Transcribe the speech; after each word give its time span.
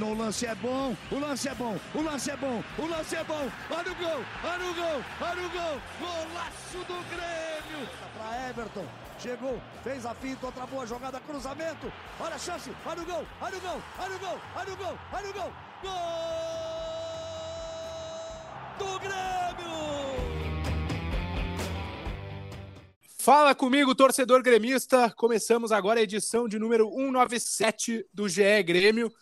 Dominou 0.00 0.12
o 0.12 0.18
lance, 0.18 0.46
é 0.46 0.54
bom, 0.54 0.96
o 1.12 1.18
lance 1.18 1.48
é 1.48 1.54
bom, 1.54 1.78
o 1.94 2.00
lance 2.00 2.30
é 2.30 2.36
bom, 2.36 2.64
o 2.78 2.86
lance 2.86 3.14
é 3.14 3.24
bom. 3.24 3.50
Olha 3.70 3.92
o 3.92 3.94
gol, 3.94 4.24
olha 4.42 4.64
o 4.64 4.74
gol, 4.74 5.04
olha 5.20 5.46
o 5.46 5.50
gol. 5.50 5.80
Golaço 6.00 6.78
do 6.88 6.94
Grêmio. 7.10 7.86
Para 8.16 8.48
Everton, 8.48 8.86
chegou, 9.18 9.60
fez 9.84 10.06
a 10.06 10.14
finta, 10.14 10.46
outra 10.46 10.66
boa 10.66 10.86
jogada, 10.86 11.20
cruzamento. 11.20 11.92
Olha 12.18 12.34
a 12.34 12.38
chance, 12.38 12.70
olha 12.86 13.02
o 13.02 13.04
gol, 13.04 13.26
olha 13.42 13.58
o 13.58 13.60
gol, 13.60 13.82
olha 13.98 14.16
o 14.16 14.18
gol, 14.18 14.40
olha 14.56 14.72
o 14.72 14.76
gol, 14.76 14.98
olha 15.12 15.28
o 15.28 15.32
gol. 15.32 15.52
Gol 15.82 15.92
do 18.78 18.98
Grêmio! 19.00 19.30
Fala 23.18 23.54
comigo, 23.54 23.94
torcedor 23.94 24.42
gremista. 24.42 25.10
Começamos 25.10 25.70
agora 25.70 26.00
a 26.00 26.02
edição 26.02 26.48
de 26.48 26.58
número 26.58 26.88
197 26.88 28.06
do 28.14 28.26
GE 28.26 28.62
Grêmio. 28.62 29.12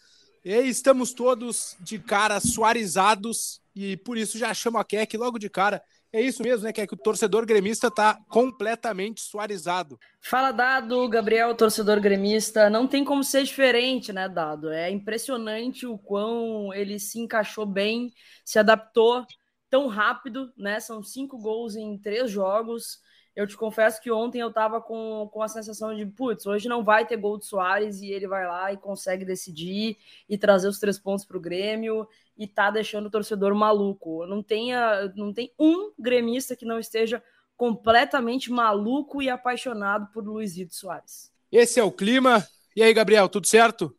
E 0.44 0.54
estamos 0.68 1.12
todos 1.12 1.76
de 1.80 1.98
cara 1.98 2.40
suarizados 2.40 3.60
e 3.74 3.96
por 3.96 4.16
isso 4.16 4.38
já 4.38 4.52
chamo 4.54 4.78
a 4.78 4.84
Keck 4.84 5.16
logo 5.16 5.38
de 5.38 5.50
cara. 5.50 5.82
É 6.10 6.22
isso 6.22 6.42
mesmo, 6.42 6.64
né, 6.64 6.72
Keck? 6.72 6.94
O 6.94 6.96
torcedor 6.96 7.44
gremista 7.44 7.88
está 7.88 8.18
completamente 8.28 9.20
suarizado. 9.20 9.98
Fala, 10.22 10.52
Dado, 10.52 11.06
Gabriel, 11.08 11.54
torcedor 11.54 12.00
gremista. 12.00 12.70
Não 12.70 12.86
tem 12.86 13.04
como 13.04 13.22
ser 13.22 13.42
diferente, 13.44 14.12
né, 14.12 14.26
Dado? 14.28 14.70
É 14.70 14.90
impressionante 14.90 15.86
o 15.86 15.98
quão 15.98 16.72
ele 16.72 16.98
se 16.98 17.18
encaixou 17.20 17.66
bem, 17.66 18.10
se 18.42 18.58
adaptou 18.58 19.26
tão 19.68 19.86
rápido, 19.86 20.50
né? 20.56 20.80
São 20.80 21.02
cinco 21.02 21.36
gols 21.38 21.76
em 21.76 21.98
três 21.98 22.30
jogos 22.30 23.00
eu 23.38 23.46
te 23.46 23.56
confesso 23.56 24.00
que 24.00 24.10
ontem 24.10 24.40
eu 24.40 24.52
tava 24.52 24.80
com, 24.80 25.28
com 25.32 25.40
a 25.40 25.46
sensação 25.46 25.94
de, 25.94 26.04
putz, 26.04 26.44
hoje 26.44 26.68
não 26.68 26.82
vai 26.82 27.06
ter 27.06 27.16
gol 27.16 27.38
do 27.38 27.44
Soares 27.44 28.00
e 28.02 28.10
ele 28.10 28.26
vai 28.26 28.44
lá 28.44 28.72
e 28.72 28.76
consegue 28.76 29.24
decidir 29.24 29.96
e 30.28 30.36
trazer 30.36 30.66
os 30.66 30.80
três 30.80 30.98
pontos 30.98 31.24
para 31.24 31.36
o 31.36 31.40
Grêmio 31.40 32.08
e 32.36 32.48
tá 32.48 32.68
deixando 32.68 33.06
o 33.06 33.10
torcedor 33.10 33.54
maluco. 33.54 34.26
Não, 34.26 34.42
tenha, 34.42 35.12
não 35.14 35.32
tem 35.32 35.52
um 35.56 35.92
gremista 35.96 36.56
que 36.56 36.64
não 36.64 36.80
esteja 36.80 37.22
completamente 37.56 38.50
maluco 38.50 39.22
e 39.22 39.30
apaixonado 39.30 40.08
por 40.12 40.24
Luizito 40.24 40.74
Soares. 40.74 41.32
Esse 41.52 41.78
é 41.78 41.84
o 41.84 41.92
clima. 41.92 42.44
E 42.74 42.82
aí, 42.82 42.92
Gabriel, 42.92 43.28
tudo 43.28 43.46
certo? 43.46 43.96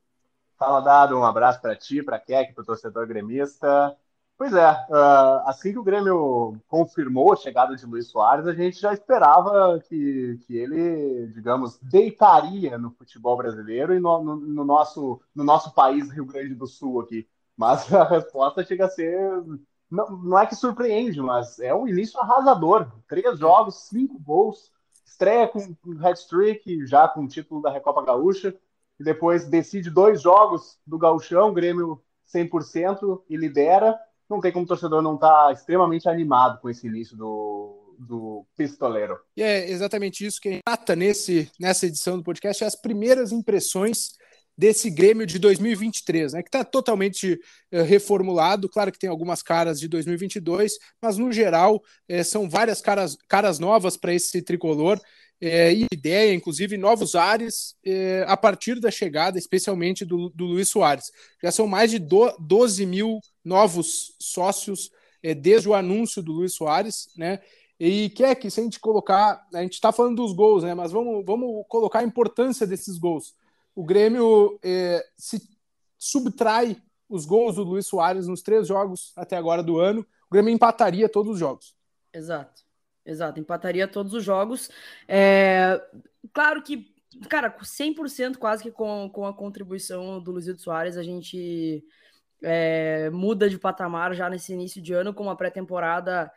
Fala, 0.58 0.82
Dado. 0.82 1.18
Um 1.18 1.24
abraço 1.24 1.62
para 1.62 1.78
ti, 1.78 2.04
para 2.04 2.20
Keck, 2.20 2.54
para 2.54 2.62
o 2.62 2.66
torcedor 2.66 3.08
gremista. 3.08 3.96
Pois 4.40 4.54
é, 4.54 4.72
uh, 4.72 5.44
assim 5.48 5.74
que 5.74 5.80
o 5.80 5.84
Grêmio 5.84 6.56
confirmou 6.70 7.34
a 7.34 7.36
chegada 7.36 7.76
de 7.76 7.86
Luiz 7.86 8.08
Soares, 8.08 8.48
a 8.48 8.54
gente 8.54 8.80
já 8.80 8.94
esperava 8.94 9.78
que, 9.82 10.40
que 10.48 10.56
ele, 10.56 11.28
digamos, 11.34 11.78
deitaria 11.82 12.78
no 12.78 12.90
futebol 12.90 13.36
brasileiro 13.36 13.94
e 13.94 14.00
no, 14.00 14.24
no, 14.24 14.38
no, 14.38 14.64
nosso, 14.64 15.20
no 15.36 15.44
nosso 15.44 15.74
país, 15.74 16.10
Rio 16.10 16.26
Grande 16.26 16.56
do 16.56 16.66
Sul, 16.66 17.02
aqui. 17.02 17.28
Mas 17.58 17.92
a 17.94 18.06
resposta 18.06 18.64
chega 18.64 18.86
a 18.86 18.90
ser. 18.90 19.20
Não, 19.92 20.10
não 20.10 20.40
é 20.40 20.46
que 20.48 20.56
surpreende, 20.56 21.22
mas 21.22 21.60
é 21.60 21.76
um 21.76 21.86
início 21.86 22.18
arrasador. 22.18 22.90
Três 23.10 23.38
jogos, 23.38 23.90
cinco 23.90 24.18
gols, 24.20 24.72
estreia 25.06 25.50
com 25.50 25.76
hat-trick, 26.02 26.88
já 26.88 27.10
com 27.10 27.26
o 27.26 27.28
título 27.28 27.62
da 27.62 27.70
Recopa 27.70 28.06
Gaúcha, 28.06 28.56
e 28.98 29.04
depois 29.04 29.50
decide 29.50 29.90
dois 29.90 30.22
jogos 30.22 30.80
do 30.88 30.98
Gauchão, 30.98 31.54
Grêmio 31.54 32.02
100% 32.34 33.22
e 33.30 33.36
lidera 33.36 34.00
não 34.30 34.40
tem 34.40 34.52
como 34.52 34.66
o 34.66 34.68
torcedor 34.68 35.02
não 35.02 35.16
estar 35.16 35.48
tá 35.48 35.52
extremamente 35.52 36.08
animado 36.08 36.60
com 36.62 36.70
esse 36.70 36.88
início 36.88 37.18
do, 37.18 37.96
do 37.98 38.46
pistoleiro. 38.56 39.18
E 39.36 39.42
é 39.42 39.70
exatamente 39.70 40.26
isso 40.26 40.40
que 40.40 40.50
a 40.50 40.52
gente 40.54 40.64
trata 40.64 40.96
nesse, 40.96 41.52
nessa 41.60 41.88
edição 41.88 42.18
do 42.18 42.24
podcast, 42.24 42.64
é 42.64 42.68
as 42.68 42.76
primeiras 42.76 43.32
impressões 43.32 44.12
desse 44.60 44.90
Grêmio 44.90 45.26
de 45.26 45.40
2023, 45.40 46.34
né, 46.34 46.44
que 46.44 46.50
está 46.50 46.66
totalmente 46.66 47.40
uh, 47.72 47.82
reformulado. 47.84 48.68
Claro 48.68 48.92
que 48.92 49.00
tem 49.00 49.10
algumas 49.10 49.42
caras 49.42 49.80
de 49.80 49.88
2022, 49.88 50.74
mas 51.02 51.18
no 51.18 51.32
geral 51.32 51.78
uh, 51.78 52.24
são 52.26 52.50
várias 52.50 52.82
caras, 52.82 53.18
caras 53.28 53.58
novas 53.58 53.96
para 53.96 54.14
esse 54.14 54.42
tricolor. 54.42 55.00
É, 55.42 55.74
ideia, 55.92 56.34
inclusive, 56.34 56.78
novos 56.78 57.16
ares 57.16 57.76
é, 57.86 58.26
a 58.28 58.36
partir 58.36 58.80
da 58.80 58.92
chegada, 58.92 59.38
especialmente 59.38 60.04
do, 60.04 60.30
do 60.30 60.46
Luiz 60.46 60.68
Soares. 60.68 61.12
Já 61.42 61.52
são 61.52 61.66
mais 61.66 61.92
de 61.92 62.00
do, 62.00 62.30
12 62.40 62.86
mil 62.86 63.22
novos 63.44 64.16
sócios 64.20 64.92
é, 65.24 65.34
desde 65.34 65.70
o 65.70 65.74
anúncio 65.74 66.22
do 66.22 66.34
Luiz 66.34 66.54
Soares, 66.54 67.10
né? 67.16 67.40
E 67.80 68.10
quer 68.10 68.36
que 68.36 68.52
se 68.52 68.60
a 68.60 68.64
gente 68.64 68.80
colocar, 68.80 69.48
a 69.54 69.62
gente 69.62 69.74
está 69.74 69.94
falando 69.94 70.18
dos 70.18 70.34
gols, 70.34 70.64
né? 70.64 70.74
Mas 70.74 70.92
vamos, 70.92 71.26
vamos 71.26 71.66
colocar 71.70 72.00
a 72.00 72.04
importância 72.04 72.68
desses 72.68 72.98
gols. 72.98 73.34
O 73.74 73.86
Grêmio 73.86 74.60
é, 74.62 75.02
se 75.16 75.42
subtrai 75.98 76.76
os 77.08 77.26
gols 77.26 77.56
do 77.56 77.64
Luiz 77.64 77.88
Soares 77.88 78.28
nos 78.28 78.42
três 78.42 78.68
jogos 78.68 79.14
até 79.16 79.36
agora 79.36 79.64
do 79.64 79.80
ano, 79.80 80.02
o 80.02 80.32
Grêmio 80.32 80.54
empataria 80.54 81.10
todos 81.10 81.34
os 81.34 81.40
jogos. 81.40 81.74
Exato. 82.14 82.62
Exato, 83.10 83.40
empataria 83.40 83.88
todos 83.88 84.14
os 84.14 84.24
jogos. 84.24 84.70
É, 85.08 85.82
claro 86.32 86.62
que, 86.62 86.94
cara, 87.28 87.50
100% 87.50 88.38
quase 88.38 88.62
que 88.64 88.72
com, 88.72 89.10
com 89.12 89.26
a 89.26 89.34
contribuição 89.34 90.22
do 90.22 90.32
Luizito 90.32 90.62
Soares, 90.62 90.96
a 90.96 91.02
gente 91.02 91.84
é, 92.44 93.10
muda 93.10 93.50
de 93.50 93.58
patamar 93.58 94.14
já 94.14 94.30
nesse 94.30 94.54
início 94.54 94.80
de 94.80 94.94
ano 94.94 95.12
com 95.12 95.24
uma 95.24 95.36
pré-temporada 95.36 96.32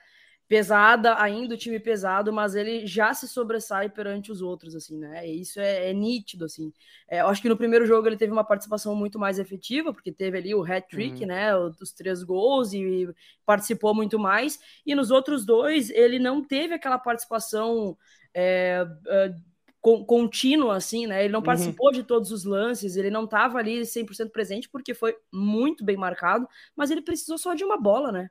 pesada, 0.53 1.19
ainda 1.19 1.55
o 1.55 1.57
time 1.57 1.81
pesado, 1.81 2.31
mas 2.31 2.55
ele 2.55 2.87
já 2.87 3.15
se 3.15 3.27
sobressai 3.27 3.89
perante 3.89 4.31
os 4.31 4.43
outros, 4.43 4.77
assim, 4.77 4.99
né? 4.99 5.27
E 5.27 5.41
isso 5.41 5.59
é, 5.59 5.89
é 5.89 5.95
nítido, 5.95 6.45
assim. 6.45 6.71
É, 7.09 7.23
eu 7.23 7.29
acho 7.29 7.41
que 7.41 7.49
no 7.49 7.57
primeiro 7.57 7.87
jogo 7.87 8.07
ele 8.07 8.19
teve 8.19 8.35
uma 8.35 8.45
participação 8.45 8.95
muito 8.95 9.19
mais 9.19 9.39
efetiva, 9.39 9.95
porque 9.95 10.13
teve 10.13 10.37
ali 10.37 10.55
o 10.55 10.63
hat-trick, 10.63 11.23
uhum. 11.23 11.27
né? 11.27 11.57
Os 11.57 11.93
três 11.93 12.23
gols 12.23 12.75
e 12.75 13.09
participou 13.47 13.95
muito 13.95 14.19
mais. 14.19 14.61
E 14.85 14.95
nos 14.95 15.11
outros 15.11 15.47
dois, 15.47 15.89
ele 15.89 16.19
não 16.19 16.45
teve 16.45 16.75
aquela 16.75 16.99
participação 16.99 17.97
é, 18.35 18.87
é 19.07 19.35
contínua, 19.81 20.77
assim, 20.77 21.07
né? 21.07 21.25
Ele 21.25 21.33
não 21.33 21.41
uhum. 21.41 21.47
participou 21.47 21.87
uhum. 21.87 21.95
de 21.95 22.03
todos 22.03 22.31
os 22.31 22.45
lances, 22.45 22.95
ele 22.97 23.11
não 23.11 23.25
estava 23.25 23.57
ali 23.57 23.81
100% 23.87 24.31
presente, 24.31 24.69
porque 24.69 24.93
foi 24.93 25.17
muito 25.33 25.83
bem 25.83 25.97
marcado, 25.97 26.47
mas 26.77 26.91
ele 26.91 27.01
precisou 27.01 27.39
só 27.39 27.55
de 27.55 27.65
uma 27.65 27.79
bola, 27.79 28.13
né? 28.13 28.29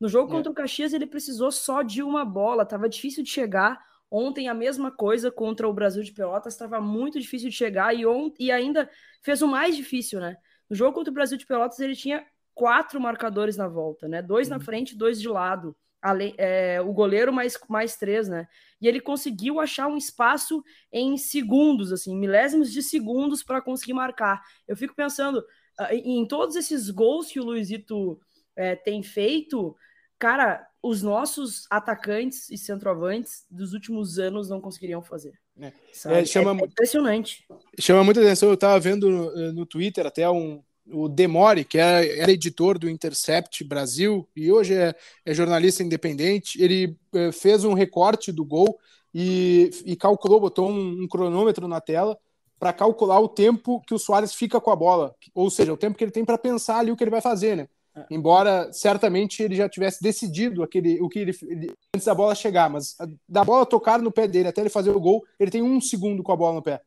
No 0.00 0.08
jogo 0.08 0.30
é. 0.32 0.36
contra 0.36 0.50
o 0.52 0.54
Caxias, 0.54 0.92
ele 0.92 1.06
precisou 1.06 1.50
só 1.50 1.82
de 1.82 2.02
uma 2.02 2.24
bola, 2.24 2.64
tava 2.64 2.88
difícil 2.88 3.22
de 3.22 3.30
chegar. 3.30 3.82
Ontem 4.10 4.48
a 4.48 4.54
mesma 4.54 4.90
coisa 4.90 5.30
contra 5.30 5.68
o 5.68 5.72
Brasil 5.72 6.02
de 6.02 6.12
Pelotas, 6.12 6.54
estava 6.54 6.80
muito 6.80 7.20
difícil 7.20 7.50
de 7.50 7.56
chegar 7.56 7.94
e, 7.94 8.06
ont 8.06 8.34
e 8.38 8.50
ainda 8.50 8.88
fez 9.22 9.42
o 9.42 9.48
mais 9.48 9.76
difícil, 9.76 10.18
né? 10.20 10.36
No 10.70 10.76
jogo 10.76 10.94
contra 10.94 11.10
o 11.10 11.14
Brasil 11.14 11.36
de 11.36 11.46
Pelotas, 11.46 11.78
ele 11.80 11.96
tinha 11.96 12.24
quatro 12.54 13.00
marcadores 13.00 13.56
na 13.56 13.68
volta, 13.68 14.08
né? 14.08 14.22
Dois 14.22 14.48
uhum. 14.48 14.56
na 14.56 14.60
frente, 14.60 14.96
dois 14.96 15.20
de 15.20 15.28
lado. 15.28 15.76
Ale 16.00 16.32
é, 16.38 16.80
o 16.80 16.92
goleiro 16.92 17.32
mais, 17.32 17.58
mais 17.68 17.96
três, 17.96 18.28
né? 18.28 18.46
E 18.80 18.86
ele 18.86 19.00
conseguiu 19.00 19.58
achar 19.58 19.88
um 19.88 19.96
espaço 19.96 20.62
em 20.92 21.16
segundos, 21.16 21.92
assim, 21.92 22.16
milésimos 22.16 22.72
de 22.72 22.82
segundos 22.82 23.42
para 23.42 23.60
conseguir 23.60 23.94
marcar. 23.94 24.40
Eu 24.66 24.76
fico 24.76 24.94
pensando 24.94 25.38
uh, 25.38 25.92
em 25.92 26.26
todos 26.26 26.54
esses 26.54 26.88
gols 26.88 27.28
que 27.28 27.40
o 27.40 27.44
Luizito 27.44 28.20
é, 28.56 28.76
tem 28.76 29.02
feito, 29.02 29.76
cara, 30.18 30.66
os 30.82 31.02
nossos 31.02 31.66
atacantes 31.70 32.50
e 32.50 32.58
centroavantes 32.58 33.44
dos 33.50 33.72
últimos 33.72 34.18
anos 34.18 34.48
não 34.48 34.60
conseguiriam 34.60 35.02
fazer. 35.02 35.38
É, 35.60 35.72
é, 36.06 36.24
chama, 36.24 36.52
é 36.52 36.64
impressionante. 36.64 37.44
Chama 37.78 38.04
muita 38.04 38.20
atenção. 38.20 38.48
Eu 38.48 38.54
estava 38.54 38.78
vendo 38.78 39.10
no, 39.10 39.52
no, 39.52 39.66
Twitter 39.66 40.06
até 40.06 40.28
um, 40.30 40.62
o 40.86 41.08
Demore, 41.08 41.64
que 41.64 41.78
era, 41.78 42.06
era, 42.06 42.30
editor 42.30 42.78
do 42.78 42.88
Intercept 42.88 43.64
Brasil 43.64 44.28
e 44.36 44.52
hoje 44.52 44.74
é, 44.74 44.94
é 45.24 45.34
jornalista 45.34 45.82
independente. 45.82 46.62
Ele 46.62 46.96
é, 47.12 47.32
fez 47.32 47.64
um 47.64 47.74
recorte 47.74 48.30
do 48.30 48.44
gol 48.44 48.78
e, 49.12 49.70
e 49.84 49.96
calculou, 49.96 50.40
botou 50.40 50.70
um, 50.70 51.02
um 51.02 51.08
cronômetro 51.08 51.66
na 51.66 51.80
tela 51.80 52.16
para 52.58 52.72
calcular 52.72 53.20
o 53.20 53.28
tempo 53.28 53.80
que 53.86 53.94
o 53.94 53.98
Soares 53.98 54.34
fica 54.34 54.60
com 54.60 54.70
a 54.70 54.76
bola, 54.76 55.14
ou 55.32 55.48
seja, 55.48 55.72
o 55.72 55.76
tempo 55.76 55.96
que 55.96 56.02
ele 56.02 56.10
tem 56.10 56.24
para 56.24 56.36
pensar 56.36 56.78
ali 56.78 56.90
o 56.90 56.96
que 56.96 57.04
ele 57.04 57.10
vai 57.10 57.20
fazer, 57.20 57.56
né? 57.56 57.68
Embora 58.10 58.72
certamente 58.72 59.42
ele 59.42 59.54
já 59.54 59.68
tivesse 59.68 60.02
decidido 60.02 60.62
aquele, 60.62 61.00
o 61.00 61.08
que 61.08 61.18
ele, 61.18 61.36
ele, 61.42 61.72
antes 61.94 62.06
da 62.06 62.14
bola 62.14 62.34
chegar, 62.34 62.68
mas 62.68 62.96
da 63.28 63.44
bola 63.44 63.66
tocar 63.66 64.00
no 64.00 64.12
pé 64.12 64.26
dele 64.28 64.48
até 64.48 64.60
ele 64.60 64.70
fazer 64.70 64.90
o 64.90 65.00
gol, 65.00 65.24
ele 65.38 65.50
tem 65.50 65.62
um 65.62 65.80
segundo 65.80 66.22
com 66.22 66.32
a 66.32 66.36
bola 66.36 66.56
no 66.56 66.62
pé. 66.62 66.80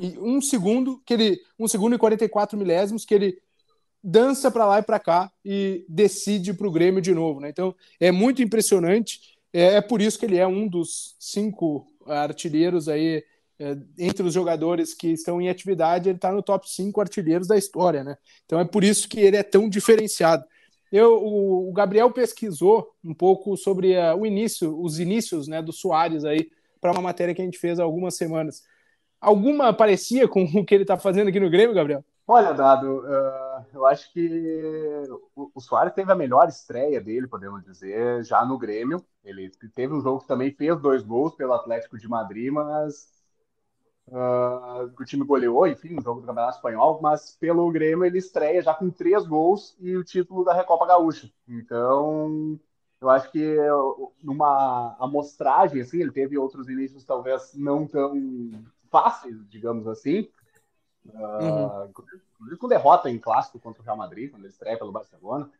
E 0.00 0.18
um 0.18 0.40
segundo 0.40 1.02
que 1.04 1.14
ele, 1.14 1.38
um 1.58 1.68
segundo 1.68 1.94
e 1.94 1.98
44 1.98 2.58
milésimos 2.58 3.04
que 3.04 3.14
ele 3.14 3.38
dança 4.02 4.50
para 4.50 4.66
lá 4.66 4.78
e 4.78 4.82
para 4.82 5.00
cá 5.00 5.32
e 5.44 5.84
decide 5.88 6.54
para 6.54 6.66
o 6.66 6.72
Grêmio 6.72 7.02
de 7.02 7.12
novo. 7.12 7.40
Né? 7.40 7.48
Então 7.48 7.74
é 7.98 8.10
muito 8.10 8.42
impressionante. 8.42 9.20
É, 9.52 9.74
é, 9.74 9.80
por 9.80 10.00
isso 10.00 10.18
que 10.18 10.26
ele 10.26 10.38
é 10.38 10.46
um 10.46 10.68
dos 10.68 11.16
cinco 11.18 11.86
artilheiros 12.06 12.88
aí 12.88 13.24
entre 13.98 14.26
os 14.26 14.34
jogadores 14.34 14.94
que 14.94 15.08
estão 15.08 15.40
em 15.40 15.48
atividade. 15.48 16.08
Ele 16.08 16.16
está 16.16 16.32
no 16.32 16.42
top 16.42 16.70
cinco 16.70 17.00
artilheiros 17.00 17.48
da 17.48 17.56
história, 17.56 18.04
né? 18.04 18.16
Então 18.44 18.60
é 18.60 18.64
por 18.64 18.84
isso 18.84 19.08
que 19.08 19.20
ele 19.20 19.36
é 19.36 19.42
tão 19.42 19.68
diferenciado. 19.68 20.44
Eu, 20.90 21.16
o, 21.22 21.72
Gabriel 21.72 22.10
pesquisou 22.10 22.94
um 23.04 23.12
pouco 23.12 23.56
sobre 23.56 23.96
uh, 23.96 24.16
o 24.16 24.24
início, 24.24 24.80
os 24.80 25.00
inícios, 25.00 25.48
né, 25.48 25.60
do 25.60 25.72
Soares 25.72 26.24
aí 26.24 26.48
para 26.80 26.92
uma 26.92 27.02
matéria 27.02 27.34
que 27.34 27.42
a 27.42 27.44
gente 27.44 27.58
fez 27.58 27.80
há 27.80 27.82
algumas 27.82 28.14
semanas. 28.14 28.62
Alguma 29.20 29.72
parecia 29.72 30.28
com 30.28 30.44
o 30.44 30.64
que 30.64 30.74
ele 30.74 30.84
está 30.84 30.96
fazendo 30.96 31.28
aqui 31.28 31.40
no 31.40 31.50
Grêmio, 31.50 31.74
Gabriel? 31.74 32.04
Olha, 32.28 32.52
Dado, 32.52 33.04
uh, 33.04 33.66
eu 33.72 33.86
acho 33.86 34.12
que 34.12 35.06
o, 35.34 35.50
o 35.54 35.60
Soares 35.60 35.94
teve 35.94 36.10
a 36.10 36.16
melhor 36.16 36.48
estreia 36.48 37.00
dele, 37.00 37.28
podemos 37.28 37.64
dizer, 37.64 38.24
já 38.24 38.44
no 38.44 38.58
Grêmio. 38.58 39.04
Ele 39.24 39.50
teve 39.74 39.92
um 39.92 40.00
jogo 40.00 40.20
que 40.20 40.28
também 40.28 40.50
fez 40.52 40.80
dois 40.80 41.02
gols 41.02 41.34
pelo 41.34 41.52
Atlético 41.52 41.98
de 41.98 42.08
Madrid, 42.08 42.52
mas 42.52 43.15
uh, 44.08 44.92
o 44.98 45.04
time 45.04 45.24
goleou, 45.24 45.66
enfim, 45.66 45.94
no 45.94 46.02
jogo 46.02 46.20
do 46.20 46.26
Campeonato 46.26 46.56
Espanhol, 46.56 47.00
mas 47.02 47.36
pelo 47.38 47.70
Grêmio 47.70 48.04
ele 48.04 48.18
estreia 48.18 48.62
já 48.62 48.74
com 48.74 48.90
três 48.90 49.26
gols 49.26 49.76
e 49.80 49.96
o 49.96 50.04
título 50.04 50.44
da 50.44 50.54
Recopa 50.54 50.86
Gaúcha. 50.86 51.30
Então, 51.48 52.58
eu 53.00 53.10
acho 53.10 53.30
que 53.30 53.56
numa 54.22 54.96
amostragem, 54.98 55.80
assim, 55.80 56.00
ele 56.00 56.12
teve 56.12 56.38
outros 56.38 56.68
inícios 56.68 57.04
talvez 57.04 57.52
não 57.54 57.86
tão 57.86 58.14
fáceis, 58.90 59.36
digamos 59.48 59.86
assim, 59.86 60.28
Uhum. 61.14 61.66
Uh, 61.66 62.56
com 62.58 62.68
derrota 62.68 63.10
em 63.10 63.18
clássico 63.18 63.58
contra 63.58 63.80
o 63.80 63.84
Real 63.84 63.96
Madrid, 63.96 64.30
quando 64.30 64.42
ele 64.42 64.52
estreia 64.52 64.78
pelo 64.78 64.92
Barcelona. 64.92 65.50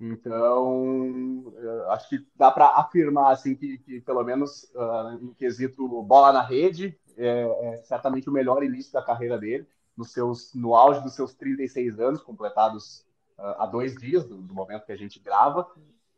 Então, 0.00 1.52
acho 1.90 2.08
que 2.08 2.26
dá 2.34 2.50
para 2.50 2.70
afirmar 2.70 3.32
assim 3.32 3.54
que, 3.54 3.78
que 3.78 4.00
pelo 4.00 4.24
menos 4.24 4.64
uh, 4.74 5.16
no 5.20 5.34
quesito 5.34 5.86
bola 6.02 6.32
na 6.32 6.42
rede, 6.42 6.98
é, 7.16 7.42
é, 7.42 7.82
certamente 7.82 8.28
o 8.28 8.32
melhor 8.32 8.62
início 8.62 8.92
da 8.92 9.02
carreira 9.02 9.38
dele, 9.38 9.66
nos 9.96 10.12
seus, 10.12 10.54
no 10.54 10.74
auge 10.74 11.02
dos 11.02 11.14
seus 11.14 11.34
36 11.34 12.00
anos, 12.00 12.22
completados 12.22 13.06
uh, 13.38 13.54
há 13.58 13.66
dois 13.66 13.94
dias 13.96 14.24
do, 14.24 14.36
do, 14.36 14.54
momento 14.54 14.86
que 14.86 14.92
a 14.92 14.96
gente 14.96 15.20
grava, 15.20 15.68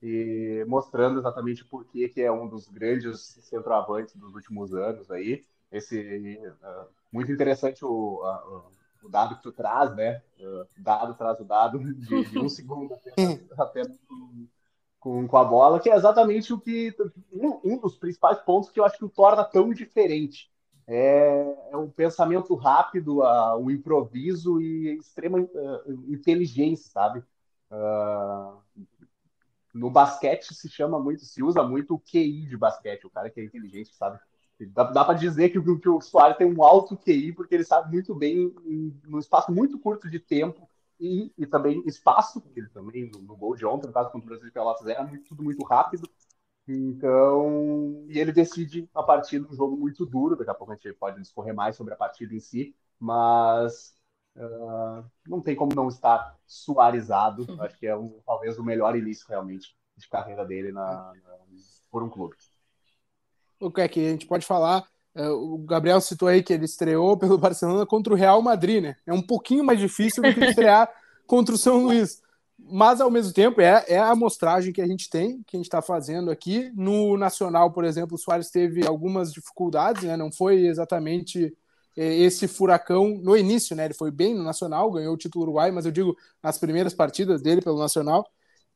e 0.02 0.64
mostrando 0.68 1.18
exatamente 1.18 1.64
por 1.64 1.84
que 1.86 2.10
é 2.20 2.30
um 2.30 2.46
dos 2.46 2.68
grandes 2.68 3.20
centroavantes 3.42 4.14
dos 4.14 4.34
últimos 4.34 4.74
anos 4.74 5.10
aí. 5.10 5.44
Esse 5.72 6.38
uh, 6.62 6.86
muito 7.10 7.32
interessante 7.32 7.84
o, 7.84 8.22
a, 8.22 8.68
o 9.02 9.08
dado 9.08 9.36
que 9.36 9.42
tu 9.42 9.52
traz, 9.52 9.94
né? 9.94 10.22
O 10.38 10.82
dado 10.82 11.14
traz 11.14 11.40
o 11.40 11.44
dado 11.44 11.78
de, 11.78 12.24
de 12.24 12.38
um 12.38 12.48
segundo 12.48 12.94
apenas 13.56 13.98
com, 15.04 15.28
com 15.28 15.36
a 15.36 15.44
bola, 15.44 15.78
que 15.78 15.90
é 15.90 15.94
exatamente 15.94 16.50
o 16.52 16.58
que 16.58 16.96
um, 17.30 17.60
um, 17.62 17.78
dos 17.78 17.94
principais 17.94 18.38
pontos 18.40 18.70
que 18.70 18.80
eu 18.80 18.84
acho 18.86 18.96
que 18.96 19.04
o 19.04 19.10
torna 19.10 19.44
tão 19.44 19.70
diferente. 19.74 20.50
É, 20.86 21.70
é 21.70 21.76
o 21.76 21.88
pensamento 21.88 22.54
rápido, 22.54 23.20
o 23.58 23.70
improviso 23.70 24.60
e 24.60 24.98
extrema 24.98 25.38
uh, 25.40 26.12
inteligência, 26.12 26.90
sabe? 26.90 27.24
Uh, 27.70 28.84
no 29.72 29.90
basquete 29.90 30.54
se 30.54 30.68
chama 30.68 31.00
muito, 31.00 31.24
se 31.24 31.42
usa 31.42 31.62
muito 31.62 31.94
o 31.94 31.98
QI 31.98 32.46
de 32.46 32.56
basquete, 32.56 33.06
o 33.06 33.10
cara 33.10 33.30
que 33.30 33.40
é 33.40 33.44
inteligente, 33.44 33.94
sabe 33.94 34.18
Dá, 34.72 34.84
dá 34.84 35.04
para 35.04 35.18
dizer 35.18 35.50
que, 35.50 35.60
que, 35.60 35.88
o 35.88 36.00
Soares 36.00 36.36
tem 36.36 36.46
um 36.46 36.62
alto 36.62 36.96
QI, 36.96 37.32
porque 37.32 37.54
ele 37.54 37.64
sabe 37.64 37.90
muito 37.90 38.14
bem, 38.14 38.54
em, 38.64 39.00
num 39.04 39.18
espaço 39.18 39.50
muito 39.50 39.78
curto 39.78 40.08
de 40.08 40.20
tempo 40.20 40.68
e, 41.00 41.32
e 41.36 41.44
também 41.44 41.82
espaço, 41.86 42.40
porque 42.40 42.60
ele 42.60 42.68
também, 42.68 43.10
no, 43.10 43.20
no, 43.20 43.36
gol 43.36 43.56
de 43.56 43.66
ontem, 43.66 43.88
no 43.88 43.92
caso 43.92 44.10
contra 44.10 44.26
o 44.26 44.28
Brasil 44.28 44.46
de 44.46 44.52
Pelotas, 44.52 44.86
era 44.86 45.02
muito, 45.02 45.24
tudo 45.24 45.42
muito 45.42 45.64
rápido. 45.64 46.08
Então, 46.66 48.04
e 48.08 48.18
ele 48.18 48.32
decide 48.32 48.88
a 48.94 49.02
partir 49.02 49.40
de 49.40 49.46
um 49.46 49.54
jogo 49.54 49.76
muito 49.76 50.06
duro. 50.06 50.36
Daqui 50.36 50.50
a 50.50 50.54
pouco 50.54 50.72
a 50.72 50.76
gente 50.76 50.92
pode 50.94 51.20
discorrer 51.20 51.54
mais 51.54 51.76
sobre 51.76 51.92
a 51.92 51.96
partida 51.96 52.34
em 52.34 52.40
si, 52.40 52.74
mas 52.98 53.94
uh, 54.36 55.04
não 55.26 55.40
tem 55.40 55.54
como 55.54 55.74
não 55.74 55.88
estar 55.88 56.38
suarizado. 56.46 57.44
Uhum. 57.48 57.62
Acho 57.62 57.78
que 57.78 57.86
é 57.86 57.96
um, 57.96 58.20
talvez 58.24 58.58
o 58.58 58.64
melhor 58.64 58.96
início 58.96 59.26
realmente 59.28 59.76
de 59.96 60.08
carreira 60.08 60.44
dele 60.44 60.72
na, 60.72 61.12
na 61.12 61.34
por 61.90 62.02
um 62.02 62.08
clube 62.08 62.34
o 63.60 63.70
que 63.70 63.80
é 63.80 63.88
que 63.88 64.00
a 64.06 64.10
gente 64.10 64.26
pode 64.26 64.44
falar? 64.44 64.84
É, 65.14 65.28
o 65.28 65.58
Gabriel 65.58 66.00
citou 66.00 66.28
aí 66.28 66.42
que 66.42 66.52
ele 66.52 66.64
estreou 66.64 67.16
pelo 67.16 67.38
Barcelona 67.38 67.86
contra 67.86 68.12
o 68.12 68.16
Real 68.16 68.42
Madrid, 68.42 68.82
né? 68.82 68.96
É 69.06 69.12
um 69.12 69.22
pouquinho 69.22 69.64
mais 69.64 69.78
difícil 69.78 70.22
do 70.22 70.34
que 70.34 70.44
estrear 70.44 70.90
contra 71.26 71.54
o 71.54 71.58
São 71.58 71.78
Luís. 71.84 72.22
Mas, 72.58 73.00
ao 73.00 73.10
mesmo 73.10 73.32
tempo, 73.32 73.60
é, 73.60 73.84
é 73.88 73.98
a 73.98 74.10
amostragem 74.10 74.72
que 74.72 74.80
a 74.80 74.86
gente 74.86 75.10
tem, 75.10 75.42
que 75.46 75.56
a 75.56 75.58
gente 75.58 75.66
está 75.66 75.82
fazendo 75.82 76.30
aqui. 76.30 76.70
No 76.74 77.16
Nacional, 77.16 77.72
por 77.72 77.84
exemplo, 77.84 78.14
o 78.14 78.18
Soares 78.18 78.50
teve 78.50 78.86
algumas 78.86 79.32
dificuldades, 79.32 80.04
né? 80.04 80.16
Não 80.16 80.32
foi 80.32 80.66
exatamente 80.66 81.54
é, 81.96 82.14
esse 82.16 82.46
furacão 82.48 83.08
no 83.22 83.36
início, 83.36 83.74
né? 83.76 83.86
Ele 83.86 83.94
foi 83.94 84.10
bem 84.10 84.34
no 84.34 84.42
Nacional, 84.42 84.90
ganhou 84.90 85.14
o 85.14 85.16
título 85.18 85.44
uruguai, 85.44 85.70
mas 85.70 85.84
eu 85.84 85.92
digo 85.92 86.16
nas 86.42 86.58
primeiras 86.58 86.94
partidas 86.94 87.42
dele 87.42 87.60
pelo 87.60 87.78
Nacional. 87.78 88.24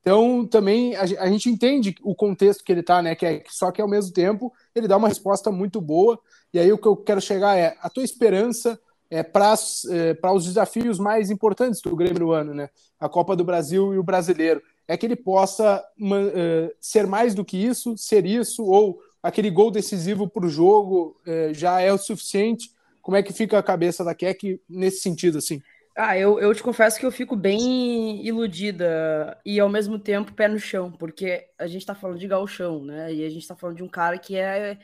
Então, 0.01 0.47
também 0.47 0.95
a, 0.97 1.03
a 1.03 1.29
gente 1.29 1.49
entende 1.49 1.95
o 2.03 2.15
contexto 2.15 2.65
que 2.65 2.73
ele 2.73 2.81
está, 2.81 3.01
né? 3.03 3.15
Que 3.15 3.27
é, 3.27 3.45
só 3.49 3.71
que 3.71 3.81
ao 3.81 3.89
mesmo 3.89 4.13
tempo 4.13 4.53
ele 4.75 4.89
dá 4.89 4.97
uma 4.97 5.09
resposta 5.09 5.51
muito 5.51 5.81
boa. 5.81 6.19
E 6.53 6.59
aí 6.59 6.73
o 6.73 6.79
que 6.79 6.87
eu 6.87 6.97
quero 6.97 7.21
chegar 7.21 7.57
é 7.57 7.77
a 7.81 7.89
tua 7.89 8.05
esperança 8.05 8.79
é, 9.11 9.23
para 9.23 9.55
é, 9.91 10.33
os 10.33 10.45
desafios 10.45 10.99
mais 10.99 11.31
importantes 11.31 11.81
do 11.81 11.97
Grêmio 11.97 12.21
no 12.21 12.33
ano, 12.33 12.55
né? 12.55 12.69
A 13.01 13.09
Copa 13.09 13.35
do 13.35 13.45
Brasil 13.45 13.95
e 13.95 13.99
o 13.99 14.03
Brasileiro. 14.03 14.63
É 14.87 14.97
que 14.97 15.05
ele 15.05 15.17
possa 15.17 15.85
uh, 16.01 16.75
ser 16.81 17.07
mais 17.07 17.35
do 17.35 17.45
que 17.45 17.57
isso, 17.57 17.97
ser 17.97 18.25
isso, 18.25 18.65
ou 18.65 18.99
aquele 19.23 19.51
gol 19.51 19.71
decisivo 19.71 20.29
para 20.29 20.47
o 20.47 20.51
jogo 20.51 21.21
uh, 21.27 21.53
já 21.53 21.81
é 21.81 21.93
o 21.93 21.99
suficiente. 21.99 22.71
Como 23.03 23.17
é 23.17 23.23
que 23.23 23.33
fica 23.33 23.59
a 23.59 23.63
cabeça 23.63 24.03
da 24.03 24.15
Keck 24.15 24.61
nesse 24.69 25.01
sentido, 25.01 25.39
assim? 25.39 25.63
Ah, 25.97 26.17
eu, 26.17 26.39
eu 26.39 26.55
te 26.55 26.63
confesso 26.63 26.99
que 26.99 27.05
eu 27.05 27.11
fico 27.11 27.35
bem 27.35 28.25
iludida 28.25 29.37
e 29.45 29.59
ao 29.59 29.69
mesmo 29.69 29.99
tempo 29.99 30.33
pé 30.33 30.47
no 30.47 30.59
chão, 30.59 30.93
porque 30.93 31.49
a 31.59 31.67
gente 31.67 31.85
tá 31.85 31.95
falando 31.95 32.21
de 32.21 32.29
galchão, 32.29 32.85
né? 32.85 33.13
E 33.13 33.25
a 33.25 33.29
gente 33.29 33.49
tá 33.49 33.57
falando 33.57 33.79
de 33.79 33.83
um 33.83 33.89
cara 33.89 34.17
que 34.17 34.37
é 34.37 34.79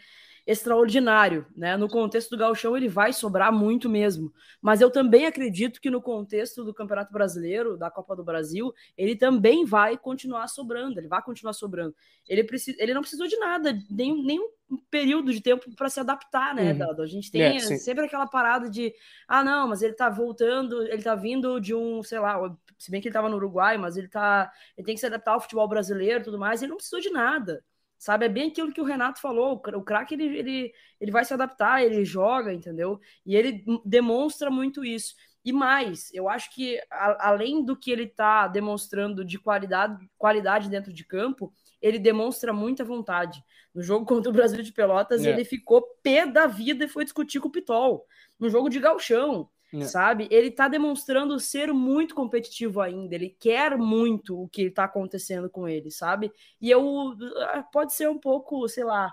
extraordinário, 0.47 1.47
né? 1.57 1.77
No 1.77 1.89
contexto 1.89 2.31
do 2.31 2.37
Gauchão 2.37 2.77
ele 2.77 2.89
vai 2.89 3.13
sobrar 3.13 3.51
muito 3.51 3.89
mesmo, 3.89 4.33
mas 4.61 4.81
eu 4.81 4.91
também 4.91 5.27
acredito 5.27 5.81
que 5.81 5.91
no 5.91 6.03
contexto 6.03 6.63
do 6.63 6.75
Campeonato 6.75 7.13
Brasileiro, 7.13 7.79
da 7.79 7.91
Copa 7.91 8.15
do 8.15 8.23
Brasil, 8.23 8.73
ele 8.97 9.17
também 9.17 9.65
vai 9.65 9.97
continuar 9.97 10.47
sobrando, 10.49 11.01
ele 11.01 11.09
vai 11.09 11.23
continuar 11.23 11.55
sobrando. 11.55 11.95
Ele 12.29 12.45
precisa, 12.45 12.77
ele 12.81 12.93
não 12.93 13.01
precisou 13.01 13.27
de 13.27 13.37
nada, 13.39 13.79
nem 13.91 14.23
nenhum 14.23 14.51
período 14.91 15.33
de 15.33 15.41
tempo 15.41 15.75
para 15.77 15.89
se 15.89 16.01
adaptar, 16.01 16.55
né, 16.55 16.73
uhum. 16.73 16.79
Dado? 16.79 17.03
A 17.03 17.07
gente 17.07 17.31
tem 17.31 17.43
é, 17.43 17.61
sempre 17.61 18.05
aquela 18.05 18.27
parada 18.27 18.69
de, 18.69 18.93
ah, 19.27 19.43
não, 19.43 19.69
mas 19.69 19.81
ele 19.81 19.95
tá 19.95 20.11
voltando, 20.11 20.83
ele 20.83 21.03
tá 21.03 21.15
vindo 21.15 21.59
de 21.59 21.75
um, 21.75 22.03
sei 22.03 22.19
lá, 22.19 22.39
se 22.79 22.91
bem 22.91 23.01
que 23.01 23.09
ele 23.09 23.15
tava 23.15 23.31
no 23.31 23.37
Uruguai, 23.37 23.79
mas 23.79 23.97
ele 23.97 24.09
tá, 24.09 24.51
ele 24.77 24.85
tem 24.85 24.95
que 24.95 25.01
se 25.01 25.07
adaptar 25.07 25.33
ao 25.33 25.41
futebol 25.41 25.69
brasileiro, 25.69 26.25
tudo 26.25 26.39
mais, 26.39 26.61
ele 26.61 26.71
não 26.71 26.77
precisou 26.77 27.01
de 27.01 27.11
nada 27.11 27.65
sabe? 28.05 28.27
É 28.27 28.29
bem 28.29 28.51
aquilo 28.51 28.71
que 28.71 28.83
o 28.83 28.85
Renato 28.85 29.19
falou. 29.19 29.55
O 29.55 29.83
craque 29.83 30.13
ele, 30.13 30.27
ele, 30.27 30.73
ele 31.01 31.11
vai 31.11 31.25
se 31.25 31.33
adaptar, 31.33 31.83
ele 31.83 32.05
joga, 32.05 32.53
entendeu? 32.53 33.01
E 33.25 33.35
ele 33.35 33.65
demonstra 33.83 34.51
muito 34.51 34.85
isso. 34.85 35.15
E 35.43 35.51
mais, 35.53 36.13
eu 36.13 36.29
acho 36.29 36.55
que 36.55 36.79
a, 36.91 37.29
além 37.31 37.65
do 37.65 37.75
que 37.75 37.91
ele 37.91 38.03
está 38.03 38.47
demonstrando 38.47 39.25
de 39.25 39.39
qualidade, 39.39 40.07
qualidade 40.19 40.69
dentro 40.69 40.93
de 40.93 41.03
campo, 41.03 41.51
ele 41.81 41.99
demonstra 41.99 42.53
muita 42.53 42.85
vontade. 42.85 43.43
No 43.75 43.83
jogo 43.83 44.05
contra 44.07 44.29
o 44.29 44.35
Brasil 44.35 44.63
de 44.63 44.73
Pelotas, 44.73 45.25
é. 45.25 45.31
ele 45.31 45.45
ficou 45.45 45.83
pé 46.03 46.27
da 46.27 46.47
vida 46.47 46.85
e 46.85 46.89
foi 46.89 47.05
discutir 47.05 47.41
com 47.41 47.49
o 47.49 47.53
Pitol. 47.53 48.05
No 48.39 48.51
jogo 48.51 48.69
de 48.69 48.81
galchão, 48.81 49.49
é. 49.83 49.85
sabe? 49.85 50.29
Ele 50.31 50.51
tá 50.51 50.69
demonstrando 50.69 51.39
ser 51.41 51.73
muito 51.73 52.15
competitivo 52.15 52.81
ainda, 52.81 53.15
ele 53.15 53.29
quer 53.29 53.77
muito 53.77 54.41
o 54.41 54.49
que 54.49 54.71
tá 54.71 54.85
acontecendo 54.85 55.51
com 55.51 55.69
ele, 55.69 55.91
sabe? 55.91 56.33
E 56.61 56.71
eu 56.71 57.15
ah, 57.51 57.63
pode 57.63 57.93
ser 57.93 58.09
um 58.09 58.19
pouco, 58.19 58.69
sei 58.69 58.85
lá, 58.85 59.13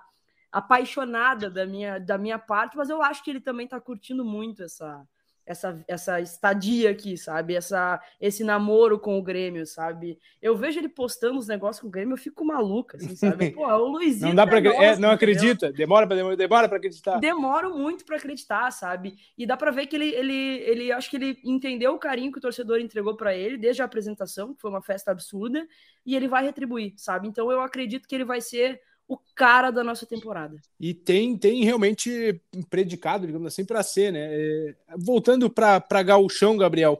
apaixonada 0.52 1.50
da 1.50 1.66
minha 1.66 2.00
da 2.00 2.18
minha 2.18 2.38
parte, 2.38 2.78
mas 2.78 2.90
eu 2.90 3.02
acho 3.02 3.24
que 3.24 3.30
ele 3.30 3.42
também 3.42 3.68
tá 3.68 3.80
curtindo 3.80 4.24
muito 4.24 4.64
essa 4.64 5.08
essa, 5.46 5.84
essa 5.88 6.20
estadia 6.22 6.90
aqui, 6.90 7.18
sabe? 7.18 7.56
Essa, 7.56 8.02
esse 8.20 8.44
namoro 8.44 9.00
com 9.00 9.18
o 9.18 9.24
Grêmio, 9.24 9.66
sabe? 9.66 10.18
Eu 10.42 10.56
vejo 10.56 10.80
ele 10.80 10.90
postando 10.90 11.40
os 11.40 11.48
negócios 11.48 11.82
com 11.82 11.88
o 11.88 11.92
Grêmio, 11.92 12.14
eu 12.14 12.18
fico 12.18 12.46
maluca, 12.46 12.98
assim, 12.98 13.16
sabe? 13.16 13.52
Pô, 13.52 13.66
o 13.66 13.88
Luizinho. 13.92 14.30
Não 14.30 14.36
dá 14.36 14.48
para 14.48 14.60
é, 14.60 14.86
é, 14.86 14.98
não 14.98 15.12
acredita, 15.12 15.72
demora 15.72 16.08
para 16.08 16.36
demora 16.36 16.68
para 16.68 16.78
acreditar. 16.78 17.20
Demoro 17.20 17.78
muito 17.78 18.06
para 18.06 18.18
acreditar, 18.18 18.72
sabe? 18.72 19.16
E 19.38 19.46
dá 19.46 19.58
para 19.58 19.72
ver 19.72 19.88
que 19.88 19.96
ele, 19.96 20.10
ele, 20.10 20.34
ele, 20.34 20.92
acho 20.92 21.10
que 21.10 21.18
ele 21.18 21.40
entendeu 21.44 21.94
o 21.94 22.00
carinho 22.00 22.32
que 22.32 22.38
o 22.38 22.42
torcedor 22.42 22.80
entregou 22.80 23.16
para 23.16 23.36
ele 23.36 23.58
desde 23.58 23.82
a 23.82 23.86
apresentação, 23.86 24.54
que 24.54 24.62
foi 24.62 24.70
uma 24.70 24.82
festa 24.82 25.12
absurda, 25.12 25.66
e 26.06 26.16
ele 26.16 26.28
vai 26.28 26.44
retribuir, 26.44 26.94
sabe? 26.98 27.28
Então 27.28 27.52
eu 27.52 27.62
acredito 27.62 28.08
que 28.08 28.16
ele 28.16 28.26
vai 28.26 28.42
ser 28.42 28.80
o 29.12 29.20
cara 29.36 29.72
da 29.72 29.84
nossa 29.84 30.06
temporada. 30.06 30.56
E 30.80 30.94
tem, 30.94 31.38
tem 31.38 31.66
realmente 31.66 32.42
predicado, 32.70 33.28
digamos 33.28 33.48
assim, 33.48 33.66
para 33.66 33.84
ser, 33.84 34.14
né? 34.14 34.30
É, 34.32 34.76
voltando 34.98 35.50
para 35.50 36.04
Gauchão, 36.04 36.56
Gabriel, 36.56 36.98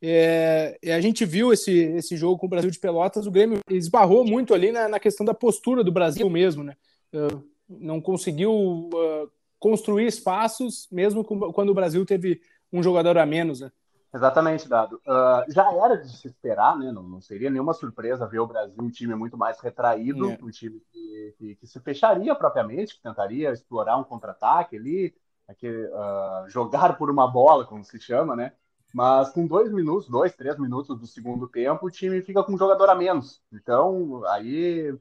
É, 0.00 0.78
a 0.94 1.00
gente 1.00 1.24
viu 1.24 1.52
esse, 1.52 1.72
esse 1.72 2.16
jogo 2.16 2.38
com 2.38 2.46
o 2.46 2.48
Brasil 2.48 2.70
de 2.70 2.78
Pelotas, 2.78 3.26
o 3.26 3.30
Grêmio 3.32 3.58
esbarrou 3.68 4.24
muito 4.24 4.54
ali 4.54 4.70
na, 4.70 4.88
na 4.88 5.00
questão 5.00 5.26
da 5.26 5.34
postura 5.34 5.82
do 5.82 5.90
Brasil 5.90 6.30
mesmo, 6.30 6.62
né? 6.62 6.76
Uh, 7.12 7.42
não 7.68 8.00
conseguiu 8.00 8.52
uh, 8.52 9.28
construir 9.58 10.06
espaços, 10.06 10.86
mesmo 10.92 11.24
com, 11.24 11.52
quando 11.52 11.70
o 11.70 11.74
Brasil 11.74 12.06
teve 12.06 12.40
um 12.72 12.80
jogador 12.80 13.18
a 13.18 13.26
menos, 13.26 13.60
né? 13.60 13.72
Exatamente, 14.14 14.68
Dado. 14.68 14.96
Uh, 15.06 15.52
já 15.52 15.70
era 15.72 15.96
de 15.96 16.08
se 16.16 16.28
esperar, 16.28 16.78
né? 16.78 16.90
Não, 16.90 17.02
não, 17.02 17.20
seria 17.20 17.50
nenhuma 17.50 17.74
surpresa 17.74 18.26
ver 18.26 18.38
o 18.38 18.46
Brasil 18.46 18.74
um 18.78 18.90
time 18.90 19.14
muito 19.14 19.36
mais 19.36 19.60
retraído, 19.60 20.30
é. 20.30 20.38
um 20.42 20.50
time 20.50 20.80
que, 20.90 20.97
que, 21.32 21.56
que, 21.56 21.66
se 21.66 21.80
fecharia 21.80 22.34
propriamente, 22.34 22.96
que 22.96 23.02
tentaria 23.02 23.52
explorar 23.52 23.96
um 23.96 24.04
contra-ataque 24.04 24.76
ali, 24.76 25.14
aquele, 25.46 25.86
uh, 25.86 26.48
jogar 26.48 26.96
por 26.96 27.10
uma 27.10 27.26
bola, 27.26 27.64
como 27.64 27.84
se 27.84 28.00
chama, 28.00 28.36
né? 28.36 28.52
Mas 28.94 29.30
com 29.30 29.46
dois 29.46 29.70
minutos, 29.70 30.08
dois, 30.08 30.34
três 30.34 30.58
minutos 30.58 30.98
do 30.98 31.06
segundo 31.06 31.46
tempo, 31.46 31.86
o 31.86 31.90
time 31.90 32.22
fica 32.22 32.42
com 32.42 32.52
um 32.52 32.58
jogador 32.58 32.88
a 32.88 32.94
menos. 32.94 33.42
Então, 33.52 34.22
aí 34.26 34.96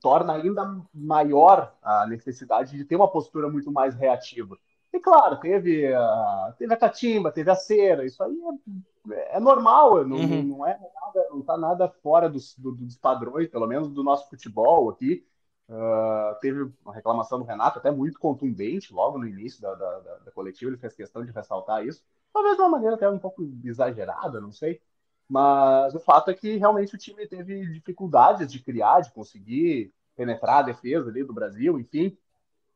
torna 0.00 0.34
ainda 0.34 0.80
maior 0.92 1.74
a 1.82 2.06
necessidade 2.06 2.76
de 2.76 2.84
ter 2.84 2.96
uma 2.96 3.10
postura 3.10 3.48
muito 3.48 3.70
mais 3.70 3.94
reativa. 3.94 4.56
E 4.92 4.98
claro, 4.98 5.36
teve 5.38 5.92
a, 5.94 6.54
teve 6.58 6.74
a 6.74 6.76
catimba, 6.76 7.30
teve 7.30 7.50
a 7.50 7.54
cera, 7.54 8.04
isso 8.04 8.20
aí 8.22 8.36
é, 9.12 9.36
é 9.36 9.40
normal, 9.40 10.04
não, 10.04 10.16
uhum. 10.16 10.42
não 10.42 10.66
é 10.66 10.72
nada, 10.72 11.28
não 11.30 11.40
está 11.40 11.56
nada 11.56 11.88
fora 12.02 12.28
dos, 12.28 12.56
do, 12.58 12.72
dos 12.72 12.96
padrões, 12.96 13.48
pelo 13.48 13.68
menos 13.68 13.88
do 13.88 14.02
nosso 14.02 14.28
futebol 14.28 14.90
aqui. 14.90 15.24
Uh, 15.70 16.34
teve 16.40 16.68
uma 16.84 16.92
reclamação 16.92 17.38
do 17.38 17.44
Renato, 17.44 17.78
até 17.78 17.92
muito 17.92 18.18
contundente, 18.18 18.92
logo 18.92 19.18
no 19.18 19.26
início 19.28 19.62
da, 19.62 19.72
da, 19.72 20.00
da, 20.00 20.16
da 20.16 20.30
coletiva, 20.32 20.68
ele 20.68 20.80
fez 20.80 20.94
questão 20.94 21.24
de 21.24 21.30
ressaltar 21.30 21.86
isso. 21.86 22.02
Talvez 22.32 22.56
de 22.56 22.62
uma 22.62 22.70
maneira 22.70 22.96
até 22.96 23.08
um 23.08 23.20
pouco 23.20 23.48
exagerada, 23.64 24.40
não 24.40 24.50
sei. 24.50 24.82
Mas 25.28 25.94
o 25.94 26.00
fato 26.00 26.28
é 26.28 26.34
que 26.34 26.56
realmente 26.56 26.96
o 26.96 26.98
time 26.98 27.24
teve 27.24 27.64
dificuldades 27.72 28.50
de 28.50 28.60
criar, 28.60 29.00
de 29.00 29.12
conseguir 29.12 29.94
penetrar 30.16 30.58
a 30.58 30.62
defesa 30.62 31.08
ali 31.08 31.22
do 31.22 31.32
Brasil, 31.32 31.78
enfim. 31.78 32.18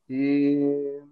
E 0.08 1.02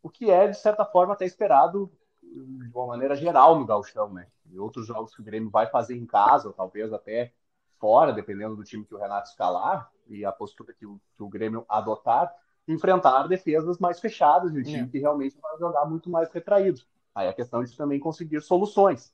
o 0.00 0.08
que 0.08 0.30
é, 0.30 0.46
de 0.46 0.56
certa 0.56 0.84
forma, 0.84 1.14
até 1.14 1.24
esperado 1.24 1.90
de 2.22 2.70
uma 2.72 2.86
maneira 2.86 3.16
geral 3.16 3.58
no 3.58 3.66
Gauchão, 3.66 4.12
né? 4.12 4.28
E 4.48 4.60
outros 4.60 4.86
jogos 4.86 5.12
que 5.12 5.20
o 5.20 5.24
Grêmio 5.24 5.50
vai 5.50 5.66
fazer 5.66 5.96
em 5.96 6.06
casa, 6.06 6.46
ou 6.46 6.54
talvez 6.54 6.92
até 6.92 7.32
fora, 7.80 8.12
dependendo 8.12 8.54
do 8.54 8.62
time 8.62 8.84
que 8.84 8.94
o 8.94 8.98
Renato 8.98 9.28
escalar 9.28 9.90
e 10.10 10.24
a 10.24 10.32
postura 10.32 10.72
que 10.72 10.86
o, 10.86 11.00
que 11.16 11.22
o 11.22 11.28
Grêmio 11.28 11.64
adotar, 11.68 12.34
enfrentar 12.66 13.26
defesas 13.26 13.78
mais 13.78 14.00
fechadas 14.00 14.54
e 14.54 14.58
o 14.58 14.64
time 14.64 14.82
é. 14.82 14.88
que 14.88 14.98
realmente 14.98 15.36
vai 15.40 15.58
jogar 15.58 15.84
muito 15.86 16.10
mais 16.10 16.30
retraído. 16.30 16.82
Aí 17.14 17.28
a 17.28 17.32
questão 17.32 17.62
de 17.64 17.76
também 17.76 17.98
conseguir 17.98 18.40
soluções. 18.40 19.12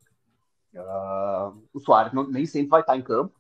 Uh, 0.75 1.63
o 1.73 1.81
Soares 1.81 2.13
não, 2.13 2.29
nem 2.29 2.45
sempre 2.45 2.69
vai 2.69 2.81
estar 2.81 2.97
em 2.97 3.03
campo, 3.03 3.35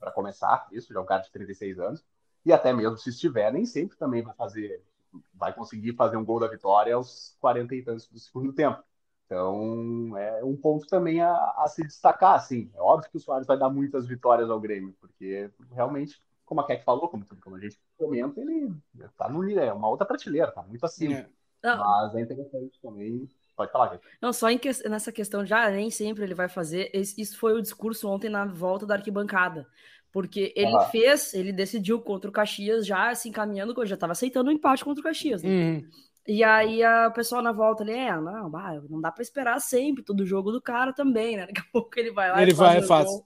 para 0.00 0.10
começar, 0.10 0.66
isso 0.72 0.92
já 0.92 0.98
é 0.98 1.02
um 1.02 1.06
cara 1.06 1.22
de 1.22 1.30
36 1.30 1.78
anos, 1.78 2.04
e 2.44 2.52
até 2.52 2.72
mesmo 2.72 2.96
se 2.98 3.10
estiver, 3.10 3.52
nem 3.52 3.64
sempre 3.64 3.96
também 3.96 4.22
vai 4.22 4.34
fazer, 4.34 4.82
vai 5.32 5.52
conseguir 5.54 5.94
fazer 5.94 6.16
um 6.16 6.24
gol 6.24 6.40
da 6.40 6.48
vitória 6.48 6.94
aos 6.94 7.36
40 7.40 7.74
e 7.74 7.82
tantos 7.82 8.08
do 8.08 8.18
segundo 8.18 8.52
tempo. 8.52 8.82
Então, 9.26 10.16
é 10.18 10.44
um 10.44 10.54
ponto 10.54 10.86
também 10.86 11.22
a, 11.22 11.34
a, 11.56 11.66
se 11.66 11.82
destacar, 11.82 12.34
assim. 12.34 12.70
É 12.74 12.80
óbvio 12.80 13.10
que 13.10 13.16
o 13.16 13.20
Soares 13.20 13.46
vai 13.46 13.58
dar 13.58 13.70
muitas 13.70 14.06
vitórias 14.06 14.50
ao 14.50 14.60
Grêmio, 14.60 14.94
porque 15.00 15.50
realmente, 15.72 16.20
como 16.44 16.60
a 16.60 16.66
Keck 16.66 16.84
falou, 16.84 17.08
como, 17.08 17.24
como 17.42 17.56
a 17.56 17.60
gente 17.60 17.78
comenta, 17.96 18.40
ele 18.40 18.72
tá 19.16 19.28
no, 19.28 19.48
é 19.50 19.72
uma 19.72 19.88
outra 19.88 20.06
prateleira, 20.06 20.52
tá 20.52 20.62
muito 20.62 20.84
acima. 20.84 21.14
É. 21.62 21.76
Mas 21.76 22.14
é 22.14 22.20
interessante 22.20 22.78
também 22.82 23.28
Pode 23.56 23.70
falar, 23.70 23.90
Keck. 23.90 24.04
Não, 24.20 24.32
só 24.32 24.50
em 24.50 24.58
que, 24.58 24.68
nessa 24.88 25.12
questão 25.12 25.46
já 25.46 25.70
nem 25.70 25.90
sempre 25.90 26.24
ele 26.24 26.34
vai 26.34 26.48
fazer. 26.48 26.90
Isso 26.92 27.38
foi 27.38 27.52
o 27.52 27.62
discurso 27.62 28.08
ontem 28.08 28.28
na 28.28 28.44
volta 28.44 28.84
da 28.84 28.94
arquibancada. 28.94 29.66
Porque 30.10 30.52
ele 30.56 30.72
uhum. 30.72 30.84
fez, 30.86 31.34
ele 31.34 31.52
decidiu 31.52 32.00
contra 32.00 32.30
o 32.30 32.32
Caxias 32.32 32.86
já 32.86 33.14
se 33.14 33.28
encaminhando, 33.28 33.74
já 33.84 33.94
estava 33.94 34.12
aceitando 34.12 34.48
o 34.48 34.52
um 34.52 34.56
empate 34.56 34.84
contra 34.84 35.00
o 35.00 35.04
Caxias. 35.04 35.42
Né? 35.42 35.50
Uhum. 35.50 35.88
E 36.26 36.42
aí 36.42 36.82
a 36.82 37.10
pessoa 37.10 37.42
na 37.42 37.52
volta 37.52 37.82
ali, 37.82 37.92
é, 37.92 38.16
não, 38.16 38.48
não 38.88 39.00
dá 39.00 39.12
para 39.12 39.22
esperar 39.22 39.60
sempre 39.60 40.02
todo 40.02 40.24
jogo 40.24 40.50
do 40.50 40.62
cara 40.62 40.92
também, 40.92 41.36
né? 41.36 41.46
Daqui 41.46 41.60
a 41.60 41.72
pouco 41.72 41.90
ele 41.98 42.12
vai 42.12 42.30
lá 42.30 42.40
ele 42.40 42.52
e 42.52 42.54
vai, 42.54 42.80
fácil. 42.82 43.24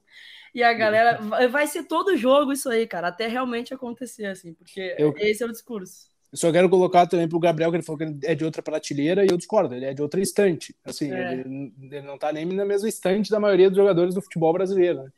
E 0.53 0.63
a 0.63 0.73
galera 0.73 1.19
vai 1.49 1.67
ser 1.67 1.83
todo 1.83 2.17
jogo 2.17 2.51
isso 2.51 2.69
aí, 2.69 2.87
cara, 2.87 3.09
até 3.09 3.27
realmente 3.27 3.73
acontecer 3.73 4.25
assim, 4.25 4.53
porque 4.53 4.95
eu, 4.97 5.13
esse 5.17 5.43
é 5.43 5.45
o 5.45 5.51
discurso. 5.51 6.09
Eu 6.31 6.37
só 6.37 6.51
quero 6.51 6.69
colocar 6.69 7.07
também 7.07 7.27
pro 7.27 7.39
Gabriel 7.39 7.71
que 7.71 7.77
ele 7.77 7.83
falou 7.83 7.97
que 7.97 8.03
ele 8.03 8.19
é 8.23 8.35
de 8.35 8.45
outra 8.45 8.61
prateleira 8.61 9.25
e 9.25 9.29
eu 9.29 9.37
discordo, 9.37 9.73
ele 9.73 9.85
é 9.85 9.93
de 9.93 10.01
outra 10.01 10.21
estante. 10.21 10.75
Assim, 10.85 11.11
é. 11.11 11.33
ele, 11.33 11.73
ele, 11.81 12.01
não 12.01 12.17
tá 12.17 12.31
nem 12.31 12.45
na 12.45 12.65
mesma 12.65 12.87
estante 12.87 13.31
da 13.31 13.39
maioria 13.39 13.69
dos 13.69 13.77
jogadores 13.77 14.13
do 14.13 14.21
futebol 14.21 14.53
brasileiro. 14.53 15.03
Né? 15.03 15.11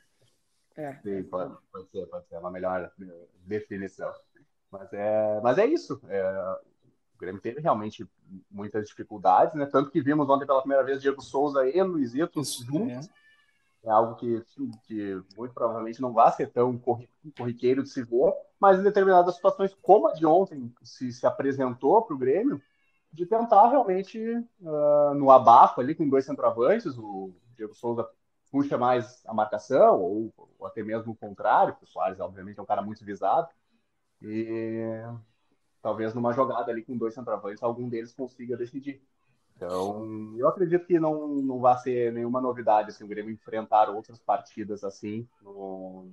É. 0.77 0.93
Sim, 1.03 1.23
pode, 1.23 1.53
pode 1.71 1.89
ser, 1.89 2.05
pode 2.07 2.27
ser 2.27 2.37
uma 2.37 2.49
melhor 2.49 2.91
definição. 3.45 4.11
Mas 4.71 4.93
é, 4.93 5.41
mas 5.43 5.57
é 5.57 5.65
isso. 5.65 6.01
É, 6.07 6.57
Grêmio 7.21 7.39
teve 7.39 7.61
realmente 7.61 8.07
muitas 8.49 8.87
dificuldades, 8.87 9.53
né? 9.53 9.67
Tanto 9.67 9.91
que 9.91 10.01
vimos 10.01 10.27
ontem 10.27 10.45
pela 10.45 10.61
primeira 10.61 10.83
vez 10.83 11.01
Diego 11.01 11.21
Souza 11.21 11.67
e 11.69 11.81
Luizito 11.83 12.41
juntos. 12.43 13.07
É. 13.07 13.21
é. 13.83 13.89
algo 13.89 14.15
que, 14.15 14.43
que 14.83 15.21
muito 15.37 15.53
provavelmente 15.53 16.01
não 16.01 16.13
vai 16.13 16.31
ser 16.31 16.51
tão 16.51 16.79
corriqueiro 17.37 17.83
de 17.83 17.89
se 17.89 18.03
ver, 18.03 18.33
mas 18.59 18.79
em 18.79 18.83
determinadas 18.83 19.35
situações, 19.35 19.75
como 19.81 20.07
a 20.07 20.13
de 20.13 20.25
ontem 20.25 20.73
se, 20.83 21.11
se 21.11 21.25
apresentou 21.25 22.01
para 22.03 22.15
o 22.15 22.17
Grêmio, 22.17 22.61
de 23.11 23.25
tentar 23.25 23.69
realmente, 23.69 24.19
uh, 24.61 25.13
no 25.15 25.31
abafo 25.31 25.81
ali 25.81 25.93
com 25.93 26.07
dois 26.07 26.25
centroavantes, 26.25 26.97
o 26.97 27.33
Diego 27.57 27.73
Souza 27.73 28.07
puxa 28.49 28.77
mais 28.77 29.25
a 29.25 29.33
marcação, 29.33 29.99
ou, 29.99 30.33
ou 30.59 30.67
até 30.67 30.83
mesmo 30.83 31.13
o 31.13 31.15
contrário, 31.15 31.75
o 31.81 31.85
Soares, 31.85 32.19
obviamente, 32.19 32.59
é 32.59 32.63
um 32.63 32.65
cara 32.65 32.81
muito 32.81 33.03
visado, 33.03 33.49
e 34.21 35.01
talvez 35.81 36.13
numa 36.13 36.33
jogada 36.33 36.71
ali 36.71 36.83
com 36.83 36.97
dois 36.97 37.13
centroavantes, 37.13 37.63
algum 37.63 37.89
deles 37.89 38.13
consiga 38.13 38.55
decidir. 38.55 39.01
Então, 39.63 40.33
eu 40.37 40.47
acredito 40.47 40.87
que 40.87 40.99
não, 40.99 41.27
não 41.27 41.59
vai 41.59 41.77
ser 41.77 42.11
nenhuma 42.11 42.41
novidade 42.41 42.89
assim, 42.89 43.03
o 43.03 43.07
Grêmio 43.07 43.31
enfrentar 43.31 43.91
outras 43.91 44.17
partidas 44.17 44.83
assim, 44.83 45.27
no, 45.39 46.09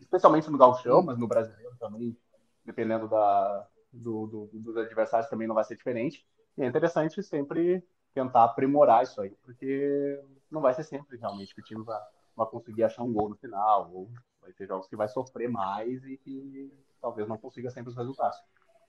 especialmente 0.00 0.50
no 0.50 0.58
Galchão, 0.58 1.00
mas 1.00 1.16
no 1.16 1.28
Brasileiro 1.28 1.76
também, 1.78 2.18
dependendo 2.64 3.06
da, 3.06 3.64
do, 3.92 4.26
do, 4.26 4.50
dos 4.52 4.76
adversários, 4.76 5.30
também 5.30 5.46
não 5.46 5.54
vai 5.54 5.62
ser 5.62 5.76
diferente. 5.76 6.26
E 6.58 6.62
é 6.62 6.66
interessante 6.66 7.22
sempre 7.22 7.80
tentar 8.12 8.42
aprimorar 8.42 9.04
isso 9.04 9.20
aí, 9.20 9.30
porque 9.44 10.20
não 10.50 10.60
vai 10.60 10.74
ser 10.74 10.82
sempre 10.82 11.16
realmente 11.16 11.54
que 11.54 11.60
o 11.60 11.64
time 11.64 11.84
vai, 11.84 12.00
vai 12.36 12.46
conseguir 12.48 12.82
achar 12.82 13.04
um 13.04 13.12
gol 13.12 13.28
no 13.28 13.36
final, 13.36 13.88
ou 13.94 14.10
vai 14.42 14.52
ter 14.52 14.66
jogos 14.66 14.88
que 14.88 14.96
vai 14.96 15.06
sofrer 15.06 15.48
mais 15.48 16.02
e 16.04 16.16
que 16.16 16.72
talvez 17.00 17.28
não 17.28 17.38
consiga 17.38 17.70
sempre 17.70 17.90
os 17.90 17.96
resultados 17.96 18.42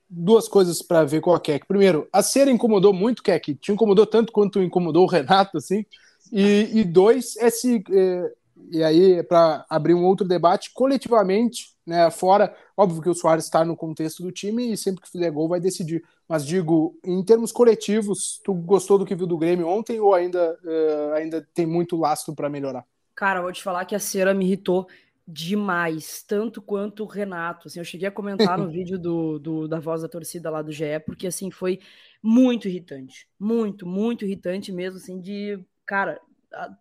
duas 0.09 0.47
coisas 0.47 0.81
para 0.81 1.03
ver 1.03 1.21
com 1.21 1.33
a 1.33 1.39
Keck. 1.39 1.65
Primeiro, 1.67 2.07
a 2.11 2.21
cera 2.21 2.51
incomodou 2.51 2.93
muito, 2.93 3.23
Keck. 3.23 3.55
Te 3.55 3.71
incomodou 3.71 4.05
tanto 4.05 4.31
quanto 4.31 4.61
incomodou 4.61 5.03
o 5.03 5.09
Renato, 5.09 5.57
assim. 5.57 5.85
E, 6.31 6.69
e 6.73 6.83
dois, 6.83 7.35
esse. 7.37 7.83
É, 7.91 8.31
e 8.71 8.83
aí, 8.83 9.21
para 9.23 9.65
abrir 9.69 9.93
um 9.93 10.05
outro 10.05 10.27
debate, 10.27 10.71
coletivamente, 10.73 11.75
né, 11.85 12.09
fora, 12.09 12.55
óbvio 12.75 13.01
que 13.01 13.09
o 13.09 13.13
Soares 13.13 13.45
está 13.45 13.63
no 13.63 13.75
contexto 13.75 14.23
do 14.23 14.31
time 14.31 14.71
e 14.71 14.77
sempre 14.77 15.01
que 15.01 15.11
fizer 15.11 15.29
gol 15.29 15.47
vai 15.47 15.59
decidir. 15.59 16.03
Mas 16.27 16.45
digo, 16.45 16.97
em 17.03 17.23
termos 17.23 17.51
coletivos, 17.51 18.41
tu 18.43 18.53
gostou 18.53 18.97
do 18.97 19.05
que 19.05 19.13
viu 19.13 19.27
do 19.27 19.37
Grêmio 19.37 19.67
ontem 19.67 19.99
ou 19.99 20.13
ainda, 20.13 20.57
uh, 20.63 21.13
ainda 21.13 21.47
tem 21.53 21.65
muito 21.65 21.95
lastro 21.95 22.33
para 22.33 22.49
melhorar? 22.49 22.83
Cara, 23.13 23.41
vou 23.41 23.51
te 23.51 23.61
falar 23.61 23.85
que 23.85 23.95
a 23.95 23.99
cera 23.99 24.33
me 24.33 24.45
irritou 24.45 24.87
demais, 25.27 26.23
tanto 26.23 26.61
quanto 26.61 27.03
o 27.03 27.07
Renato. 27.07 27.67
Assim, 27.67 27.79
eu 27.79 27.85
cheguei 27.85 28.07
a 28.07 28.11
comentar 28.11 28.57
no 28.57 28.67
vídeo 28.69 28.99
do, 28.99 29.39
do, 29.39 29.67
da 29.67 29.79
voz 29.79 30.01
da 30.01 30.07
torcida 30.07 30.49
lá 30.49 30.61
do 30.61 30.71
GE, 30.71 30.99
porque 31.05 31.27
assim 31.27 31.49
foi 31.49 31.79
muito 32.21 32.67
irritante, 32.67 33.27
muito, 33.39 33.85
muito 33.87 34.25
irritante 34.25 34.71
mesmo, 34.71 34.97
assim, 34.97 35.19
de 35.19 35.59
cara, 35.85 36.19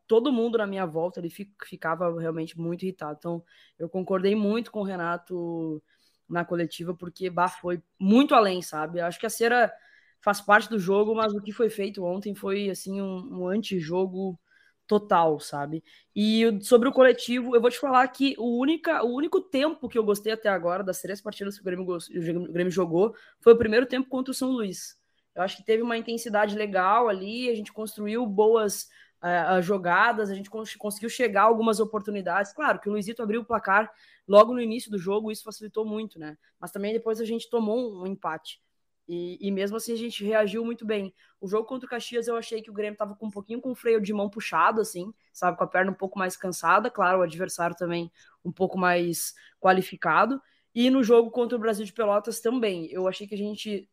todo 0.06 0.32
mundo 0.32 0.58
na 0.58 0.66
minha 0.66 0.86
volta 0.86 1.20
ele 1.20 1.30
ficava 1.30 2.20
realmente 2.20 2.58
muito 2.58 2.84
irritado. 2.84 3.16
Então, 3.18 3.44
eu 3.78 3.88
concordei 3.88 4.34
muito 4.34 4.70
com 4.70 4.80
o 4.80 4.84
Renato 4.84 5.82
na 6.28 6.44
coletiva, 6.44 6.94
porque 6.94 7.28
bah, 7.28 7.48
foi 7.48 7.82
muito 7.98 8.34
além, 8.34 8.62
sabe? 8.62 9.00
Acho 9.00 9.18
que 9.18 9.26
a 9.26 9.30
cera 9.30 9.72
faz 10.20 10.40
parte 10.40 10.70
do 10.70 10.78
jogo, 10.78 11.14
mas 11.14 11.34
o 11.34 11.40
que 11.40 11.52
foi 11.52 11.68
feito 11.68 12.02
ontem 12.04 12.34
foi 12.34 12.70
assim 12.70 13.00
um, 13.00 13.42
um 13.42 13.48
antijogo 13.48 14.38
total, 14.86 15.40
sabe? 15.40 15.82
E 16.14 16.58
sobre 16.62 16.88
o 16.88 16.92
coletivo, 16.92 17.54
eu 17.54 17.60
vou 17.60 17.70
te 17.70 17.78
falar 17.78 18.06
que 18.08 18.34
o, 18.38 18.60
única, 18.60 19.02
o 19.02 19.14
único 19.14 19.40
tempo 19.40 19.88
que 19.88 19.98
eu 19.98 20.04
gostei 20.04 20.32
até 20.32 20.48
agora, 20.48 20.84
das 20.84 21.00
três 21.00 21.20
partidas 21.20 21.56
que 21.56 21.62
o 21.62 21.64
Grêmio, 21.64 21.86
o 21.86 22.52
Grêmio 22.52 22.70
jogou, 22.70 23.14
foi 23.40 23.54
o 23.54 23.58
primeiro 23.58 23.86
tempo 23.86 24.08
contra 24.08 24.30
o 24.30 24.34
São 24.34 24.50
Luís. 24.50 24.98
Eu 25.34 25.42
acho 25.42 25.56
que 25.56 25.64
teve 25.64 25.82
uma 25.82 25.96
intensidade 25.96 26.54
legal 26.54 27.08
ali, 27.08 27.50
a 27.50 27.54
gente 27.54 27.72
construiu 27.72 28.24
boas 28.26 28.88
uh, 29.22 29.60
jogadas, 29.62 30.30
a 30.30 30.34
gente 30.34 30.50
conseguiu 30.50 31.08
chegar 31.08 31.42
a 31.42 31.46
algumas 31.46 31.80
oportunidades. 31.80 32.52
Claro 32.52 32.78
que 32.78 32.88
o 32.88 32.92
Luizito 32.92 33.22
abriu 33.22 33.40
o 33.40 33.44
placar 33.44 33.90
logo 34.28 34.52
no 34.52 34.60
início 34.60 34.90
do 34.90 34.98
jogo, 34.98 35.32
isso 35.32 35.42
facilitou 35.42 35.84
muito, 35.84 36.18
né? 36.18 36.36
Mas 36.60 36.70
também 36.70 36.92
depois 36.92 37.20
a 37.20 37.24
gente 37.24 37.48
tomou 37.50 38.02
um 38.02 38.06
empate. 38.06 38.62
E, 39.06 39.38
e, 39.40 39.50
mesmo 39.50 39.76
assim 39.76 39.92
a 39.92 39.96
gente 39.96 40.24
reagiu 40.24 40.64
muito 40.64 40.86
bem. 40.86 41.14
O 41.40 41.46
jogo 41.46 41.66
contra 41.66 41.86
o 41.86 41.90
Caxias 41.90 42.26
eu 42.26 42.36
achei 42.36 42.62
que 42.62 42.70
o 42.70 42.72
Grêmio 42.72 42.96
tava 42.96 43.14
com 43.14 43.26
um 43.26 43.30
pouquinho 43.30 43.60
com 43.60 43.70
o 43.70 43.74
freio 43.74 44.00
de 44.00 44.12
mão 44.12 44.30
puxado, 44.30 44.80
assim, 44.80 45.12
sabe, 45.32 45.58
com 45.58 45.64
a 45.64 45.66
perna 45.66 45.90
um 45.90 45.94
pouco 45.94 46.18
mais 46.18 46.36
cansada. 46.36 46.90
Claro, 46.90 47.18
o 47.18 47.22
adversário 47.22 47.76
também 47.76 48.10
um 48.44 48.50
pouco 48.50 48.78
mais 48.78 49.34
qualificado. 49.60 50.40
E 50.74 50.90
no 50.90 51.02
jogo 51.04 51.30
contra 51.30 51.56
o 51.56 51.60
Brasil 51.60 51.84
de 51.84 51.92
Pelotas 51.92 52.40
também. 52.40 52.90
Eu 52.90 53.06
achei 53.06 53.26
que 53.26 53.34
a 53.34 53.38
gente 53.38 53.88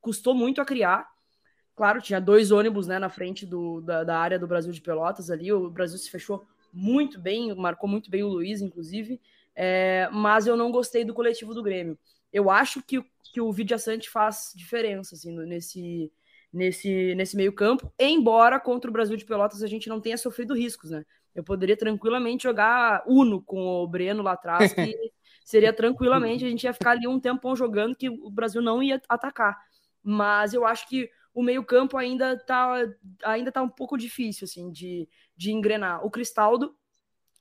custou 0.00 0.34
muito 0.34 0.60
a 0.60 0.64
criar. 0.64 1.08
Claro, 1.74 2.02
tinha 2.02 2.20
dois 2.20 2.50
ônibus 2.50 2.86
né, 2.86 2.98
na 2.98 3.08
frente 3.08 3.46
do, 3.46 3.80
da, 3.80 4.04
da 4.04 4.18
área 4.18 4.38
do 4.38 4.46
Brasil 4.46 4.72
de 4.72 4.80
Pelotas 4.82 5.30
ali. 5.30 5.52
O 5.52 5.70
Brasil 5.70 5.96
se 5.96 6.10
fechou 6.10 6.44
muito 6.72 7.18
bem, 7.18 7.54
marcou 7.54 7.88
muito 7.88 8.10
bem 8.10 8.22
o 8.22 8.28
Luiz, 8.28 8.60
inclusive. 8.60 9.20
É, 9.54 10.08
mas 10.12 10.46
eu 10.46 10.56
não 10.56 10.70
gostei 10.70 11.04
do 11.04 11.14
coletivo 11.14 11.54
do 11.54 11.62
Grêmio. 11.62 11.98
Eu 12.32 12.50
acho 12.50 12.82
que, 12.82 13.02
que 13.32 13.40
o 13.40 13.52
Vidia 13.52 13.78
Sante 13.78 14.08
faz 14.08 14.52
diferença 14.54 15.14
assim, 15.14 15.32
nesse, 15.46 16.12
nesse, 16.52 17.14
nesse 17.14 17.36
meio 17.36 17.52
campo, 17.52 17.92
embora 17.98 18.58
contra 18.60 18.90
o 18.90 18.92
Brasil 18.92 19.16
de 19.16 19.24
Pelotas 19.24 19.62
a 19.62 19.66
gente 19.66 19.88
não 19.88 20.00
tenha 20.00 20.16
sofrido 20.16 20.54
riscos, 20.54 20.90
né? 20.90 21.04
Eu 21.34 21.44
poderia 21.44 21.76
tranquilamente 21.76 22.42
jogar 22.42 23.04
Uno 23.06 23.40
com 23.40 23.60
o 23.60 23.86
Breno 23.86 24.22
lá 24.22 24.32
atrás, 24.32 24.72
que 24.72 24.94
seria 25.44 25.72
tranquilamente, 25.72 26.44
a 26.44 26.48
gente 26.48 26.64
ia 26.64 26.72
ficar 26.72 26.92
ali 26.92 27.06
um 27.06 27.20
tempão 27.20 27.54
jogando 27.54 27.96
que 27.96 28.08
o 28.08 28.30
Brasil 28.30 28.60
não 28.60 28.82
ia 28.82 29.00
atacar. 29.08 29.56
Mas 30.02 30.54
eu 30.54 30.66
acho 30.66 30.88
que 30.88 31.08
o 31.32 31.42
meio-campo 31.42 31.96
ainda 31.96 32.36
tá, 32.36 32.74
ainda 33.24 33.52
tá 33.52 33.62
um 33.62 33.68
pouco 33.68 33.96
difícil 33.96 34.44
assim 34.44 34.70
de, 34.70 35.08
de 35.36 35.52
engrenar. 35.52 36.04
O 36.04 36.10
Cristaldo 36.10 36.74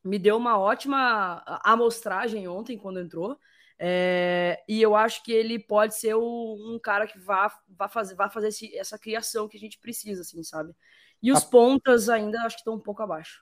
me 0.03 0.19
deu 0.19 0.37
uma 0.37 0.57
ótima 0.57 1.43
amostragem 1.63 2.47
ontem 2.47 2.77
quando 2.77 2.99
entrou. 2.99 3.37
É, 3.81 4.61
e 4.67 4.81
eu 4.81 4.93
acho 4.93 5.23
que 5.23 5.31
ele 5.31 5.57
pode 5.57 5.97
ser 5.97 6.13
o, 6.13 6.21
um 6.21 6.77
cara 6.77 7.07
que 7.07 7.17
vá, 7.17 7.49
vá 7.69 7.87
fazer, 7.87 8.13
vá 8.13 8.29
fazer 8.29 8.49
esse, 8.49 8.75
essa 8.77 8.99
criação 8.99 9.47
que 9.47 9.55
a 9.55 9.59
gente 9.59 9.79
precisa, 9.79 10.21
assim, 10.21 10.43
sabe? 10.43 10.75
E 11.23 11.31
os 11.31 11.43
a... 11.43 11.45
pontas 11.45 12.09
ainda 12.09 12.41
acho 12.41 12.57
que 12.57 12.61
estão 12.61 12.75
um 12.75 12.79
pouco 12.79 13.01
abaixo. 13.01 13.41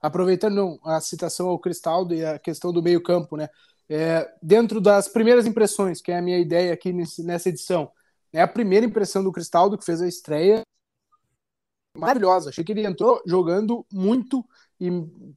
Aproveitando 0.00 0.78
a 0.84 1.00
citação 1.00 1.48
ao 1.48 1.58
Cristaldo 1.58 2.14
e 2.14 2.22
a 2.24 2.38
questão 2.38 2.70
do 2.70 2.82
meio-campo, 2.82 3.36
né? 3.36 3.48
É, 3.88 4.30
dentro 4.42 4.78
das 4.78 5.08
primeiras 5.08 5.46
impressões, 5.46 6.02
que 6.02 6.12
é 6.12 6.18
a 6.18 6.22
minha 6.22 6.38
ideia 6.38 6.74
aqui 6.74 6.92
nesse, 6.92 7.24
nessa 7.24 7.48
edição, 7.48 7.90
é 8.30 8.42
a 8.42 8.46
primeira 8.46 8.84
impressão 8.84 9.24
do 9.24 9.32
Cristaldo 9.32 9.78
que 9.78 9.84
fez 9.86 10.02
a 10.02 10.06
estreia 10.06 10.62
maravilhosa. 11.96 12.50
Achei 12.50 12.62
que 12.62 12.72
ele 12.72 12.86
entrou 12.86 13.22
jogando 13.26 13.86
muito 13.90 14.44
e 14.80 14.90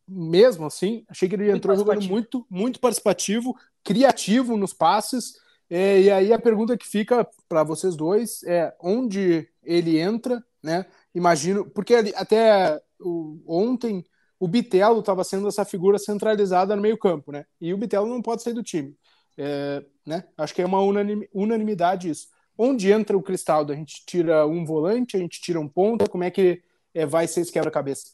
mesmo 0.07 0.65
assim, 0.65 1.03
achei 1.07 1.27
que 1.27 1.35
ele 1.35 1.45
muito 1.45 1.57
entrou 1.57 1.75
jogando 1.75 2.03
muito, 2.03 2.45
muito 2.49 2.79
participativo, 2.79 3.55
criativo 3.83 4.57
nos 4.57 4.73
passes. 4.73 5.33
É, 5.69 6.01
e 6.01 6.11
aí 6.11 6.33
a 6.33 6.39
pergunta 6.39 6.77
que 6.77 6.87
fica 6.87 7.27
para 7.47 7.63
vocês 7.63 7.95
dois 7.95 8.43
é 8.43 8.75
onde 8.79 9.47
ele 9.63 9.99
entra, 9.99 10.43
né? 10.61 10.85
Imagino, 11.13 11.69
porque 11.69 11.95
até 12.15 12.81
o, 12.99 13.41
ontem 13.47 14.03
o 14.39 14.47
Bitelo 14.47 14.99
estava 14.99 15.23
sendo 15.23 15.47
essa 15.47 15.63
figura 15.63 15.99
centralizada 15.99 16.75
no 16.75 16.81
meio-campo, 16.81 17.31
né? 17.31 17.45
E 17.59 17.73
o 17.73 17.77
Bitelo 17.77 18.07
não 18.07 18.21
pode 18.21 18.41
sair 18.41 18.53
do 18.53 18.63
time. 18.63 18.97
É, 19.37 19.83
né? 20.05 20.23
Acho 20.37 20.53
que 20.53 20.61
é 20.61 20.65
uma 20.65 20.81
unanimidade 20.81 22.09
isso. 22.09 22.27
Onde 22.57 22.91
entra 22.91 23.17
o 23.17 23.23
Cristaldo? 23.23 23.71
A 23.71 23.75
gente 23.75 24.03
tira 24.05 24.45
um 24.45 24.65
volante, 24.65 25.15
a 25.15 25.19
gente 25.19 25.39
tira 25.39 25.59
um 25.59 25.67
ponta, 25.67 26.07
como 26.07 26.23
é 26.23 26.31
que 26.31 26.61
é, 26.93 27.05
vai 27.05 27.27
ser 27.27 27.41
esse 27.41 27.51
quebra-cabeça? 27.51 28.11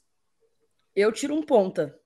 Eu 0.96 1.12
tiro 1.12 1.34
um 1.34 1.44
ponta. 1.44 1.98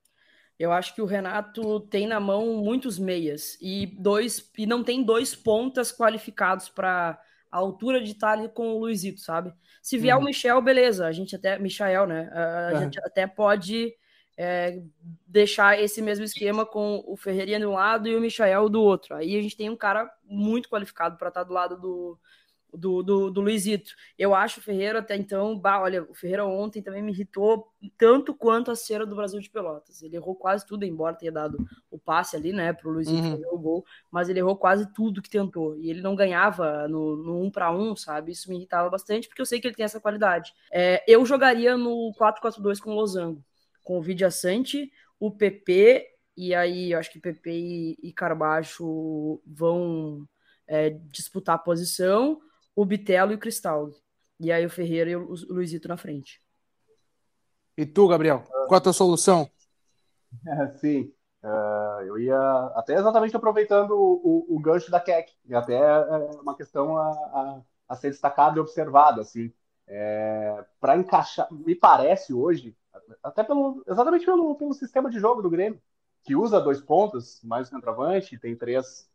Eu 0.61 0.71
acho 0.71 0.93
que 0.93 1.01
o 1.01 1.05
Renato 1.05 1.79
tem 1.79 2.05
na 2.05 2.19
mão 2.19 2.57
muitos 2.57 2.99
meias 2.99 3.57
e 3.59 3.87
dois 3.97 4.47
e 4.55 4.67
não 4.67 4.83
tem 4.83 5.03
dois 5.03 5.33
pontas 5.33 5.91
qualificados 5.91 6.69
para 6.69 7.19
a 7.51 7.57
altura 7.57 7.99
de 7.99 8.11
estar 8.11 8.37
com 8.49 8.69
o 8.69 8.79
Luizito, 8.79 9.21
sabe? 9.21 9.51
Se 9.81 9.97
vier 9.97 10.15
uhum. 10.15 10.21
o 10.21 10.25
Michel, 10.25 10.61
beleza, 10.61 11.07
a 11.07 11.11
gente 11.11 11.35
até 11.35 11.57
Michael, 11.57 12.05
né? 12.05 12.29
A, 12.31 12.73
uhum. 12.73 12.79
gente 12.81 12.99
até 12.99 13.25
pode 13.25 13.91
é, 14.37 14.79
deixar 15.25 15.81
esse 15.81 15.99
mesmo 15.99 16.25
esquema 16.25 16.63
com 16.63 17.03
o 17.07 17.17
Ferreirinha 17.17 17.59
de 17.59 17.65
um 17.65 17.73
lado 17.73 18.07
e 18.07 18.15
o 18.15 18.21
Michael 18.21 18.69
do 18.69 18.83
outro. 18.83 19.15
Aí 19.15 19.35
a 19.35 19.41
gente 19.41 19.57
tem 19.57 19.67
um 19.67 19.75
cara 19.75 20.07
muito 20.23 20.69
qualificado 20.69 21.17
para 21.17 21.29
estar 21.29 21.43
do 21.43 21.53
lado 21.53 21.75
do, 21.75 22.19
do, 22.73 23.03
do, 23.03 23.31
do, 23.31 23.41
Luizito. 23.41 23.91
Eu 24.17 24.33
acho 24.33 24.59
o 24.59 24.63
Ferreira 24.63 24.99
até 24.99 25.15
então, 25.15 25.57
bah, 25.57 25.81
olha, 25.81 26.03
o 26.03 26.13
Ferreira 26.13 26.45
ontem 26.45 26.81
também 26.81 27.01
me 27.01 27.11
irritou 27.11 27.71
tanto 27.97 28.33
quanto 28.33 28.71
a 28.71 28.75
cera 28.75 29.05
do 29.05 29.15
Brasil 29.15 29.39
de 29.39 29.49
Pelotas. 29.49 30.01
Ele 30.01 30.15
errou 30.15 30.35
quase 30.35 30.65
tudo, 30.65 30.85
embora 30.85 31.15
tenha 31.15 31.31
dado 31.31 31.57
o 31.89 31.97
passe 31.97 32.35
ali, 32.35 32.53
né, 32.53 32.73
pro 32.73 32.91
Luizito 32.91 33.21
uhum. 33.21 33.31
fazer 33.31 33.47
o 33.47 33.57
gol, 33.57 33.85
mas 34.09 34.29
ele 34.29 34.39
errou 34.39 34.55
quase 34.55 34.91
tudo 34.93 35.21
que 35.21 35.29
tentou. 35.29 35.77
E 35.77 35.89
ele 35.89 36.01
não 36.01 36.15
ganhava 36.15 36.87
no, 36.87 37.15
no 37.15 37.43
um 37.43 37.51
para 37.51 37.71
um, 37.71 37.95
sabe? 37.95 38.31
Isso 38.31 38.49
me 38.49 38.57
irritava 38.57 38.89
bastante, 38.89 39.27
porque 39.27 39.41
eu 39.41 39.45
sei 39.45 39.59
que 39.59 39.67
ele 39.67 39.75
tem 39.75 39.85
essa 39.85 39.99
qualidade. 39.99 40.53
É, 40.71 41.03
eu 41.07 41.25
jogaria 41.25 41.75
no 41.75 42.13
4-4-2 42.17 42.79
com 42.79 42.91
o 42.91 42.95
Losango 42.95 43.43
com 43.83 43.97
o 43.97 44.01
Vidia 44.01 44.31
Sante, 44.31 44.91
o 45.19 45.31
PP, 45.31 46.07
e 46.35 46.55
aí 46.55 46.91
eu 46.91 46.99
acho 46.99 47.11
que 47.11 47.19
PP 47.19 47.51
e, 47.51 47.97
e 48.01 48.13
Carbacho 48.13 49.41
vão 49.45 50.27
é, 50.67 50.89
disputar 51.11 51.55
a 51.55 51.59
posição, 51.59 52.39
o 52.75 52.85
Bitelo 52.85 53.31
e 53.31 53.35
o 53.35 53.39
Cristaldo. 53.39 53.95
E 54.39 54.51
aí 54.51 54.65
o 54.65 54.69
Ferreira 54.69 55.09
e 55.09 55.15
o 55.15 55.33
Luizito 55.49 55.87
na 55.87 55.97
frente. 55.97 56.41
E 57.77 57.85
tu, 57.85 58.07
Gabriel, 58.07 58.43
qual 58.67 58.77
a 58.77 58.81
tua 58.81 58.93
solução? 58.93 59.49
É, 60.47 60.67
sim, 60.77 61.13
uh, 61.43 62.01
eu 62.03 62.19
ia 62.19 62.39
até 62.75 62.95
exatamente 62.95 63.35
aproveitando 63.35 63.91
o, 63.91 64.47
o, 64.49 64.55
o 64.55 64.59
gancho 64.59 64.89
da 64.91 64.99
Keck, 64.99 65.31
e 65.45 65.53
até 65.53 65.75
é 65.75 66.39
uma 66.41 66.55
questão 66.55 66.97
a, 66.97 67.09
a, 67.09 67.61
a 67.89 67.95
ser 67.95 68.09
destacada 68.09 68.57
e 68.57 68.61
observada, 68.61 69.21
assim. 69.21 69.53
É, 69.87 70.65
para 70.79 70.95
encaixar, 70.95 71.51
me 71.51 71.75
parece 71.75 72.33
hoje 72.33 72.75
até 73.23 73.43
pelo, 73.43 73.83
exatamente 73.87 74.25
pelo, 74.25 74.55
pelo 74.55 74.73
sistema 74.73 75.09
de 75.09 75.19
jogo 75.19 75.41
do 75.41 75.49
Grêmio, 75.49 75.81
que 76.23 76.35
usa 76.35 76.61
dois 76.61 76.79
pontos, 76.81 77.41
mais 77.43 77.67
o 77.67 77.69
centroavante, 77.71 78.37
tem 78.37 78.55
três 78.55 79.09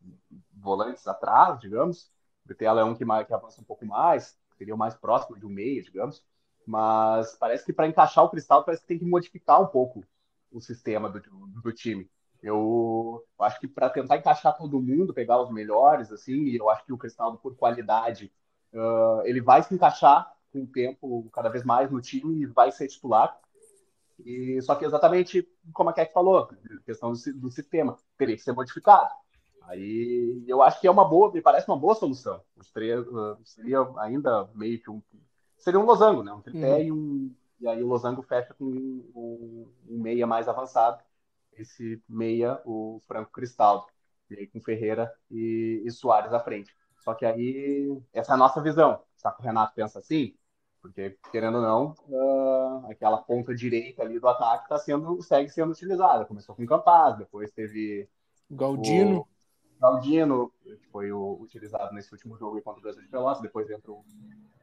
volantes 0.54 1.06
atrás, 1.06 1.58
digamos. 1.60 2.10
O 2.46 2.48
BTL 2.48 2.78
é 2.78 2.84
um 2.84 2.94
que, 2.94 3.04
mais, 3.04 3.26
que 3.26 3.34
avança 3.34 3.60
um 3.60 3.64
pouco 3.64 3.84
mais, 3.84 4.38
seria 4.56 4.74
o 4.74 4.78
mais 4.78 4.94
próximo 4.94 5.36
de 5.36 5.44
um 5.44 5.50
meia, 5.50 5.82
digamos. 5.82 6.24
Mas 6.64 7.34
parece 7.34 7.64
que 7.64 7.72
para 7.72 7.88
encaixar 7.88 8.24
o 8.24 8.30
Cristal, 8.30 8.64
parece 8.64 8.82
que 8.82 8.88
tem 8.88 8.98
que 8.98 9.04
modificar 9.04 9.60
um 9.60 9.66
pouco 9.66 10.04
o 10.52 10.60
sistema 10.60 11.08
do, 11.08 11.20
do 11.20 11.72
time. 11.72 12.08
Eu 12.42 13.24
acho 13.40 13.58
que 13.58 13.66
para 13.66 13.90
tentar 13.90 14.16
encaixar 14.16 14.56
todo 14.56 14.80
mundo, 14.80 15.12
pegar 15.12 15.40
os 15.40 15.50
melhores, 15.50 16.12
assim, 16.12 16.50
eu 16.50 16.70
acho 16.70 16.84
que 16.84 16.92
o 16.92 16.98
Cristaldo, 16.98 17.38
por 17.38 17.56
qualidade, 17.56 18.32
uh, 18.72 19.22
ele 19.24 19.40
vai 19.40 19.62
se 19.62 19.74
encaixar 19.74 20.32
com 20.52 20.62
o 20.62 20.66
tempo 20.66 21.28
cada 21.32 21.48
vez 21.48 21.64
mais 21.64 21.90
no 21.90 22.00
time 22.00 22.42
e 22.42 22.46
vai 22.46 22.70
ser 22.70 22.86
titular. 22.86 23.36
E, 24.24 24.60
só 24.62 24.74
que 24.74 24.84
exatamente 24.84 25.46
como 25.72 25.90
a 25.90 25.92
Keck 25.92 26.12
falou, 26.12 26.48
questão 26.84 27.12
do, 27.12 27.18
do 27.34 27.50
sistema, 27.50 27.96
teria 28.16 28.36
que 28.36 28.42
ser 28.42 28.52
modificado. 28.52 29.10
Aí 29.66 30.44
eu 30.46 30.62
acho 30.62 30.80
que 30.80 30.86
é 30.86 30.90
uma 30.90 31.04
boa, 31.04 31.32
me 31.32 31.42
parece 31.42 31.68
uma 31.68 31.78
boa 31.78 31.94
solução. 31.94 32.40
Os 32.56 32.70
três 32.70 33.06
uh, 33.08 33.36
seria 33.44 33.86
ainda 33.98 34.48
meio 34.54 34.80
que 34.80 34.90
um. 34.90 35.02
Seria 35.58 35.80
um 35.80 35.84
losango, 35.84 36.22
né? 36.22 36.32
Um 36.32 36.40
tripé 36.40 36.76
uhum. 36.76 36.82
e 36.82 36.92
um. 36.92 37.34
E 37.60 37.68
aí 37.68 37.82
o 37.82 37.86
losango 37.86 38.22
fecha 38.22 38.54
com 38.54 38.64
um, 38.64 39.66
um, 39.88 39.98
meia 39.98 40.26
mais 40.26 40.48
avançado. 40.48 41.02
Esse 41.52 42.02
meia, 42.08 42.60
o 42.64 43.00
Franco 43.06 43.32
Cristaldo. 43.32 43.86
E 44.30 44.34
aí 44.34 44.46
com 44.46 44.60
Ferreira 44.60 45.12
e, 45.30 45.82
e 45.84 45.90
Soares 45.90 46.32
à 46.32 46.40
frente. 46.40 46.74
Só 46.98 47.14
que 47.14 47.24
aí, 47.24 47.96
essa 48.12 48.32
é 48.32 48.34
a 48.34 48.38
nossa 48.38 48.60
visão. 48.60 49.00
Será 49.16 49.32
que 49.32 49.40
o 49.40 49.44
Renato 49.44 49.74
pensa 49.74 49.98
assim? 49.98 50.34
Porque, 50.82 51.16
querendo 51.32 51.56
ou 51.56 51.62
não, 51.62 51.94
uh, 52.08 52.86
aquela 52.90 53.18
ponta 53.18 53.54
direita 53.54 54.02
ali 54.02 54.20
do 54.20 54.28
ataque 54.28 54.68
tá 54.68 54.78
sendo, 54.78 55.20
segue 55.22 55.48
sendo 55.48 55.72
utilizada. 55.72 56.24
Começou 56.24 56.54
com 56.54 56.62
o 56.62 56.66
Campaz, 56.66 57.16
depois 57.16 57.50
teve 57.50 58.08
Galdino. 58.50 59.20
O 59.20 59.35
Galdino, 59.80 60.52
que 60.62 60.86
foi 60.90 61.12
o, 61.12 61.38
utilizado 61.40 61.94
nesse 61.94 62.12
último 62.12 62.36
jogo 62.36 62.60
contra 62.62 62.80
o 62.80 62.82
Brasil 62.82 63.02
de 63.02 63.08
Pelotas, 63.08 63.42
depois 63.42 63.70
entrou 63.70 64.04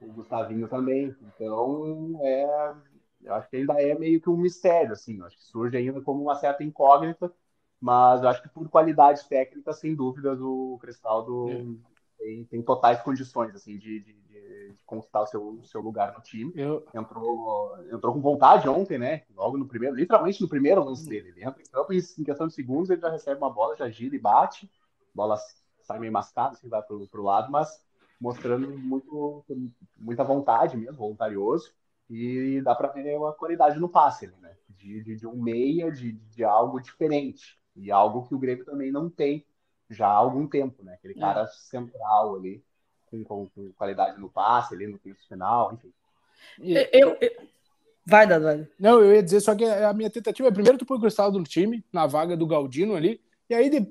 o 0.02 0.14
Gustavinho 0.14 0.68
também. 0.68 1.16
Então, 1.22 2.20
é, 2.22 2.76
eu 3.22 3.34
acho 3.34 3.50
que 3.50 3.58
ainda 3.58 3.82
é 3.82 3.98
meio 3.98 4.20
que 4.22 4.30
um 4.30 4.38
mistério, 4.38 4.94
assim. 4.94 5.20
Eu 5.20 5.26
acho 5.26 5.38
que 5.38 5.44
surge 5.44 5.78
ainda 5.78 6.02
como 6.02 6.22
uma 6.22 6.36
certa 6.36 6.64
incógnita, 6.64 7.32
mas 7.80 8.22
eu 8.22 8.30
acho 8.30 8.42
que 8.42 8.50
por 8.50 8.68
qualidade 8.70 9.28
técnica, 9.28 9.74
sem 9.74 9.96
dúvidas, 9.96 10.40
o 10.42 10.78
Cristaldo 10.82 11.50
é. 11.50 11.66
tem, 12.18 12.46
tem 12.46 12.62
totais 12.62 13.02
condições, 13.02 13.56
assim, 13.56 13.78
de, 13.78 14.00
de 14.02 14.24
de 14.74 14.84
conquistar 14.86 15.22
o 15.22 15.28
seu, 15.28 15.60
seu 15.64 15.82
lugar 15.82 16.14
no 16.14 16.22
time. 16.22 16.52
Eu... 16.56 16.86
Entrou, 16.94 17.78
entrou 17.92 18.14
com 18.14 18.22
vontade 18.22 18.68
ontem, 18.68 18.98
né? 18.98 19.24
Logo 19.36 19.58
no 19.58 19.68
primeiro, 19.68 19.96
literalmente 19.96 20.42
no 20.42 20.50
primeiro 20.50 20.84
lance 20.84 21.08
dele. 21.08 21.30
Ele 21.30 21.44
entra 21.44 21.62
em 21.62 21.66
campo 21.66 21.94
e 21.94 21.98
em 21.98 22.24
questão 22.24 22.48
de 22.48 22.54
segundos 22.54 22.90
ele 22.90 23.02
já 23.02 23.10
recebe 23.10 23.38
uma 23.38 23.50
bola, 23.50 23.76
já 23.76 23.90
gira 23.90 24.16
e 24.16 24.20
bate. 24.20 24.70
Bola 25.14 25.38
sai 25.82 26.00
meio 26.00 26.12
mascada, 26.12 26.56
assim, 26.56 26.70
vai 26.70 26.82
pro, 26.82 27.08
pro 27.08 27.24
lado, 27.24 27.52
mas 27.52 27.82
mostrando 28.20 28.70
muito, 28.78 29.46
muita 29.98 30.24
vontade 30.24 30.78
mesmo, 30.78 30.98
voluntarioso. 30.98 31.74
E 32.10 32.62
dá 32.62 32.76
para 32.76 32.90
ver 32.90 33.18
uma 33.18 33.34
qualidade 33.34 33.80
no 33.80 33.90
passe, 33.90 34.28
né? 34.40 34.56
De, 34.70 35.04
de, 35.04 35.16
de 35.16 35.28
um 35.28 35.36
meia, 35.36 35.92
de, 35.92 36.12
de 36.12 36.44
algo 36.44 36.80
diferente. 36.80 37.58
E 37.76 37.92
algo 37.92 38.28
que 38.28 38.36
o 38.36 38.40
Grêmio 38.40 38.66
também 38.66 38.92
não 38.92 39.10
tem 39.10 39.46
já 39.90 40.08
há 40.08 40.14
algum 40.14 40.48
tempo, 40.48 40.84
né? 40.84 40.94
Aquele 40.94 41.16
é. 41.16 41.20
cara 41.20 41.42
é. 41.42 41.48
central 41.48 42.36
ali 42.36 42.64
com, 43.10 43.24
com, 43.24 43.50
com, 43.50 43.72
qualidade 43.74 44.20
no 44.20 44.30
passe 44.30 44.74
ali 44.74 44.88
no 44.88 45.00
final, 45.28 45.74
enfim. 45.74 45.94
Eu, 46.60 47.18
eu, 47.20 47.50
Vai, 48.06 48.28
Dado, 48.28 48.44
vai. 48.44 48.68
Não, 48.78 49.00
eu 49.02 49.16
ia 49.16 49.24
dizer 49.24 49.40
só 49.40 49.56
que 49.56 49.64
a 49.64 49.94
minha 49.94 50.10
tentativa 50.10 50.50
é 50.50 50.52
primeiro 50.52 50.78
tu 50.78 50.86
põe 50.86 50.98
o 50.98 51.02
Cristaldo 51.02 51.40
no 51.40 51.46
time, 51.46 51.84
na 51.92 52.06
vaga 52.06 52.36
do 52.36 52.46
Galdino 52.46 52.96
ali, 52.96 53.22
e 53.50 53.54
aí 53.54 53.70
de, 53.70 53.86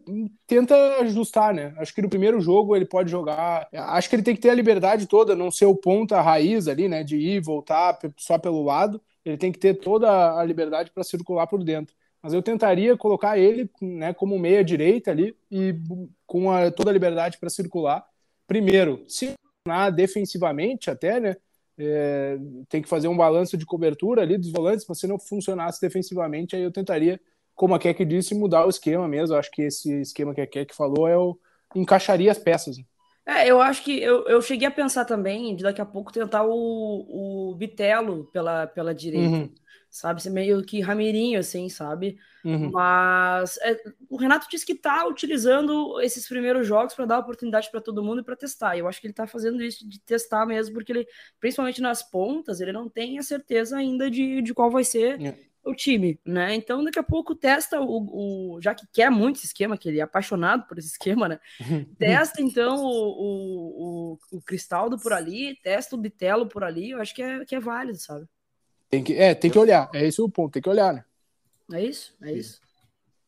tenta 0.46 0.74
ajustar, 1.00 1.54
né? 1.54 1.74
Acho 1.76 1.94
que 1.94 2.02
no 2.02 2.08
primeiro 2.08 2.40
jogo 2.40 2.74
ele 2.74 2.86
pode 2.86 3.10
jogar. 3.10 3.68
Acho 3.72 4.08
que 4.08 4.16
ele 4.16 4.22
tem 4.22 4.34
que 4.34 4.40
ter 4.40 4.50
a 4.50 4.54
liberdade 4.54 5.06
toda, 5.06 5.36
não 5.36 5.50
ser 5.50 5.66
o 5.66 5.76
ponta 5.76 6.20
raiz 6.20 6.68
ali, 6.68 6.88
né? 6.88 7.04
De 7.04 7.16
ir, 7.16 7.40
voltar 7.40 7.98
só 8.16 8.38
pelo 8.38 8.62
lado. 8.64 9.00
Ele 9.24 9.36
tem 9.36 9.52
que 9.52 9.58
ter 9.58 9.74
toda 9.74 10.38
a 10.38 10.44
liberdade 10.44 10.90
para 10.90 11.04
circular 11.04 11.46
por 11.46 11.62
dentro. 11.62 11.94
Mas 12.22 12.32
eu 12.32 12.42
tentaria 12.42 12.96
colocar 12.96 13.36
ele 13.36 13.68
né, 13.80 14.14
como 14.14 14.38
meia 14.38 14.64
direita 14.64 15.10
ali 15.10 15.36
e 15.50 15.74
com 16.26 16.50
a, 16.50 16.70
toda 16.70 16.90
a 16.90 16.92
liberdade 16.92 17.38
para 17.38 17.50
circular. 17.50 18.04
Primeiro, 18.46 19.04
se 19.08 19.34
defensivamente 19.94 20.90
até, 20.90 21.20
né? 21.20 21.36
É, 21.78 22.38
tem 22.68 22.82
que 22.82 22.88
fazer 22.88 23.08
um 23.08 23.16
balanço 23.16 23.56
de 23.56 23.64
cobertura 23.64 24.22
ali 24.22 24.36
dos 24.36 24.52
volantes, 24.52 24.84
mas 24.88 24.98
se 24.98 25.06
não 25.06 25.18
funcionasse 25.18 25.80
defensivamente, 25.80 26.54
aí 26.54 26.62
eu 26.62 26.70
tentaria, 26.70 27.20
como 27.54 27.74
a 27.74 27.78
Keck 27.78 28.04
disse, 28.04 28.34
mudar 28.34 28.66
o 28.66 28.70
esquema 28.70 29.06
mesmo. 29.08 29.36
Acho 29.36 29.50
que 29.50 29.62
esse 29.62 30.00
esquema 30.00 30.34
que 30.34 30.40
a 30.40 30.46
Keck 30.46 30.74
falou 30.74 31.08
é 31.08 31.16
o 31.16 31.38
encaixaria 31.74 32.30
as 32.30 32.38
peças. 32.38 32.76
É, 33.24 33.46
eu 33.48 33.60
acho 33.60 33.84
que 33.84 34.02
eu, 34.02 34.26
eu 34.26 34.42
cheguei 34.42 34.66
a 34.66 34.70
pensar 34.70 35.04
também 35.04 35.54
de 35.54 35.62
daqui 35.62 35.80
a 35.80 35.86
pouco 35.86 36.12
tentar 36.12 36.44
o, 36.44 37.50
o 37.50 37.54
Bitelo 37.54 38.24
pela, 38.32 38.66
pela 38.66 38.94
direita. 38.94 39.36
Uhum 39.36 39.50
sabe? 39.92 40.22
Ser 40.22 40.30
meio 40.30 40.62
que 40.62 40.80
Ramirinho, 40.80 41.38
assim, 41.38 41.68
sabe? 41.68 42.16
Uhum. 42.42 42.70
Mas 42.72 43.58
é, 43.58 43.78
o 44.08 44.16
Renato 44.16 44.48
disse 44.50 44.64
que 44.64 44.74
tá 44.74 45.06
utilizando 45.06 46.00
esses 46.00 46.26
primeiros 46.26 46.66
jogos 46.66 46.94
para 46.94 47.04
dar 47.04 47.18
oportunidade 47.18 47.70
para 47.70 47.80
todo 47.80 48.02
mundo 48.02 48.22
e 48.22 48.24
para 48.24 48.34
testar. 48.34 48.76
Eu 48.76 48.88
acho 48.88 48.98
que 48.98 49.06
ele 49.06 49.14
tá 49.14 49.26
fazendo 49.26 49.62
isso 49.62 49.86
de 49.86 50.00
testar 50.00 50.46
mesmo, 50.46 50.74
porque 50.74 50.92
ele, 50.92 51.06
principalmente 51.38 51.82
nas 51.82 52.02
pontas, 52.02 52.60
ele 52.60 52.72
não 52.72 52.88
tem 52.88 53.18
a 53.18 53.22
certeza 53.22 53.76
ainda 53.76 54.10
de, 54.10 54.40
de 54.40 54.54
qual 54.54 54.70
vai 54.70 54.82
ser. 54.82 55.20
É. 55.20 55.38
O 55.64 55.74
time, 55.74 56.18
né? 56.24 56.54
Então, 56.54 56.82
daqui 56.82 56.98
a 56.98 57.04
pouco 57.04 57.36
testa 57.36 57.80
o, 57.80 58.56
o, 58.56 58.60
Já 58.60 58.74
que 58.74 58.84
quer 58.92 59.10
muito 59.10 59.36
esse 59.36 59.46
esquema, 59.46 59.78
que 59.78 59.88
ele 59.88 60.00
é 60.00 60.02
apaixonado 60.02 60.66
por 60.66 60.76
esse 60.76 60.88
esquema, 60.88 61.28
né? 61.28 61.40
testa 61.98 62.42
então 62.42 62.84
o, 62.84 62.88
o, 62.88 64.18
o, 64.32 64.38
o 64.38 64.42
Cristaldo 64.42 64.98
por 64.98 65.12
ali, 65.12 65.54
testa 65.62 65.94
o 65.94 65.98
Bitelo 65.98 66.48
por 66.48 66.64
ali, 66.64 66.90
eu 66.90 67.00
acho 67.00 67.14
que 67.14 67.22
é, 67.22 67.44
que 67.44 67.54
é 67.54 67.60
válido, 67.60 67.98
sabe? 67.98 68.26
Tem 68.90 69.02
que, 69.02 69.14
é, 69.14 69.34
tem 69.34 69.50
que 69.50 69.58
olhar. 69.58 69.88
É 69.94 70.04
esse 70.04 70.20
o 70.20 70.28
ponto, 70.28 70.52
tem 70.52 70.60
que 70.60 70.68
olhar, 70.68 70.92
né? 70.92 71.04
É 71.72 71.82
isso, 71.82 72.14
é 72.22 72.32
isso. 72.32 72.60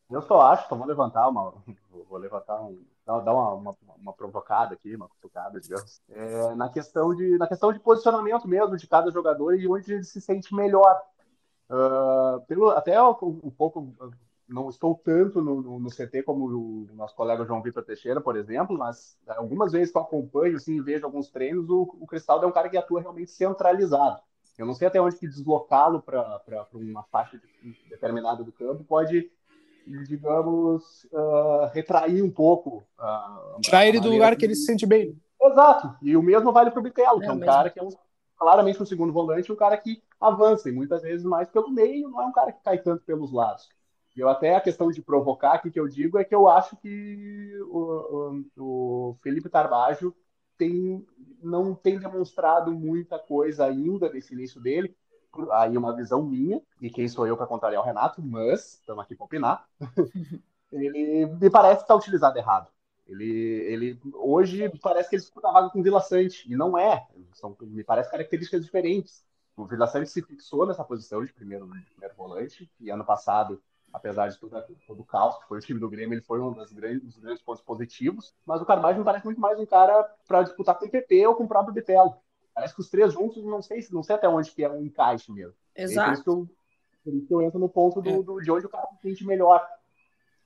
Eu 0.09 0.21
só 0.21 0.41
acho, 0.41 0.69
só 0.69 0.75
vou 0.75 0.85
levantar 0.85 1.27
uma. 1.27 1.53
Vou 2.09 2.19
levantar 2.19 2.61
um. 2.61 2.83
Dar 3.05 3.33
uma, 3.33 3.53
uma, 3.53 3.75
uma 3.97 4.13
provocada 4.13 4.73
aqui, 4.73 4.95
uma 4.95 5.07
cutucada, 5.07 5.59
digamos. 5.59 6.01
É, 6.09 6.55
na, 6.55 6.69
questão 6.69 7.15
de, 7.15 7.37
na 7.37 7.47
questão 7.47 7.71
de 7.71 7.79
posicionamento 7.79 8.47
mesmo 8.47 8.75
de 8.77 8.87
cada 8.87 9.11
jogador 9.11 9.55
e 9.55 9.67
onde 9.67 9.93
ele 9.93 10.03
se 10.03 10.19
sente 10.19 10.53
melhor. 10.53 11.01
Uh, 11.69 12.41
pelo, 12.47 12.69
até 12.69 13.01
um, 13.01 13.13
pouco. 13.51 13.93
Não 14.47 14.69
estou 14.69 14.93
tanto 15.03 15.41
no, 15.41 15.59
no, 15.59 15.79
no, 15.79 15.89
CT 15.89 16.21
como 16.21 16.45
o 16.45 16.87
nosso 16.93 17.15
colega 17.15 17.45
João 17.45 17.63
Vitor 17.63 17.83
Teixeira, 17.83 18.21
por 18.21 18.35
exemplo, 18.35 18.77
mas 18.77 19.17
algumas 19.27 19.71
vezes 19.71 19.91
que 19.91 19.97
eu 19.97 20.03
acompanho, 20.03 20.55
assim, 20.55 20.79
vejo 20.83 21.03
alguns 21.03 21.31
treinos, 21.31 21.67
o, 21.67 21.81
o 21.99 22.05
Cristaldo 22.05 22.45
é 22.45 22.47
um 22.47 22.51
cara 22.51 22.69
que 22.69 22.77
atua 22.77 23.01
realmente 23.01 23.31
centralizado. 23.31 24.21
Eu 24.57 24.65
não 24.65 24.75
sei 24.75 24.87
até 24.87 25.01
onde 25.01 25.17
que 25.17 25.27
deslocá-lo 25.27 26.01
para 26.01 26.67
uma 26.73 27.03
faixa 27.03 27.41
determinada 27.89 28.43
do 28.43 28.51
campo 28.51 28.83
pode, 28.83 29.29
digamos, 30.07 31.05
uh, 31.05 31.65
retrair 31.73 32.21
um 32.21 32.31
pouco. 32.31 32.83
Uh, 32.99 33.61
Tirar 33.61 33.87
ele 33.87 33.99
do 33.99 34.09
lugar 34.09 34.35
que 34.35 34.45
ele 34.45 34.55
se 34.55 34.65
sente 34.65 34.85
bem. 34.85 35.19
Exato. 35.41 35.95
E 36.01 36.15
o 36.15 36.23
mesmo 36.23 36.51
vale 36.51 36.71
para 36.71 36.79
o 36.79 36.83
Bitelo, 36.83 37.17
é, 37.17 37.25
que 37.25 37.25
é 37.25 37.31
um 37.31 37.35
mesmo. 37.35 37.51
cara 37.51 37.69
que 37.69 37.79
é 37.79 37.83
um, 37.83 37.89
claramente 38.37 38.81
um 38.81 38.85
segundo 38.85 39.13
volante, 39.13 39.51
um 39.51 39.55
cara 39.55 39.77
que 39.77 40.01
avança, 40.19 40.69
e 40.69 40.71
muitas 40.71 41.01
vezes 41.01 41.25
mais 41.25 41.49
pelo 41.49 41.69
meio, 41.71 42.09
não 42.09 42.21
é 42.21 42.25
um 42.25 42.31
cara 42.31 42.51
que 42.51 42.63
cai 42.63 42.77
tanto 42.77 43.03
pelos 43.03 43.31
lados. 43.31 43.69
E 44.15 44.19
eu 44.21 44.29
até 44.29 44.55
a 44.55 44.61
questão 44.61 44.89
de 44.89 45.01
provocar 45.01 45.53
aqui 45.53 45.69
que 45.69 45.79
eu 45.79 45.87
digo 45.87 46.17
é 46.17 46.23
que 46.23 46.33
eu 46.33 46.47
acho 46.47 46.77
que 46.77 47.51
o, 47.63 48.43
o, 48.57 49.09
o 49.11 49.17
Felipe 49.21 49.49
Tarbajo 49.49 50.15
tem, 50.57 51.05
não 51.43 51.75
tem 51.75 51.99
demonstrado 51.99 52.71
muita 52.71 53.19
coisa 53.19 53.65
ainda 53.65 54.09
nesse 54.09 54.33
início 54.33 54.61
dele. 54.61 54.95
Aí 55.51 55.77
uma 55.77 55.93
visão 55.93 56.23
minha, 56.23 56.61
e 56.81 56.89
quem 56.89 57.09
sou 57.09 57.27
eu 57.27 57.35
para 57.35 57.45
contrariar 57.45 57.81
o 57.81 57.85
Renato, 57.85 58.21
mas 58.21 58.75
estamos 58.75 59.03
aqui 59.03 59.15
para 59.15 59.25
opinar. 59.25 59.67
ele 60.71 61.25
me 61.25 61.49
parece 61.49 61.81
estar 61.81 61.93
tá 61.93 61.95
utilizado 61.95 62.37
errado. 62.37 62.69
Ele, 63.07 63.25
ele 63.25 63.99
hoje 64.13 64.69
parece 64.81 65.09
que 65.09 65.15
ele 65.15 65.21
disputa 65.21 65.47
a 65.47 65.51
vaga 65.51 65.69
com 65.69 65.79
o 65.79 65.83
Vila 65.83 66.01
Sante, 66.01 66.51
e 66.51 66.55
não 66.55 66.77
é. 66.77 67.05
São, 67.33 67.55
me 67.61 67.83
parece 67.83 68.09
características 68.09 68.63
diferentes. 68.63 69.23
O 69.55 69.65
Vila 69.65 69.87
Sante 69.87 70.09
se 70.09 70.21
fixou 70.21 70.65
nessa 70.65 70.83
posição 70.83 71.23
de 71.23 71.31
primeiro, 71.31 71.65
de 71.67 71.91
primeiro 71.91 72.15
volante, 72.15 72.69
e 72.79 72.89
ano 72.89 73.05
passado 73.05 73.61
apesar 73.95 74.27
de 74.27 74.37
tudo, 74.37 74.61
todo 74.85 74.99
o 74.99 75.05
caos 75.05 75.37
que 75.37 75.47
foi 75.47 75.57
o 75.57 75.61
time 75.61 75.79
do 75.79 75.89
Grêmio, 75.89 76.15
ele 76.15 76.21
foi 76.21 76.41
um 76.41 76.51
dos 76.51 76.71
grandes, 76.73 77.01
dos 77.01 77.17
grandes 77.17 77.41
pontos 77.41 77.63
positivos. 77.63 78.33
Mas 78.45 78.61
o 78.61 78.65
Carvalho 78.65 78.97
me 78.97 79.05
parece 79.05 79.23
muito 79.23 79.39
mais 79.39 79.57
um 79.57 79.65
cara 79.65 80.03
para 80.27 80.43
disputar 80.43 80.77
com 80.77 80.85
o 80.85 80.89
PP 80.89 81.27
ou 81.27 81.35
com 81.35 81.45
o 81.45 81.47
próprio 81.47 81.73
Bitelo. 81.73 82.15
Parece 82.53 82.75
que 82.75 82.81
os 82.81 82.89
três 82.89 83.13
juntos, 83.13 83.43
não 83.43 83.61
sei, 83.61 83.85
não 83.91 84.03
sei 84.03 84.15
até 84.15 84.27
onde 84.27 84.51
que 84.51 84.63
é 84.63 84.69
um 84.69 84.81
encaixe 84.81 85.31
mesmo. 85.31 85.55
Exato. 85.75 86.01
É 86.01 86.05
por 86.05 86.13
isso 86.13 86.23
que 86.23 86.29
eu, 86.29 86.49
por 87.03 87.13
isso 87.13 87.27
que 87.27 87.33
eu 87.33 87.41
entro 87.41 87.59
no 87.59 87.69
ponto 87.69 88.01
do, 88.01 88.09
é. 88.09 88.23
do, 88.23 88.41
de 88.41 88.51
onde 88.51 88.65
o 88.65 88.69
cara 88.69 88.87
se 88.87 89.01
sente 89.01 89.25
melhor. 89.25 89.65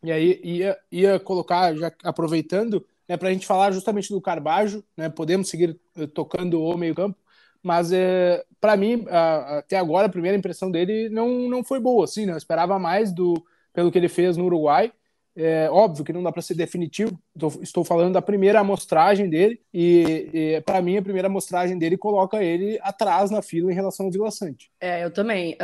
E 0.04 0.12
aí 0.12 0.40
ia, 0.44 0.78
ia 0.92 1.20
colocar, 1.20 1.76
já 1.76 1.92
aproveitando, 2.04 2.86
né, 3.08 3.18
para 3.18 3.30
a 3.30 3.34
gente 3.34 3.46
falar 3.46 3.72
justamente 3.72 4.10
do 4.14 4.22
Carbajo, 4.22 4.84
né, 4.96 5.10
podemos 5.10 5.50
seguir 5.50 5.80
eh, 5.98 6.08
tocando 6.08 6.62
o 6.62 6.78
meio-campo, 6.78 7.18
mas 7.62 7.92
é, 7.92 8.44
para 8.62 8.78
mim, 8.78 9.06
até 9.10 9.78
agora, 9.78 10.08
a 10.08 10.12
primeira 10.12 10.38
impressão 10.38 10.72
dele 10.72 11.10
não, 11.10 11.28
não 11.50 11.64
foi 11.64 11.80
boa, 11.80 12.06
assim, 12.06 12.26
né? 12.26 12.32
Eu 12.32 12.38
esperava 12.38 12.80
mais 12.80 13.12
do 13.12 13.34
pelo 13.74 13.92
que 13.92 13.98
ele 13.98 14.08
fez 14.08 14.38
no 14.38 14.46
Uruguai. 14.46 14.92
É 15.36 15.70
óbvio 15.70 16.04
que 16.04 16.12
não 16.12 16.24
dá 16.24 16.32
para 16.32 16.42
ser 16.42 16.54
definitivo, 16.56 17.18
estou 17.62 17.86
falando 17.86 18.14
da 18.14 18.22
primeira 18.22 18.60
amostragem 18.60 19.30
dele, 19.30 19.62
e, 19.74 20.30
e 20.34 20.62
para 20.62 20.82
mim 20.82 20.98
a 20.98 21.02
primeira 21.02 21.28
amostragem 21.30 21.78
dele 21.78 21.98
coloca 21.98 22.44
ele 22.44 22.78
atrás 22.82 23.32
na 23.32 23.42
fila 23.42 23.72
em 23.72 23.76
relação 23.76 24.08
ao 24.08 24.12
Vila 24.12 24.32
Sante. 24.32 24.70
É, 24.82 25.04
eu 25.04 25.12
também. 25.12 25.58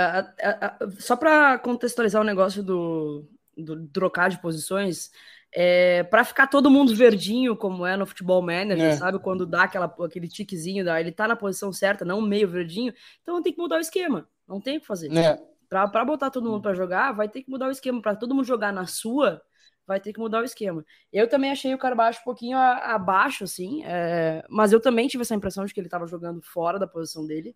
só 1.00 1.16
para 1.18 1.58
contextualizar 1.60 2.22
o 2.22 2.26
negócio 2.26 2.64
do, 2.64 3.28
do 3.58 3.88
trocar 3.88 4.30
de 4.30 4.42
posições, 4.42 5.12
é, 5.54 6.04
para 6.04 6.26
ficar 6.26 6.48
todo 6.48 6.70
mundo 6.70 6.94
verdinho, 6.94 7.56
como 7.56 7.86
é 7.86 7.96
no 7.96 8.06
futebol 8.06 8.42
manager, 8.42 8.86
é. 8.86 8.96
sabe? 8.98 9.20
Quando 9.20 9.46
dá 9.46 9.64
aquela, 9.64 9.86
aquele 10.04 10.28
tiquezinho, 10.28 10.84
da, 10.84 11.00
ele 11.00 11.12
tá 11.12 11.28
na 11.28 11.36
posição 11.36 11.72
certa, 11.72 12.04
não 12.04 12.22
meio 12.22 12.48
verdinho, 12.48 12.94
então 13.22 13.42
tem 13.42 13.54
que 13.54 13.62
mudar 13.62 13.78
o 13.78 13.82
esquema, 13.82 14.28
não 14.48 14.60
tem 14.60 14.78
o 14.78 14.82
que 14.82 14.88
fazer. 14.88 15.16
É. 15.16 15.40
Para 15.70 16.06
botar 16.06 16.30
todo 16.30 16.50
mundo 16.50 16.62
para 16.62 16.74
jogar, 16.74 17.14
vai 17.14 17.28
ter 17.28 17.42
que 17.42 17.50
mudar 17.50 17.68
o 17.68 17.72
esquema. 17.72 18.02
Para 18.02 18.16
todo 18.16 18.36
mundo 18.36 18.46
jogar 18.46 18.72
na 18.72 18.86
sua, 18.86 19.42
vai 19.88 20.00
ter 20.00 20.14
que 20.14 20.20
mudar 20.20 20.42
o 20.42 20.46
esquema. 20.46 20.86
Eu 21.12 21.28
também 21.28 21.52
achei 21.52 21.74
o 21.74 21.78
Carbaixo 21.78 22.20
um 22.22 22.24
pouquinho 22.24 22.58
abaixo, 22.58 23.44
assim, 23.44 23.84
é, 23.86 24.44
mas 24.50 24.74
eu 24.74 24.80
também 24.80 25.08
tive 25.08 25.22
essa 25.22 25.36
impressão 25.36 25.66
de 25.66 25.74
que 25.74 25.80
ele 25.80 25.88
estava 25.88 26.06
jogando 26.06 26.42
fora 26.42 26.78
da 26.78 26.88
posição 26.88 27.26
dele. 27.26 27.56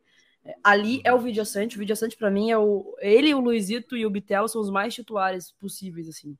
Ali 0.63 1.01
é 1.03 1.13
o 1.13 1.19
Vidia 1.19 1.45
Sante. 1.45 1.75
O 1.75 1.79
Vidia 1.79 1.95
Sante, 1.95 2.17
para 2.17 2.31
mim, 2.31 2.49
é 2.51 2.57
o. 2.57 2.95
Ele, 2.99 3.33
o 3.33 3.39
Luizito 3.39 3.95
e 3.95 4.05
o 4.05 4.09
Bitelo 4.09 4.47
são 4.47 4.61
os 4.61 4.69
mais 4.69 4.93
titulares 4.93 5.51
possíveis, 5.51 6.07
assim. 6.07 6.37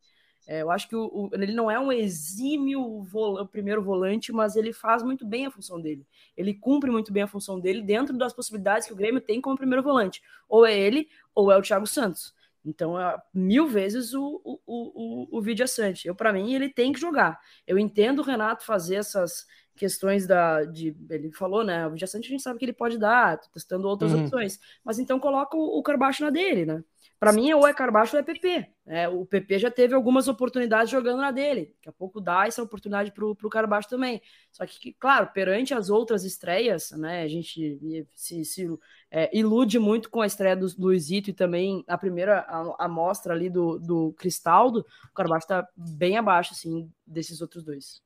É, 0.48 0.64
eu 0.64 0.72
acho 0.72 0.90
que 0.90 0.96
o, 0.96 1.06
o, 1.06 1.30
ele 1.34 1.54
não 1.54 1.70
é 1.70 1.80
um 1.80 1.92
exímio 1.92 3.04
vol, 3.04 3.46
primeiro 3.48 3.84
volante, 3.84 4.32
mas 4.32 4.56
ele 4.56 4.74
faz 4.74 5.04
muito 5.04 5.24
bem 5.24 5.46
a 5.46 5.52
função 5.52 5.80
dele. 5.80 6.08
Ele 6.36 6.56
cumpre 6.56 6.90
muito 6.90 7.14
bem 7.14 7.22
a 7.22 7.28
função 7.28 7.60
dele 7.60 7.84
dentro 7.84 8.18
das 8.18 8.34
possibilidades 8.34 8.88
que 8.88 8.94
o 8.94 8.96
Grêmio 8.96 9.22
tem 9.22 9.40
como 9.40 9.56
primeiro 9.56 9.84
volante. 9.84 10.24
Ou 10.48 10.66
é 10.66 10.76
ele, 10.76 11.08
ou 11.36 11.52
é 11.52 11.58
o 11.58 11.62
Thiago 11.62 11.86
Santos. 11.86 12.34
Então, 12.66 13.00
é 13.00 13.16
mil 13.32 13.68
vezes 13.68 14.14
o, 14.16 14.42
o, 14.44 14.60
o, 14.66 15.38
o 15.38 15.42
Vidia 15.42 15.68
Sante. 15.68 16.08
Eu, 16.08 16.16
para 16.16 16.34
mim, 16.34 16.54
ele 16.54 16.68
tem 16.68 16.92
que 16.92 17.00
jogar. 17.00 17.40
Eu 17.68 17.78
entendo 17.78 18.20
o 18.20 18.26
Renato 18.26 18.66
fazer 18.66 18.96
essas 18.96 19.46
questões 19.80 20.28
da. 20.28 20.66
De, 20.66 20.96
ele 21.10 21.32
falou, 21.32 21.64
né? 21.64 21.88
O 21.88 21.92
Vidia 21.92 22.06
Sante 22.06 22.28
a 22.28 22.30
gente 22.30 22.44
sabe 22.44 22.60
que 22.60 22.66
ele 22.66 22.74
pode 22.74 23.00
dar, 23.00 23.40
testando 23.54 23.88
outras 23.88 24.14
uhum. 24.14 24.26
opções. 24.26 24.60
Mas 24.84 25.00
então 25.00 25.20
coloca 25.20 25.56
o, 25.56 25.80
o 25.80 25.82
Carbaixo 25.82 26.24
na 26.24 26.30
dele, 26.30 26.66
né? 26.66 26.84
Para 27.20 27.34
mim, 27.34 27.52
ou 27.52 27.68
é 27.68 27.74
Carbaixo 27.74 28.16
ou 28.16 28.20
é 28.22 28.24
PP. 28.24 28.66
É, 28.86 29.10
o 29.10 29.26
PP 29.26 29.60
já 29.60 29.70
teve 29.70 29.94
algumas 29.94 30.30
oportunidades 30.30 30.90
jogando 30.90 31.20
na 31.20 31.32
dele. 31.32 31.74
Daqui 31.76 31.90
a 31.90 31.92
pouco 31.92 32.22
dá 32.22 32.48
essa 32.48 32.64
oportunidade 32.64 33.12
para 33.12 33.26
o 33.26 33.50
Carbaixo 33.50 33.90
também. 33.90 34.22
Só 34.52 34.66
que, 34.66 34.94
claro, 34.94 35.28
perante 35.34 35.74
as 35.74 35.90
outras 35.90 36.24
estreias, 36.24 36.92
né, 36.92 37.24
a 37.24 37.28
gente 37.28 38.08
se, 38.16 38.46
se 38.46 38.68
é, 39.12 39.38
ilude 39.38 39.80
muito 39.80 40.10
com 40.10 40.22
a 40.22 40.28
estreia 40.28 40.56
do 40.56 40.68
Luizito 40.78 41.30
e 41.30 41.34
também 41.34 41.84
a 41.88 41.98
primeira 41.98 42.46
amostra 42.80 43.34
ali 43.34 43.50
do, 43.50 43.78
do 43.80 44.14
Cristaldo. 44.14 44.86
O 45.10 45.14
Carbaixo 45.14 45.44
está 45.44 45.68
bem 45.76 46.18
abaixo 46.18 46.54
assim, 46.54 46.90
desses 47.06 47.42
outros 47.42 47.64
dois. 47.64 48.02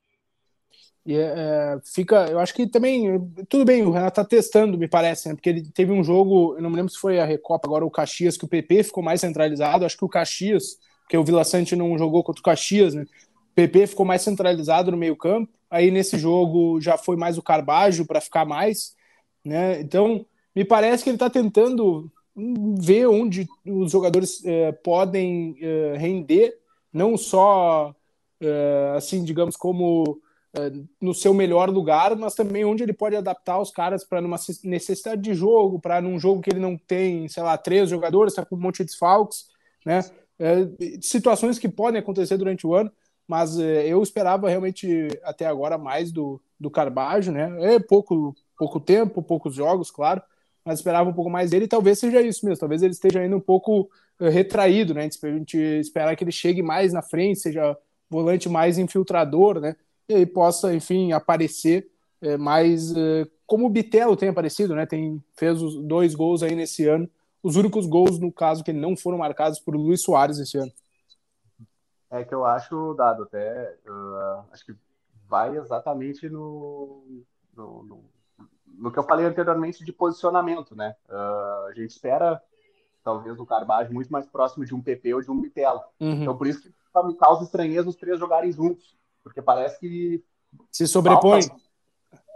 E 1.05 1.17
é, 1.17 1.77
fica, 1.83 2.27
eu 2.31 2.39
acho 2.39 2.53
que 2.53 2.65
também, 2.65 3.19
tudo 3.49 3.65
bem, 3.65 3.83
o 3.83 3.91
Renato 3.91 4.15
tá 4.15 4.25
testando, 4.25 4.77
me 4.77 4.87
parece, 4.87 5.27
né? 5.27 5.35
Porque 5.35 5.49
ele 5.49 5.61
teve 5.69 5.91
um 5.91 6.03
jogo, 6.03 6.55
eu 6.55 6.61
não 6.61 6.69
me 6.69 6.77
lembro 6.77 6.91
se 6.91 6.97
foi 6.97 7.19
a 7.19 7.25
Recopa, 7.25 7.67
agora 7.67 7.85
o 7.85 7.91
Caxias, 7.91 8.37
que 8.37 8.45
o 8.45 8.47
PP 8.47 8.83
ficou 8.83 9.03
mais 9.03 9.19
centralizado. 9.19 9.85
Acho 9.85 9.97
que 9.97 10.05
o 10.05 10.09
Caxias, 10.09 10.77
porque 11.01 11.17
o 11.17 11.23
Vila 11.23 11.43
Sante 11.43 11.75
não 11.75 11.97
jogou 11.97 12.23
contra 12.23 12.39
o 12.39 12.43
Caxias, 12.43 12.93
né? 12.93 13.05
PP 13.53 13.87
ficou 13.87 14.05
mais 14.05 14.21
centralizado 14.21 14.91
no 14.91 14.97
meio 14.97 15.15
campo, 15.15 15.51
aí 15.69 15.91
nesse 15.91 16.17
jogo 16.17 16.79
já 16.79 16.97
foi 16.97 17.15
mais 17.15 17.37
o 17.37 17.43
Carbajo 17.43 18.05
para 18.05 18.21
ficar 18.21 18.45
mais, 18.45 18.95
né? 19.43 19.81
Então, 19.81 20.25
me 20.55 20.63
parece 20.63 21.03
que 21.03 21.09
ele 21.09 21.17
está 21.17 21.29
tentando 21.29 22.09
ver 22.79 23.07
onde 23.07 23.47
os 23.65 23.91
jogadores 23.91 24.43
é, 24.45 24.71
podem 24.71 25.55
é, 25.61 25.95
render, 25.97 26.57
não 26.91 27.17
só, 27.17 27.93
é, 28.39 28.93
assim, 28.95 29.23
digamos, 29.23 29.55
como 29.55 30.19
no 31.01 31.13
seu 31.13 31.33
melhor 31.33 31.69
lugar, 31.69 32.15
mas 32.15 32.35
também 32.35 32.63
onde 32.63 32.83
ele 32.83 32.93
pode 32.93 33.15
adaptar 33.15 33.59
os 33.59 33.71
caras 33.71 34.03
para 34.03 34.21
numa 34.21 34.37
necessidade 34.63 35.21
de 35.21 35.33
jogo, 35.33 35.79
para 35.79 35.99
num 35.99 36.19
jogo 36.19 36.41
que 36.41 36.49
ele 36.51 36.59
não 36.59 36.77
tem, 36.77 37.27
sei 37.27 37.41
lá, 37.41 37.57
três 37.57 37.89
jogadores, 37.89 38.33
está 38.33 38.45
com 38.45 38.55
um 38.55 38.59
monte 38.59 38.77
de 38.77 38.85
desfalques, 38.85 39.47
né? 39.85 40.01
situações 41.01 41.57
que 41.57 41.69
podem 41.69 41.99
acontecer 41.99 42.37
durante 42.37 42.67
o 42.67 42.73
ano, 42.75 42.91
mas 43.27 43.57
eu 43.57 44.01
esperava 44.03 44.49
realmente 44.49 45.07
até 45.23 45.45
agora 45.45 45.77
mais 45.77 46.11
do, 46.11 46.41
do 46.59 46.69
Carbajo, 46.69 47.31
né? 47.31 47.75
É 47.75 47.79
pouco, 47.79 48.35
pouco 48.57 48.79
tempo, 48.79 49.23
poucos 49.23 49.55
jogos, 49.55 49.89
claro, 49.89 50.21
mas 50.65 50.79
esperava 50.79 51.09
um 51.09 51.13
pouco 51.13 51.29
mais 51.29 51.51
dele, 51.51 51.65
e 51.65 51.69
talvez 51.69 51.99
seja 51.99 52.21
isso 52.21 52.45
mesmo, 52.45 52.59
talvez 52.59 52.83
ele 52.83 52.93
esteja 52.93 53.19
ainda 53.21 53.35
um 53.35 53.41
pouco 53.41 53.89
uh, 54.19 54.29
retraído, 54.29 54.93
né? 54.93 55.01
A 55.01 55.27
gente 55.27 55.57
esperar 55.57 56.15
que 56.15 56.23
ele 56.23 56.31
chegue 56.31 56.61
mais 56.61 56.91
na 56.91 57.01
frente, 57.01 57.39
seja 57.39 57.77
volante 58.09 58.49
mais 58.49 58.77
infiltrador, 58.77 59.59
né? 59.59 59.75
E 60.07 60.15
aí 60.15 60.25
possa, 60.25 60.73
enfim, 60.73 61.11
aparecer 61.11 61.89
uh, 62.21 62.37
mais 62.37 62.91
uh, 62.91 63.29
como 63.45 63.67
o 63.67 63.69
Bitelo 63.69 64.17
tem 64.17 64.29
aparecido, 64.29 64.75
né? 64.75 64.85
Tem, 64.85 65.23
fez 65.35 65.61
os 65.61 65.81
dois 65.83 66.15
gols 66.15 66.43
aí 66.43 66.55
nesse 66.55 66.87
ano, 66.87 67.09
os 67.41 67.55
únicos 67.55 67.85
gols, 67.85 68.19
no 68.19 68.31
caso, 68.31 68.63
que 68.63 68.73
não 68.73 68.95
foram 68.95 69.17
marcados 69.17 69.59
por 69.59 69.75
Luiz 69.75 70.01
Soares 70.01 70.39
esse 70.39 70.57
ano. 70.57 70.71
É 72.09 72.23
que 72.23 72.33
eu 72.33 72.45
acho, 72.45 72.93
Dado, 72.93 73.23
até, 73.23 73.75
acho 74.51 74.65
que 74.65 74.75
vai 75.27 75.57
exatamente 75.57 76.29
no, 76.29 77.03
no, 77.55 77.83
no 77.83 78.13
no 78.77 78.91
que 78.91 78.99
eu 78.99 79.03
falei 79.03 79.25
anteriormente 79.25 79.83
de 79.83 79.93
posicionamento, 79.93 80.75
né? 80.75 80.95
Uh, 81.07 81.67
a 81.67 81.73
gente 81.75 81.91
espera 81.91 82.41
talvez 83.03 83.39
o 83.39 83.45
Carvalho 83.45 83.93
muito 83.93 84.11
mais 84.11 84.25
próximo 84.25 84.65
de 84.65 84.73
um 84.73 84.81
PP 84.81 85.13
ou 85.13 85.21
de 85.21 85.29
um 85.29 85.39
Bitelo. 85.39 85.81
Uhum. 85.99 86.21
Então 86.21 86.37
por 86.37 86.47
isso 86.47 86.61
que 86.61 86.73
me 87.05 87.15
causa 87.15 87.43
estranheza 87.43 87.89
os 87.89 87.95
três 87.95 88.19
jogarem 88.19 88.51
juntos, 88.51 88.95
porque 89.23 89.41
parece 89.41 89.79
que 89.79 90.23
se 90.71 90.87
sobrepõe. 90.87 91.43
Falta, 91.43 91.63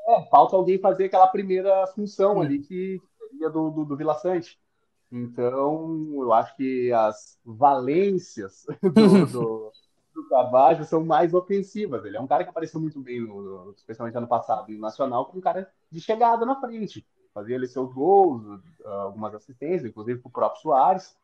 é, 0.08 0.30
falta 0.30 0.56
alguém 0.56 0.80
fazer 0.80 1.06
aquela 1.06 1.28
primeira 1.28 1.86
função 1.88 2.40
ali 2.42 2.60
que 2.60 3.02
seria 3.20 3.50
do, 3.50 3.70
do, 3.70 3.86
do 3.86 3.98
Vila 3.98 4.14
Sante. 4.16 4.60
Então, 5.12 6.10
eu 6.14 6.34
acho 6.34 6.56
que 6.56 6.92
as 6.92 7.40
valências 7.46 8.66
do, 8.82 9.26
do, 9.26 9.72
do 10.16 10.30
Carvalho 10.30 10.84
são 10.86 11.06
mais 11.06 11.34
ofensivas. 11.34 12.04
Ele 12.06 12.18
é 12.18 12.22
um 12.22 12.28
cara 12.28 12.44
que 12.44 12.50
apareceu 12.50 12.80
muito 12.80 13.00
bem, 13.00 13.22
no, 13.22 13.74
especialmente 13.76 14.18
ano 14.18 14.28
passado, 14.28 14.72
no 14.72 14.80
Nacional, 14.80 15.26
como 15.26 15.38
um 15.38 15.42
cara 15.42 15.70
de 15.92 16.02
chegada 16.02 16.46
na 16.46 16.60
frente. 16.60 17.06
Fazia 17.34 17.56
ali 17.56 17.68
seus 17.68 17.94
gols, 17.94 18.42
algumas 18.84 19.36
assistências, 19.36 19.86
inclusive 19.86 20.20
para 20.20 20.30
o 20.30 20.32
próprio 20.32 20.62
Soares. 20.62 21.16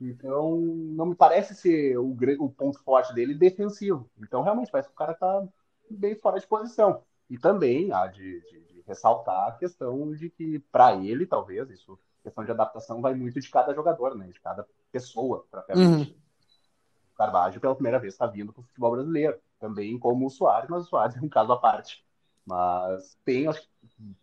Então, 0.00 0.56
não 0.60 1.06
me 1.06 1.14
parece 1.14 1.54
ser 1.54 1.96
o, 1.98 2.16
o, 2.40 2.50
ponto 2.50 2.82
forte 2.82 3.14
dele 3.14 3.34
defensivo. 3.34 4.10
Então, 4.18 4.42
realmente, 4.42 4.70
parece 4.70 4.88
que 4.88 4.94
o 4.94 4.98
cara 4.98 5.12
está 5.12 5.46
bem 5.88 6.16
fora 6.16 6.38
de 6.38 6.46
posição. 6.46 7.02
E 7.30 7.38
também 7.38 7.92
há 7.92 8.06
de, 8.06 8.40
de, 8.40 8.60
de 8.64 8.80
ressaltar 8.86 9.48
a 9.48 9.52
questão 9.52 10.12
de 10.12 10.28
que, 10.28 10.58
para 10.70 10.94
ele, 10.96 11.26
talvez, 11.26 11.70
isso, 11.70 11.98
questão 12.22 12.44
de 12.44 12.50
adaptação 12.50 13.00
vai 13.00 13.14
muito 13.14 13.38
de 13.40 13.50
cada 13.50 13.74
jogador, 13.74 14.14
né? 14.16 14.26
De 14.26 14.40
cada 14.40 14.66
pessoa, 14.90 15.46
propriamente. 15.50 16.12
Uhum. 16.12 16.18
O 17.12 17.16
Carvalho, 17.16 17.60
pela 17.60 17.74
primeira 17.74 17.98
vez, 17.98 18.14
está 18.14 18.26
vindo 18.26 18.52
para 18.52 18.60
o 18.60 18.64
futebol 18.64 18.92
brasileiro. 18.92 19.38
Também 19.60 19.98
como 19.98 20.26
o 20.26 20.30
Soares, 20.30 20.68
mas 20.68 20.84
o 20.84 20.88
Soares 20.88 21.16
é 21.16 21.20
um 21.20 21.28
caso 21.28 21.52
à 21.52 21.56
parte. 21.58 22.04
Mas 22.44 23.16
tem, 23.24 23.46
acho 23.46 23.62
que, 23.62 23.68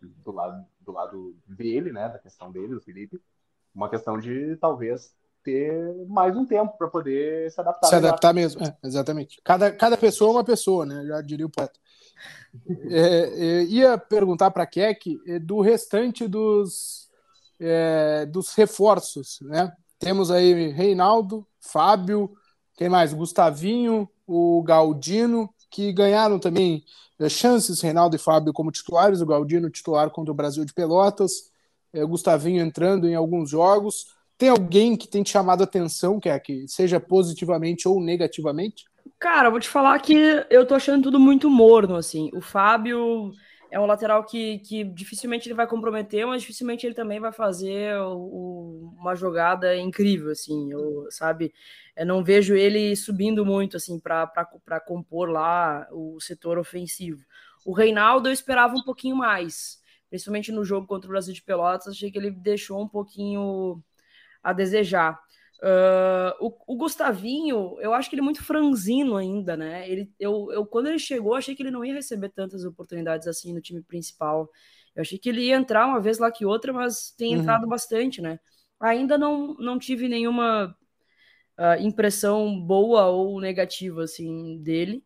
do 0.00 0.30
lado, 0.30 0.64
do 0.80 0.92
lado 0.92 1.36
dele, 1.46 1.92
né, 1.92 2.08
da 2.08 2.18
questão 2.18 2.52
dele, 2.52 2.74
do 2.74 2.80
Felipe, 2.80 3.20
uma 3.74 3.88
questão 3.88 4.18
de 4.18 4.56
talvez 4.56 5.16
ter 5.42 6.06
mais 6.08 6.36
um 6.36 6.44
tempo 6.44 6.76
para 6.76 6.88
poder 6.88 7.50
se 7.50 7.60
adaptar. 7.60 7.88
Se 7.88 7.94
adaptar 7.94 8.32
mesmo, 8.32 8.62
é, 8.64 8.76
exatamente. 8.84 9.40
Cada, 9.44 9.70
cada 9.72 9.96
pessoa 9.96 10.30
é 10.30 10.34
uma 10.36 10.44
pessoa, 10.44 10.86
né? 10.86 11.04
Já 11.06 11.20
diria 11.20 11.46
o 11.46 11.50
poeta. 11.50 11.78
É, 12.90 13.00
é, 13.00 13.64
ia 13.64 13.96
perguntar 13.96 14.50
para 14.50 14.64
a 14.64 14.66
Keck 14.66 15.18
é, 15.26 15.38
do 15.38 15.62
restante 15.62 16.28
dos, 16.28 17.08
é, 17.58 18.26
dos 18.26 18.54
reforços, 18.54 19.38
né? 19.40 19.72
Temos 19.98 20.30
aí 20.30 20.68
Reinaldo, 20.68 21.46
Fábio, 21.58 22.30
quem 22.76 22.88
mais? 22.88 23.14
Gustavinho, 23.14 24.08
o 24.26 24.62
Galdino, 24.62 25.48
que 25.70 25.92
ganharam 25.92 26.38
também 26.38 26.84
eh, 27.18 27.28
chances, 27.28 27.80
Reinaldo 27.80 28.16
e 28.16 28.18
Fábio 28.18 28.52
como 28.52 28.70
titulares, 28.70 29.20
o 29.20 29.26
Galdino 29.26 29.70
titular 29.70 30.10
contra 30.10 30.32
o 30.32 30.34
Brasil 30.34 30.64
de 30.64 30.74
Pelotas, 30.74 31.50
é, 31.92 32.02
o 32.04 32.08
Gustavinho 32.08 32.62
entrando 32.62 33.08
em 33.08 33.14
alguns 33.14 33.50
jogos. 33.50 34.06
Tem 34.42 34.48
alguém 34.48 34.96
que 34.96 35.06
tem 35.06 35.22
te 35.22 35.30
chamado 35.30 35.60
a 35.60 35.64
atenção, 35.64 36.18
que 36.18 36.28
é 36.28 36.36
que 36.36 36.66
seja 36.66 36.98
positivamente 36.98 37.86
ou 37.86 38.02
negativamente? 38.02 38.86
Cara, 39.16 39.48
vou 39.48 39.60
te 39.60 39.68
falar 39.68 39.96
que 40.00 40.16
eu 40.50 40.66
tô 40.66 40.74
achando 40.74 41.04
tudo 41.04 41.20
muito 41.20 41.48
morno, 41.48 41.94
assim. 41.94 42.28
O 42.34 42.40
Fábio 42.40 43.30
é 43.70 43.78
um 43.78 43.86
lateral 43.86 44.24
que, 44.24 44.58
que 44.58 44.82
dificilmente 44.82 45.46
ele 45.46 45.54
vai 45.54 45.68
comprometer, 45.68 46.26
mas 46.26 46.42
dificilmente 46.42 46.84
ele 46.84 46.92
também 46.92 47.20
vai 47.20 47.30
fazer 47.30 47.96
o, 47.98 48.16
o, 48.16 48.94
uma 48.98 49.14
jogada 49.14 49.76
incrível, 49.76 50.32
assim, 50.32 50.72
eu, 50.72 51.06
sabe? 51.08 51.54
Eu 51.96 52.04
não 52.04 52.24
vejo 52.24 52.56
ele 52.56 52.96
subindo 52.96 53.46
muito, 53.46 53.76
assim, 53.76 54.00
para 54.00 54.80
compor 54.84 55.30
lá 55.30 55.86
o 55.92 56.18
setor 56.18 56.58
ofensivo. 56.58 57.22
O 57.64 57.72
Reinaldo 57.72 58.28
eu 58.28 58.32
esperava 58.32 58.74
um 58.74 58.82
pouquinho 58.82 59.14
mais, 59.14 59.78
principalmente 60.10 60.50
no 60.50 60.64
jogo 60.64 60.88
contra 60.88 61.06
o 61.06 61.12
Brasil 61.12 61.32
de 61.32 61.42
Pelotas, 61.44 61.94
achei 61.94 62.10
que 62.10 62.18
ele 62.18 62.32
deixou 62.32 62.82
um 62.82 62.88
pouquinho 62.88 63.80
a 64.42 64.52
desejar. 64.52 65.18
Uh, 65.62 66.34
o, 66.40 66.74
o, 66.74 66.76
Gustavinho, 66.76 67.76
eu 67.80 67.94
acho 67.94 68.10
que 68.10 68.16
ele 68.16 68.20
é 68.20 68.24
muito 68.24 68.42
franzino 68.42 69.16
ainda, 69.16 69.56
né? 69.56 69.88
Ele, 69.88 70.12
eu, 70.18 70.50
eu, 70.50 70.66
quando 70.66 70.88
ele 70.88 70.98
chegou, 70.98 71.34
achei 71.34 71.54
que 71.54 71.62
ele 71.62 71.70
não 71.70 71.84
ia 71.84 71.94
receber 71.94 72.30
tantas 72.30 72.64
oportunidades 72.64 73.28
assim 73.28 73.54
no 73.54 73.60
time 73.60 73.80
principal. 73.80 74.50
Eu 74.94 75.02
achei 75.02 75.18
que 75.18 75.28
ele 75.28 75.42
ia 75.42 75.56
entrar 75.56 75.86
uma 75.86 76.00
vez 76.00 76.18
lá 76.18 76.32
que 76.32 76.44
outra, 76.44 76.72
mas 76.72 77.12
tem 77.16 77.36
uhum. 77.36 77.42
entrado 77.42 77.66
bastante, 77.68 78.20
né? 78.20 78.40
Ainda 78.80 79.16
não, 79.16 79.54
não 79.54 79.78
tive 79.78 80.08
nenhuma 80.08 80.76
uh, 81.58 81.80
impressão 81.80 82.60
boa 82.60 83.06
ou 83.06 83.40
negativa, 83.40 84.02
assim, 84.02 84.58
dele. 84.62 85.04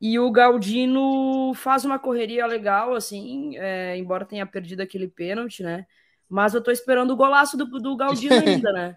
E 0.00 0.18
o 0.18 0.30
Galdino 0.30 1.52
faz 1.54 1.84
uma 1.84 1.98
correria 1.98 2.46
legal, 2.46 2.94
assim, 2.94 3.56
é, 3.56 3.96
embora 3.96 4.26
tenha 4.26 4.46
perdido 4.46 4.82
aquele 4.82 5.08
pênalti, 5.08 5.62
né? 5.62 5.86
Mas 6.28 6.54
eu 6.54 6.62
tô 6.62 6.70
esperando 6.70 7.12
o 7.12 7.16
golaço 7.16 7.56
do, 7.56 7.66
do 7.66 7.96
Galdino 7.96 8.34
ainda, 8.40 8.72
né? 8.72 8.96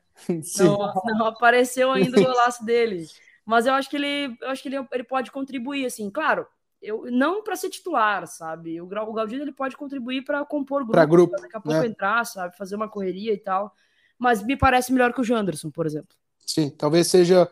não, 0.57 0.93
não, 1.05 1.25
apareceu 1.27 1.91
ainda 1.91 2.19
o 2.19 2.23
golaço 2.23 2.65
dele. 2.65 3.05
Mas 3.45 3.65
eu 3.65 3.73
acho 3.73 3.89
que 3.89 3.95
ele, 3.95 4.37
eu 4.41 4.49
acho 4.49 4.61
que 4.61 4.69
ele, 4.69 4.87
ele 4.91 5.03
pode 5.03 5.31
contribuir, 5.31 5.85
assim, 5.85 6.09
claro. 6.09 6.45
Eu, 6.81 7.05
não 7.11 7.43
para 7.43 7.57
ser 7.57 7.69
titular, 7.69 8.25
sabe? 8.25 8.79
O, 8.81 8.85
o 8.85 9.13
Galdino 9.13 9.43
ele 9.43 9.51
pode 9.51 9.75
contribuir 9.75 10.23
para 10.23 10.45
compor 10.45 10.81
grupo, 10.81 10.93
pra 10.93 11.05
grupo 11.05 11.35
daqui 11.35 11.57
a 11.57 11.59
pouco 11.59 11.81
né? 11.81 11.87
entrar, 11.87 12.25
sabe? 12.25 12.55
Fazer 12.55 12.75
uma 12.75 12.87
correria 12.87 13.33
e 13.33 13.37
tal. 13.37 13.73
Mas 14.17 14.41
me 14.41 14.55
parece 14.55 14.91
melhor 14.91 15.13
que 15.13 15.21
o 15.21 15.23
Janderson, 15.23 15.69
por 15.69 15.85
exemplo. 15.85 16.15
Sim, 16.51 16.69
talvez 16.69 17.07
seja 17.07 17.49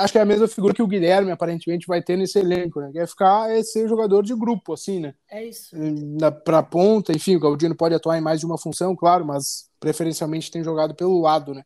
acho 0.00 0.12
que 0.12 0.18
é 0.18 0.22
a 0.22 0.26
mesma 0.26 0.46
figura 0.46 0.72
que 0.72 0.82
o 0.82 0.86
Guilherme 0.86 1.32
aparentemente 1.32 1.86
vai 1.86 2.00
ter 2.00 2.16
nesse 2.16 2.38
elenco, 2.38 2.80
né? 2.80 2.90
Quer 2.92 3.08
ficar 3.08 3.50
é 3.50 3.62
ser 3.62 3.88
jogador 3.88 4.22
de 4.22 4.34
grupo, 4.34 4.74
assim, 4.74 5.00
né? 5.00 5.14
É 5.28 5.44
isso. 5.44 5.76
Na, 5.76 6.30
pra 6.30 6.62
ponta, 6.62 7.12
enfim, 7.12 7.34
o 7.34 7.40
Galdino 7.40 7.74
pode 7.74 7.94
atuar 7.94 8.16
em 8.16 8.20
mais 8.20 8.38
de 8.38 8.46
uma 8.46 8.58
função, 8.58 8.94
claro, 8.94 9.24
mas 9.24 9.68
preferencialmente 9.80 10.50
tem 10.50 10.62
jogado 10.62 10.94
pelo 10.94 11.20
lado, 11.20 11.54
né? 11.54 11.64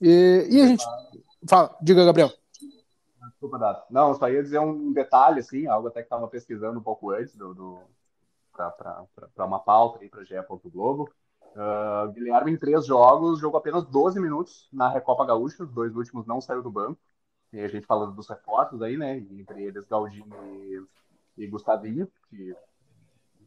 E, 0.00 0.46
e 0.50 0.60
a 0.60 0.66
gente. 0.66 0.84
Fala, 1.48 1.74
diga, 1.80 2.04
Gabriel. 2.04 2.30
Desculpa, 3.30 3.58
Dato. 3.58 3.86
Não, 3.90 4.14
só 4.14 4.28
ia 4.28 4.42
dizer 4.42 4.58
um 4.58 4.92
detalhe, 4.92 5.40
assim, 5.40 5.66
algo 5.66 5.88
até 5.88 6.00
que 6.00 6.06
estava 6.06 6.28
pesquisando 6.28 6.78
um 6.78 6.82
pouco 6.82 7.10
antes 7.12 7.34
do, 7.34 7.54
do 7.54 7.78
para 8.52 9.46
uma 9.46 9.58
pauta 9.58 10.00
aí 10.00 10.08
para 10.08 10.24
GE. 10.24 10.34
Globo. 10.66 11.10
Uh, 11.56 12.12
Guilherme, 12.12 12.52
em 12.52 12.56
três 12.58 12.84
jogos, 12.84 13.40
jogou 13.40 13.58
apenas 13.58 13.82
12 13.86 14.20
minutos 14.20 14.68
na 14.70 14.90
Recopa 14.90 15.24
Gaúcha, 15.24 15.64
os 15.64 15.72
dois 15.72 15.96
últimos 15.96 16.26
não 16.26 16.38
saiu 16.38 16.62
do 16.62 16.70
banco. 16.70 17.00
E 17.50 17.60
a 17.60 17.68
gente 17.68 17.86
falando 17.86 18.14
dos 18.14 18.28
reforços 18.28 18.82
aí, 18.82 18.98
né? 18.98 19.16
Entre 19.16 19.62
eles 19.62 19.86
Galdino 19.86 20.36
e, 20.44 20.86
e 21.38 21.46
Gustavinho, 21.46 22.06
que 22.28 22.54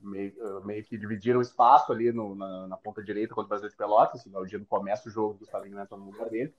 meio, 0.01 0.33
uh, 0.43 0.65
meio, 0.65 0.83
que 0.83 0.97
dividiram 0.97 1.37
o 1.37 1.43
espaço 1.43 1.91
ali 1.91 2.11
no, 2.11 2.33
na, 2.33 2.67
na, 2.67 2.77
ponta 2.77 3.03
direita 3.03 3.35
contra 3.35 3.45
o 3.45 3.49
Brasil 3.49 3.69
de 3.69 3.75
Pelotas. 3.75 4.25
O 4.25 4.31
Galdino 4.31 4.65
começa 4.65 5.07
o 5.07 5.11
jogo, 5.11 5.35
o 5.35 5.37
Gustavinho 5.37 5.79
entra 5.79 5.95
no 5.95 6.05
lugar 6.05 6.29
dele. 6.29 6.53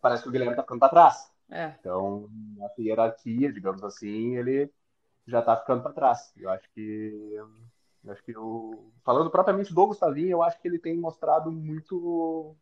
Parece 0.00 0.24
que 0.24 0.28
o 0.28 0.32
Guilherme 0.32 0.56
tá 0.56 0.62
ficando 0.62 0.80
para 0.80 0.88
trás. 0.88 1.30
É. 1.48 1.74
Então, 1.78 2.28
na 2.56 2.68
hierarquia, 2.76 3.52
digamos 3.52 3.84
assim, 3.84 4.36
ele 4.36 4.72
já 5.24 5.40
tá 5.40 5.56
ficando 5.56 5.82
para 5.82 5.92
trás. 5.92 6.32
Eu 6.36 6.50
acho 6.50 6.68
que 6.70 7.40
acho 8.12 8.22
que 8.22 8.36
o 8.36 8.92
falando 9.04 9.30
propriamente 9.30 9.74
do 9.74 9.86
Gustavinho, 9.86 10.30
eu 10.30 10.42
acho 10.42 10.60
que 10.60 10.68
ele 10.68 10.78
tem 10.78 10.96
mostrado 10.96 11.50
muito 11.50 12.56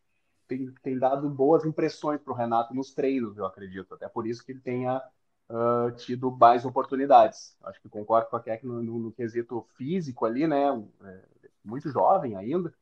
tem, 0.47 0.71
tem 0.83 0.97
dado 0.97 1.29
boas 1.29 1.65
impressões 1.65 2.21
para 2.21 2.33
o 2.33 2.35
Renato 2.35 2.73
nos 2.73 2.93
treinos, 2.93 3.37
eu 3.37 3.45
acredito. 3.45 3.93
Até 3.93 4.07
por 4.07 4.27
isso 4.27 4.45
que 4.45 4.51
ele 4.51 4.59
tenha 4.59 5.01
uh, 5.49 5.91
tido 5.95 6.31
mais 6.31 6.65
oportunidades. 6.65 7.55
Acho 7.63 7.81
que 7.81 7.89
concordo 7.89 8.29
com 8.29 8.35
a 8.35 8.41
Keck 8.41 8.65
no, 8.65 8.81
no, 8.81 8.99
no, 8.99 9.11
quesito 9.11 9.65
físico 9.75 10.25
ali, 10.25 10.47
né? 10.47 10.67
É, 11.03 11.21
muito 11.63 11.89
jovem 11.89 12.35
ainda. 12.35 12.73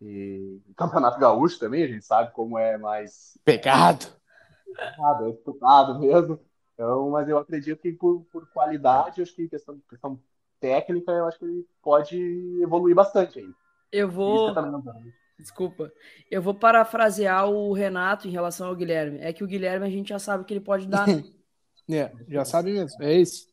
E 0.00 0.60
Campeonato 0.76 1.18
Gaúcho 1.18 1.58
também, 1.58 1.84
a 1.84 1.88
gente 1.88 2.04
sabe 2.04 2.32
como 2.32 2.58
é 2.58 2.76
mais. 2.76 3.38
Pegado! 3.44 4.06
Pegado, 4.74 5.28
é 5.28 5.32
disputado 5.32 5.98
mesmo. 6.00 6.40
Então, 6.74 7.10
mas 7.10 7.28
eu 7.28 7.38
acredito 7.38 7.80
que 7.80 7.92
por, 7.92 8.24
por 8.32 8.48
qualidade, 8.50 9.22
acho 9.22 9.34
que 9.34 9.48
questão, 9.48 9.80
questão 9.88 10.20
técnica, 10.64 11.12
eu 11.12 11.26
acho 11.26 11.38
que 11.38 11.44
ele 11.44 11.66
pode 11.82 12.18
evoluir 12.62 12.94
bastante 12.94 13.38
aí. 13.38 13.48
Eu 13.92 14.10
vou. 14.10 14.54
Desculpa. 15.38 15.92
Eu 16.30 16.40
vou 16.40 16.54
parafrasear 16.54 17.50
o 17.50 17.72
Renato 17.74 18.26
em 18.26 18.30
relação 18.30 18.68
ao 18.68 18.76
Guilherme. 18.76 19.18
É 19.20 19.30
que 19.30 19.44
o 19.44 19.46
Guilherme 19.46 19.86
a 19.86 19.90
gente 19.90 20.08
já 20.08 20.18
sabe 20.18 20.44
que 20.44 20.54
ele 20.54 20.60
pode 20.60 20.86
dar. 20.86 21.06
é, 21.90 22.10
já 22.28 22.46
sabe 22.46 22.72
mesmo. 22.72 23.02
É 23.02 23.12
isso. 23.12 23.46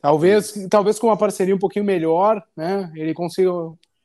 Talvez, 0.00 0.54
talvez 0.70 0.98
com 0.98 1.08
uma 1.08 1.18
parceria 1.18 1.54
um 1.54 1.58
pouquinho 1.58 1.84
melhor, 1.84 2.42
né? 2.56 2.90
Ele 2.94 3.12
consiga 3.12 3.50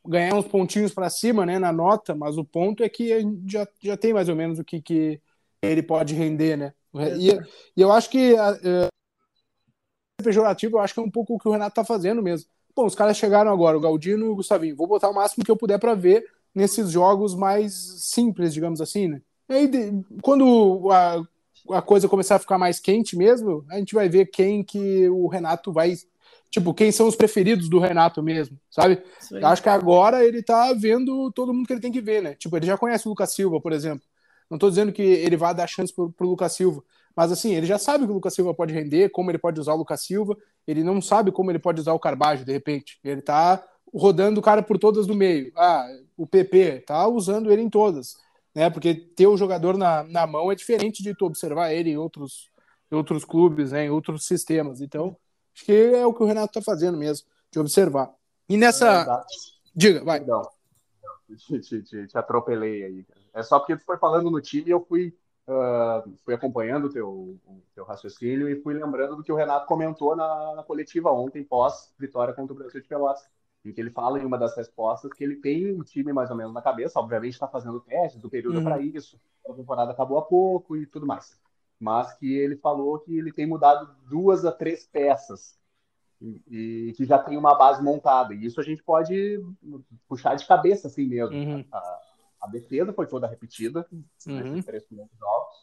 ganhar 0.05 0.35
uns 0.35 0.47
pontinhos 0.47 0.93
para 0.93 1.09
cima, 1.09 1.45
né? 1.45 1.57
Na 1.57 1.71
nota, 1.71 2.13
mas 2.13 2.37
o 2.37 2.43
ponto 2.43 2.83
é 2.83 2.89
que 2.89 3.25
já, 3.47 3.65
já 3.81 3.95
tem 3.95 4.11
mais 4.11 4.27
ou 4.27 4.35
menos 4.35 4.59
o 4.59 4.65
que, 4.65 4.81
que 4.81 5.21
ele 5.61 5.81
pode 5.81 6.13
render, 6.13 6.57
né? 6.57 6.73
E, 7.17 7.29
e 7.77 7.81
eu 7.81 7.91
acho 7.91 8.09
que 8.09 8.33
uh, 8.33 8.87
pejorativo, 10.23 10.77
eu 10.77 10.81
acho 10.81 10.93
que 10.93 10.99
é 10.99 11.03
um 11.03 11.11
pouco 11.11 11.35
o 11.35 11.39
que 11.39 11.47
o 11.47 11.51
Renato 11.51 11.75
tá 11.75 11.83
fazendo 11.83 12.21
mesmo. 12.21 12.47
Bom, 12.75 12.85
os 12.85 12.95
caras 12.95 13.17
chegaram 13.17 13.51
agora, 13.51 13.77
o 13.77 13.81
Galdino 13.81 14.25
e 14.25 14.29
o 14.29 14.35
Gustavinho. 14.35 14.75
Vou 14.75 14.87
botar 14.87 15.09
o 15.09 15.13
máximo 15.13 15.45
que 15.45 15.51
eu 15.51 15.55
puder 15.55 15.77
para 15.77 15.93
ver 15.93 16.25
nesses 16.53 16.89
jogos 16.89 17.35
mais 17.35 17.73
simples, 17.73 18.53
digamos 18.53 18.81
assim, 18.81 19.07
né? 19.07 19.21
E 19.49 19.53
aí, 19.53 19.71
quando 20.21 20.89
a, 20.91 21.21
a 21.77 21.81
coisa 21.81 22.07
começar 22.07 22.35
a 22.35 22.39
ficar 22.39 22.57
mais 22.57 22.79
quente 22.79 23.15
mesmo, 23.15 23.65
a 23.69 23.77
gente 23.77 23.93
vai 23.93 24.09
ver 24.09 24.27
quem 24.27 24.63
que 24.63 25.07
o 25.09 25.27
Renato 25.27 25.71
vai. 25.71 25.93
Tipo, 26.49 26.73
quem 26.73 26.91
são 26.91 27.07
os 27.07 27.15
preferidos 27.15 27.67
do 27.67 27.79
Renato 27.79 28.21
mesmo, 28.21 28.59
sabe? 28.69 29.01
Acho 29.43 29.63
que 29.63 29.69
agora 29.69 30.23
ele 30.23 30.43
tá 30.43 30.71
vendo 30.73 31.31
todo 31.31 31.53
mundo 31.53 31.65
que 31.65 31.73
ele 31.73 31.81
tem 31.81 31.91
que 31.91 32.01
ver, 32.01 32.21
né? 32.21 32.35
Tipo, 32.35 32.55
ele 32.57 32.67
já 32.67 32.77
conhece 32.77 33.07
o 33.07 33.09
Lucas 33.09 33.33
Silva, 33.33 33.59
por 33.59 33.71
exemplo. 33.71 34.05
Não 34.49 34.57
tô 34.57 34.69
dizendo 34.69 34.91
que 34.91 35.01
ele 35.01 35.35
vai 35.35 35.53
dar 35.55 35.65
chance 35.65 35.91
pro, 35.91 36.11
pro 36.11 36.27
Lucas 36.27 36.53
Silva, 36.53 36.83
mas 37.15 37.31
assim, 37.31 37.53
ele 37.53 37.65
já 37.65 37.77
sabe 37.77 38.05
que 38.05 38.11
o 38.11 38.15
Lucas 38.15 38.33
Silva 38.33 38.53
pode 38.53 38.73
render, 38.73 39.09
como 39.09 39.29
ele 39.29 39.37
pode 39.37 39.59
usar 39.59 39.73
o 39.73 39.77
Lucas 39.77 40.03
Silva, 40.03 40.35
ele 40.67 40.83
não 40.83 41.01
sabe 41.01 41.31
como 41.31 41.51
ele 41.51 41.59
pode 41.59 41.79
usar 41.79 41.93
o 41.93 41.99
Carbajo, 41.99 42.45
de 42.45 42.51
repente. 42.51 42.99
Ele 43.03 43.21
tá 43.21 43.63
rodando 43.93 44.39
o 44.39 44.43
cara 44.43 44.63
por 44.63 44.79
todas 44.79 45.05
do 45.05 45.13
meio. 45.13 45.51
Ah, 45.55 45.87
o 46.17 46.25
PP 46.25 46.83
tá 46.87 47.07
usando 47.07 47.51
ele 47.51 47.61
em 47.61 47.69
todas, 47.69 48.15
né? 48.55 48.69
Porque 48.69 48.95
ter 48.95 49.27
o 49.27 49.37
jogador 49.37 49.77
na, 49.77 50.03
na 50.03 50.25
mão 50.25 50.51
é 50.51 50.55
diferente 50.55 51.03
de 51.03 51.15
tu 51.15 51.25
observar 51.25 51.71
ele 51.71 51.91
em 51.91 51.97
outros, 51.97 52.49
em 52.91 52.95
outros 52.95 53.23
clubes, 53.23 53.71
né? 53.71 53.85
em 53.85 53.89
outros 53.89 54.25
sistemas. 54.25 54.81
Então, 54.81 55.15
acho 55.55 55.65
que 55.65 55.71
é 55.71 56.05
o 56.05 56.13
que 56.13 56.23
o 56.23 56.25
Renato 56.25 56.53
tá 56.53 56.61
fazendo 56.61 56.97
mesmo, 56.97 57.27
de 57.51 57.59
observar. 57.59 58.11
E 58.49 58.57
nessa. 58.57 59.23
É 59.29 59.53
Diga, 59.75 60.03
vai. 60.03 60.19
Não, 60.19 60.43
te, 61.35 61.81
te, 61.81 62.07
te, 62.07 62.17
atropelei 62.17 62.83
aí. 62.83 63.05
É 63.33 63.41
só 63.41 63.59
porque 63.59 63.75
tu 63.75 63.83
foi 63.83 63.97
falando 63.97 64.29
no 64.29 64.39
time 64.39 64.67
e 64.67 64.71
eu 64.71 64.85
fui 64.87 65.15
uh, 65.47 66.17
fui 66.23 66.33
acompanhando 66.33 66.85
o 66.85 66.89
teu, 66.89 67.09
o 67.09 67.63
teu 67.73 67.83
raciocínio 67.83 68.49
e 68.49 68.61
fui 68.61 68.73
lembrando 68.73 69.15
do 69.15 69.23
que 69.23 69.31
o 69.31 69.35
Renato 69.35 69.65
comentou 69.65 70.15
na, 70.15 70.55
na 70.55 70.63
coletiva 70.63 71.11
ontem, 71.11 71.43
pós-vitória 71.43 72.33
contra 72.33 72.53
o 72.53 72.57
Brasil 72.57 72.81
de 72.81 72.87
Pelotas, 72.87 73.27
em 73.65 73.71
que 73.71 73.79
ele 73.79 73.89
fala 73.89 74.19
em 74.19 74.25
uma 74.25 74.37
das 74.37 74.55
respostas 74.55 75.11
que 75.13 75.23
ele 75.23 75.37
tem 75.37 75.73
um 75.73 75.83
time 75.83 76.11
mais 76.11 76.29
ou 76.29 76.35
menos 76.35 76.53
na 76.53 76.61
cabeça, 76.61 76.99
obviamente 76.99 77.33
está 77.33 77.47
fazendo 77.47 77.79
testes 77.79 78.21
do 78.21 78.29
período 78.29 78.57
uhum. 78.57 78.63
para 78.63 78.81
isso, 78.81 79.19
a 79.49 79.53
temporada 79.53 79.91
acabou 79.91 80.17
há 80.17 80.21
pouco 80.21 80.75
e 80.75 80.85
tudo 80.85 81.05
mais. 81.05 81.39
Mas 81.79 82.13
que 82.13 82.33
ele 82.33 82.55
falou 82.57 82.99
que 82.99 83.17
ele 83.17 83.31
tem 83.31 83.45
mudado 83.45 83.95
duas 84.09 84.45
a 84.45 84.51
três 84.51 84.85
peças 84.85 85.57
e, 86.21 86.89
e 86.89 86.93
que 86.93 87.05
já 87.05 87.19
tem 87.19 87.37
uma 87.37 87.55
base 87.55 87.83
montada. 87.83 88.33
E 88.33 88.45
isso 88.45 88.59
a 88.59 88.63
gente 88.63 88.81
pode 88.81 89.41
puxar 90.07 90.35
de 90.35 90.47
cabeça 90.47 90.87
assim 90.87 91.05
mesmo. 91.05 91.35
Uhum. 91.35 91.65
A, 91.71 91.99
a 92.43 92.47
defesa 92.47 92.91
foi 92.91 93.07
toda 93.07 93.25
repetida 93.25 93.87
uhum. 93.91 94.03
nesses 94.25 94.65
três 94.65 94.83
primeiros 94.83 95.17
jogos. 95.17 95.55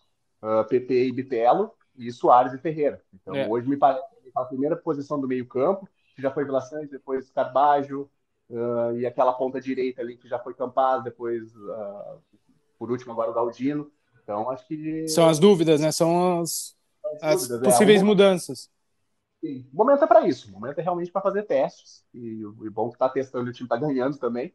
Uh, 0.43 0.47
ah, 0.47 0.65
PP 0.65 1.09
e 1.09 1.13
Bitelo, 1.13 1.71
e 1.97 2.11
Soares 2.11 2.55
e 2.55 2.59
Ferreira. 2.59 3.03
Então 3.13 3.35
é. 3.35 3.47
hoje 3.47 3.69
me 3.69 3.77
parece 3.77 4.03
que 4.23 4.31
a 4.35 4.45
primeira 4.45 4.75
posição 4.75 5.21
do 5.21 5.29
meio-campo, 5.29 5.87
que 6.17 6.23
já 6.23 6.31
foi 6.31 6.45
Vila 6.45 6.63
Santos, 6.63 6.89
depois 6.89 7.31
Carbajo, 7.31 8.11
uh, 8.49 8.97
e 8.97 9.05
aquela 9.05 9.35
ponta 9.35 9.61
direita 9.61 10.01
ali 10.01 10.17
que 10.17 10.27
já 10.27 10.39
foi 10.39 10.55
Campaz, 10.55 11.05
depois, 11.05 11.55
uh, 11.55 12.23
por 12.79 12.91
último, 12.91 13.13
agora 13.13 13.31
o 13.31 13.35
Galdino. 13.35 13.91
Então 14.23 14.49
acho 14.49 14.67
que. 14.67 15.07
São 15.09 15.29
as 15.29 15.39
dúvidas, 15.39 15.83
né? 15.83 15.93
São 15.93 16.41
as, 16.41 16.75
as, 17.21 17.51
as 17.51 17.61
possíveis 17.61 18.01
é, 18.01 18.05
mudanças. 18.05 18.71
Sim. 19.45 19.69
O 19.73 19.77
momento 19.77 20.05
é 20.05 20.07
para 20.07 20.27
isso. 20.27 20.49
O 20.49 20.53
momento 20.53 20.79
é 20.79 20.83
realmente 20.83 21.11
para 21.11 21.21
fazer 21.21 21.43
testes. 21.43 22.03
E 22.15 22.43
o 22.47 22.71
bom 22.71 22.89
que 22.89 22.95
está 22.95 23.11
testando, 23.11 23.51
o 23.51 23.53
time 23.53 23.67
está 23.67 23.77
ganhando 23.77 24.17
também 24.17 24.55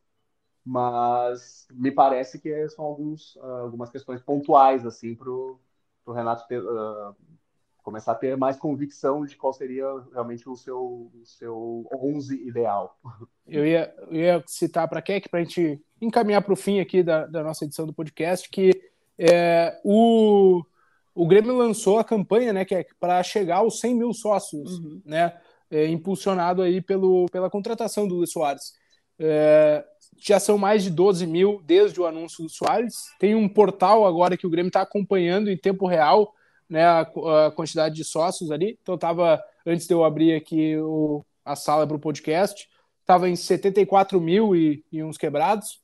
mas 0.66 1.68
me 1.72 1.92
parece 1.92 2.40
que 2.40 2.68
são 2.70 2.84
alguns, 2.84 3.36
uh, 3.36 3.62
algumas 3.64 3.92
questões 3.92 4.20
pontuais 4.22 4.84
assim 4.86 5.14
para 5.14 5.30
o 5.30 5.60
Renato 6.08 6.48
ter, 6.48 6.60
uh, 6.60 7.16
começar 7.84 8.14
a 8.14 8.16
ter 8.16 8.36
mais 8.36 8.58
convicção 8.58 9.24
de 9.24 9.36
qual 9.36 9.54
seria 9.54 9.86
realmente 10.12 10.50
o 10.50 10.56
seu, 10.56 11.12
o 11.14 11.22
seu 11.24 11.88
11 11.94 12.48
ideal. 12.48 13.00
Eu 13.48 13.64
ia, 13.64 13.94
eu 14.10 14.16
ia 14.16 14.44
citar 14.48 14.88
para 14.88 15.04
Keck, 15.04 15.30
para 15.30 15.42
a 15.42 15.44
gente 15.44 15.80
encaminhar 16.02 16.42
para 16.42 16.54
o 16.54 16.58
fim 16.58 16.80
aqui 16.80 17.04
da, 17.04 17.28
da, 17.28 17.44
nossa 17.44 17.64
edição 17.64 17.86
do 17.86 17.94
podcast, 17.94 18.50
que 18.50 18.72
é, 19.20 19.80
o, 19.84 20.64
o 21.14 21.28
Grêmio 21.28 21.56
lançou 21.56 22.00
a 22.00 22.04
campanha 22.04 22.52
né, 22.52 22.66
que 22.66 22.74
é 22.74 22.88
para 23.00 23.22
chegar 23.22 23.58
aos 23.58 23.80
100 23.80 23.96
mil 23.96 24.14
sócios, 24.14 24.80
uhum. 24.80 25.00
né, 25.06 25.40
é, 25.70 25.86
impulsionado 25.86 26.64
aí 26.64 26.82
pelo, 26.82 27.28
pela 27.28 27.52
contratação 27.52 28.08
do 28.08 28.16
Luiz 28.16 28.32
Soares. 28.32 28.74
É, 29.20 29.86
já 30.18 30.40
são 30.40 30.58
mais 30.58 30.84
de 30.84 30.90
12 30.90 31.26
mil 31.28 31.62
desde 31.66 32.00
o 32.00 32.06
anúncio 32.06 32.44
do 32.44 32.50
Soares. 32.50 32.96
Tem 33.20 33.36
um 33.36 33.48
portal 33.48 34.06
agora 34.06 34.38
que 34.38 34.48
o 34.48 34.50
Grêmio 34.50 34.70
está 34.70 34.82
acompanhando 34.82 35.50
em 35.50 35.58
tempo 35.58 35.86
real 35.86 36.34
né, 36.70 36.84
a, 36.84 37.02
a, 37.02 37.52
quantidade 37.52 37.96
de 37.96 38.04
sócios 38.04 38.52
ali. 38.52 38.78
Então, 38.82 38.96
estava, 38.96 39.44
antes 39.66 39.88
de 39.88 39.94
eu 39.94 40.04
abrir 40.04 40.36
aqui 40.36 40.78
o, 40.78 41.24
a 41.44 41.56
sala 41.56 41.86
para 41.86 41.96
o 41.96 42.00
podcast, 42.00 42.68
estava 43.02 43.30
em 43.30 43.36
74 43.36 44.20
mil 44.20 44.56
e, 44.56 44.84
e 44.92 45.04
uns 45.04 45.18
quebrados. 45.18 45.80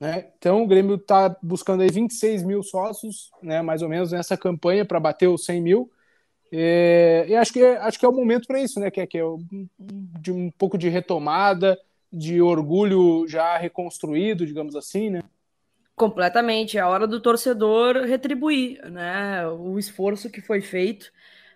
Né? 0.00 0.28
Então, 0.36 0.62
o 0.62 0.66
Grêmio 0.66 0.96
está 0.96 1.36
buscando 1.42 1.82
aí 1.82 1.90
26 1.90 2.42
mil 2.42 2.62
sócios, 2.62 3.30
né, 3.42 3.62
mais 3.62 3.80
ou 3.80 3.88
menos, 3.88 4.12
nessa 4.12 4.36
campanha 4.36 4.84
para 4.84 4.98
bater 4.98 5.28
os 5.28 5.44
100 5.44 5.60
mil. 5.60 5.90
E, 6.52 7.26
e 7.28 7.36
acho, 7.36 7.52
que, 7.52 7.64
acho 7.64 7.98
que 7.98 8.04
é 8.04 8.08
o 8.08 8.12
momento 8.12 8.46
para 8.46 8.60
isso, 8.60 8.78
né? 8.78 8.90
Que 8.90 9.00
é, 9.00 9.06
que 9.06 9.18
é 9.18 9.22
de 9.78 10.30
um 10.30 10.50
pouco 10.52 10.78
de 10.78 10.88
retomada, 10.88 11.76
de 12.14 12.40
orgulho 12.40 13.26
já 13.26 13.56
reconstruído, 13.56 14.46
digamos 14.46 14.76
assim, 14.76 15.10
né? 15.10 15.22
Completamente. 15.96 16.78
É 16.78 16.80
a 16.80 16.88
hora 16.88 17.06
do 17.06 17.20
torcedor 17.20 17.96
retribuir 18.04 18.80
né, 18.90 19.46
o 19.48 19.78
esforço 19.78 20.30
que 20.30 20.40
foi 20.40 20.60
feito 20.60 21.12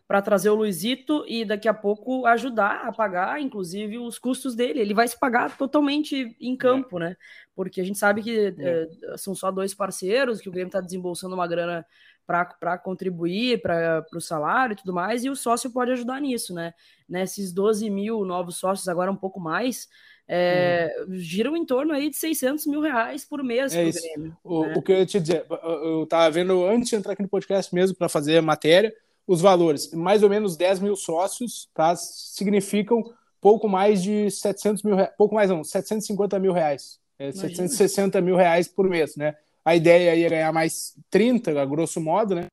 para 0.06 0.22
trazer 0.22 0.48
o 0.48 0.54
Luizito 0.54 1.22
e 1.28 1.44
daqui 1.44 1.68
a 1.68 1.74
pouco 1.74 2.24
ajudar 2.24 2.86
a 2.86 2.92
pagar, 2.92 3.42
inclusive, 3.42 3.98
os 3.98 4.18
custos 4.18 4.54
dele. 4.54 4.80
Ele 4.80 4.94
vai 4.94 5.06
se 5.06 5.18
pagar 5.18 5.54
totalmente 5.56 6.34
em 6.40 6.56
campo, 6.56 6.96
é. 6.96 7.00
né? 7.00 7.16
Porque 7.54 7.80
a 7.80 7.84
gente 7.84 7.98
sabe 7.98 8.22
que 8.22 8.54
é. 8.58 8.88
É, 9.10 9.16
são 9.18 9.34
só 9.34 9.50
dois 9.50 9.74
parceiros, 9.74 10.40
que 10.40 10.48
o 10.48 10.52
Grêmio 10.52 10.68
está 10.68 10.80
desembolsando 10.80 11.34
uma 11.34 11.46
grana 11.46 11.84
para 12.28 12.76
contribuir 12.76 13.62
para 13.62 14.04
o 14.14 14.20
salário 14.20 14.74
e 14.74 14.76
tudo 14.76 14.92
mais, 14.92 15.24
e 15.24 15.30
o 15.30 15.34
sócio 15.34 15.70
pode 15.70 15.92
ajudar 15.92 16.20
nisso, 16.20 16.52
né? 16.52 16.74
Nesses 17.08 17.54
12 17.54 17.88
mil 17.88 18.22
novos 18.22 18.56
sócios, 18.56 18.86
agora 18.86 19.10
um 19.10 19.16
pouco 19.16 19.40
mais, 19.40 19.88
é, 20.28 20.94
hum. 21.08 21.14
giram 21.14 21.56
em 21.56 21.64
torno 21.64 21.94
aí 21.94 22.10
de 22.10 22.16
600 22.16 22.66
mil 22.66 22.82
reais 22.82 23.24
por 23.24 23.42
mês 23.42 23.74
é. 23.74 23.90
Grêmio, 23.90 24.36
o, 24.44 24.66
né? 24.66 24.74
o, 24.76 24.82
que 24.82 24.92
eu 24.92 24.98
ia 24.98 25.06
te 25.06 25.18
dizer, 25.18 25.46
eu 25.48 26.02
estava 26.02 26.30
vendo 26.30 26.66
antes 26.66 26.90
de 26.90 26.96
entrar 26.96 27.14
aqui 27.14 27.22
no 27.22 27.28
podcast 27.30 27.74
mesmo 27.74 27.96
para 27.96 28.10
fazer 28.10 28.36
a 28.36 28.42
matéria, 28.42 28.94
os 29.26 29.40
valores, 29.40 29.90
mais 29.92 30.22
ou 30.22 30.28
menos 30.28 30.54
10 30.54 30.80
mil 30.80 30.96
sócios, 30.96 31.70
tá? 31.72 31.96
Significam 31.96 33.02
pouco 33.40 33.66
mais 33.66 34.02
de 34.02 34.30
700 34.30 34.82
mil 34.82 34.96
reais, 34.96 35.12
pouco 35.16 35.34
mais 35.34 35.48
não, 35.48 35.64
750 35.64 36.38
mil 36.38 36.52
reais, 36.52 37.00
é, 37.18 37.32
760 37.32 38.20
mil 38.20 38.36
reais 38.36 38.68
por 38.68 38.86
mês, 38.86 39.16
né? 39.16 39.34
A 39.68 39.76
ideia 39.76 40.12
aí 40.12 40.22
é 40.24 40.30
ganhar 40.30 40.50
mais 40.50 40.94
30, 41.10 41.60
a 41.60 41.66
grosso 41.66 42.00
modo, 42.00 42.34
né? 42.34 42.46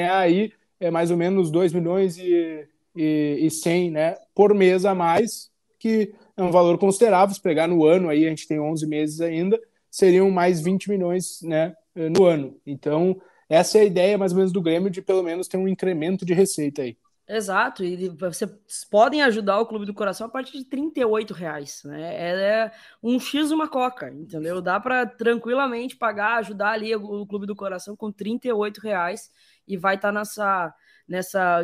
Aí 0.00 0.50
é 0.80 0.90
mais 0.90 1.10
ou 1.10 1.16
menos 1.18 1.50
2 1.50 1.74
milhões 1.74 2.16
e, 2.16 2.66
e, 2.96 3.36
e 3.40 3.50
100, 3.50 3.90
né? 3.90 4.16
Por 4.34 4.54
mês 4.54 4.86
a 4.86 4.94
mais, 4.94 5.50
que 5.78 6.14
é 6.34 6.42
um 6.42 6.50
valor 6.50 6.78
considerável. 6.78 7.34
Se 7.34 7.42
pegar 7.42 7.66
no 7.66 7.84
ano, 7.84 8.08
aí 8.08 8.24
a 8.24 8.30
gente 8.30 8.48
tem 8.48 8.58
11 8.58 8.86
meses 8.86 9.20
ainda, 9.20 9.60
seriam 9.90 10.30
mais 10.30 10.58
20 10.58 10.88
milhões 10.88 11.42
né, 11.42 11.74
no 11.94 12.24
ano. 12.24 12.58
Então, 12.66 13.20
essa 13.46 13.76
é 13.76 13.82
a 13.82 13.84
ideia 13.84 14.16
mais 14.16 14.32
ou 14.32 14.38
menos 14.38 14.50
do 14.50 14.62
Grêmio 14.62 14.88
de 14.88 15.02
pelo 15.02 15.22
menos 15.22 15.48
ter 15.48 15.58
um 15.58 15.68
incremento 15.68 16.24
de 16.24 16.32
receita 16.32 16.80
aí. 16.80 16.96
Exato, 17.28 17.84
e 17.84 18.08
vocês 18.08 18.50
podem 18.90 19.20
ajudar 19.22 19.60
o 19.60 19.66
Clube 19.66 19.84
do 19.84 19.92
Coração 19.92 20.26
a 20.26 20.30
partir 20.30 20.56
de 20.56 20.64
38 20.64 21.34
reais, 21.34 21.82
né? 21.84 22.14
É 22.14 22.72
um 23.02 23.20
X 23.20 23.50
uma 23.50 23.68
coca, 23.68 24.10
entendeu? 24.10 24.62
Dá 24.62 24.80
para 24.80 25.04
tranquilamente 25.04 25.94
pagar, 25.94 26.38
ajudar 26.38 26.70
ali 26.70 26.96
o 26.96 27.26
Clube 27.26 27.46
do 27.46 27.54
Coração 27.54 27.94
com 27.94 28.10
38 28.10 28.80
reais 28.80 29.30
e 29.66 29.76
vai 29.76 29.96
estar 29.96 30.08
tá 30.08 30.18
nessa 30.18 30.74
nessa, 31.08 31.62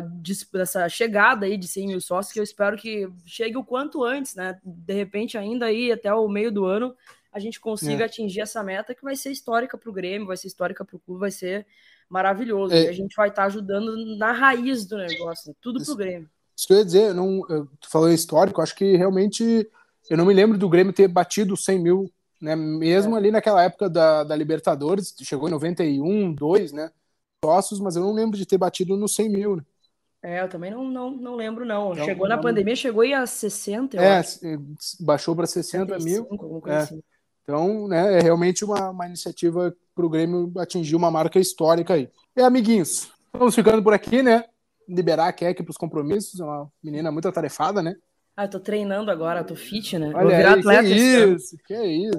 nessa 0.53 0.89
chegada 0.89 1.45
aí 1.45 1.55
de 1.55 1.67
100 1.67 1.87
mil 1.87 2.01
sócios, 2.01 2.33
que 2.33 2.39
eu 2.39 2.43
espero 2.43 2.75
que 2.77 3.07
chegue 3.25 3.55
o 3.55 3.63
quanto 3.63 4.03
antes, 4.03 4.33
né? 4.35 4.59
De 4.63 4.93
repente, 4.93 5.37
ainda 5.37 5.67
aí 5.67 5.91
até 5.91 6.11
o 6.13 6.27
meio 6.27 6.51
do 6.51 6.65
ano, 6.65 6.95
a 7.31 7.39
gente 7.39 7.59
consiga 7.59 8.03
é. 8.03 8.05
atingir 8.07 8.41
essa 8.41 8.63
meta 8.63 8.95
que 8.95 9.03
vai 9.03 9.15
ser 9.15 9.31
histórica 9.31 9.77
para 9.77 9.89
o 9.89 9.93
Grêmio, 9.93 10.27
vai 10.27 10.37
ser 10.37 10.47
histórica 10.47 10.83
para 10.83 10.95
o 10.95 10.99
clube, 10.99 11.19
vai 11.19 11.31
ser 11.31 11.67
maravilhoso. 12.09 12.73
É. 12.73 12.83
E 12.83 12.87
a 12.87 12.93
gente 12.93 13.15
vai 13.15 13.29
estar 13.29 13.43
tá 13.43 13.47
ajudando 13.47 14.17
na 14.17 14.31
raiz 14.31 14.85
do 14.85 14.97
negócio, 14.97 15.49
né? 15.49 15.55
tudo 15.61 15.83
para 15.83 15.93
o 15.93 15.95
Grêmio. 15.95 16.29
Isso 16.55 16.67
que 16.67 16.73
eu 16.73 16.77
ia 16.77 16.85
dizer, 16.85 17.13
não, 17.13 17.41
tu 17.79 17.89
falou 17.89 18.09
histórico, 18.09 18.61
acho 18.61 18.75
que 18.75 18.95
realmente 18.95 19.69
eu 20.09 20.17
não 20.17 20.25
me 20.25 20.33
lembro 20.33 20.57
do 20.57 20.69
Grêmio 20.69 20.93
ter 20.93 21.07
batido 21.07 21.57
100 21.57 21.79
mil, 21.79 22.11
né? 22.41 22.55
Mesmo 22.55 23.15
é. 23.15 23.17
ali 23.17 23.31
naquela 23.31 23.63
época 23.63 23.89
da, 23.89 24.23
da 24.23 24.35
Libertadores, 24.35 25.13
chegou 25.21 25.49
em 25.49 25.51
91, 25.51 26.33
2, 26.33 26.71
né? 26.71 26.91
sócios, 27.45 27.79
mas 27.79 27.95
eu 27.95 28.01
não 28.01 28.13
lembro 28.13 28.37
de 28.37 28.45
ter 28.45 28.57
batido 28.57 28.97
nos 28.97 29.13
100 29.15 29.29
mil, 29.29 29.55
né? 29.57 29.63
É, 30.23 30.41
eu 30.41 30.49
também 30.49 30.71
não, 30.71 30.83
não, 30.85 31.11
não 31.11 31.35
lembro, 31.35 31.63
não. 31.63 31.93
não 31.93 32.03
chegou 32.03 32.27
na 32.27 32.35
não... 32.35 32.41
pandemia, 32.41 32.75
chegou 32.75 33.03
aí 33.03 33.13
a 33.13 33.27
60, 33.27 33.95
é, 33.97 34.17
acho. 34.17 34.39
baixou 34.99 35.35
para 35.35 35.45
60 35.45 35.99
mil. 35.99 36.27
É. 36.65 36.77
Assim. 36.77 37.03
Então, 37.45 37.87
né, 37.87 38.17
é 38.17 38.21
realmente 38.21 38.65
uma, 38.65 38.89
uma 38.89 39.05
iniciativa 39.05 39.73
para 39.93 40.05
o 40.05 40.09
Grêmio 40.09 40.51
atingir 40.57 40.95
uma 40.95 41.11
marca 41.11 41.39
histórica 41.39 41.93
aí. 41.93 42.09
E, 42.35 42.41
amiguinhos, 42.41 43.07
vamos 43.31 43.53
ficando 43.53 43.83
por 43.83 43.93
aqui, 43.93 44.23
né? 44.23 44.43
Liberar 44.89 45.27
a 45.27 45.33
Keck 45.33 45.61
para 45.61 45.71
os 45.71 45.77
compromissos, 45.77 46.39
é 46.39 46.43
uma 46.43 46.67
menina 46.83 47.11
muito 47.11 47.27
atarefada, 47.27 47.83
né? 47.83 47.95
Ah, 48.37 48.45
eu 48.45 48.49
tô 48.49 48.59
treinando 48.59 49.09
agora, 49.09 49.45
tô 49.45 49.55
fit, 49.55 49.97
né? 49.97 50.07
Olha 50.07 50.27
Vou 50.27 50.35
virar 50.35 50.53
aí, 50.55 50.59
atleta. 50.59 50.83
Que 50.83 50.93
isso, 50.93 51.57
que 51.65 51.73
isso. 51.73 52.17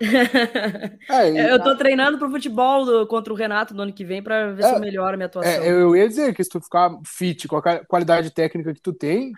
é, 1.10 1.52
eu 1.52 1.62
tô 1.62 1.76
treinando 1.76 2.16
pro 2.16 2.30
futebol 2.30 2.86
do, 2.86 3.06
contra 3.06 3.30
o 3.30 3.36
Renato 3.36 3.74
no 3.74 3.82
ano 3.82 3.92
que 3.92 4.02
vem 4.02 4.22
para 4.22 4.52
ver 4.52 4.64
é, 4.64 4.68
se 4.68 4.74
eu 4.74 4.80
melhoro 4.80 5.12
a 5.12 5.16
minha 5.16 5.26
atuação. 5.26 5.52
É, 5.52 5.70
eu 5.70 5.94
ia 5.94 6.08
dizer 6.08 6.34
que 6.34 6.42
se 6.42 6.48
tu 6.48 6.58
ficar 6.58 6.90
fit 7.04 7.46
com 7.46 7.56
a 7.56 7.84
qualidade 7.84 8.30
técnica 8.30 8.72
que 8.72 8.80
tu 8.80 8.94
tem, 8.94 9.32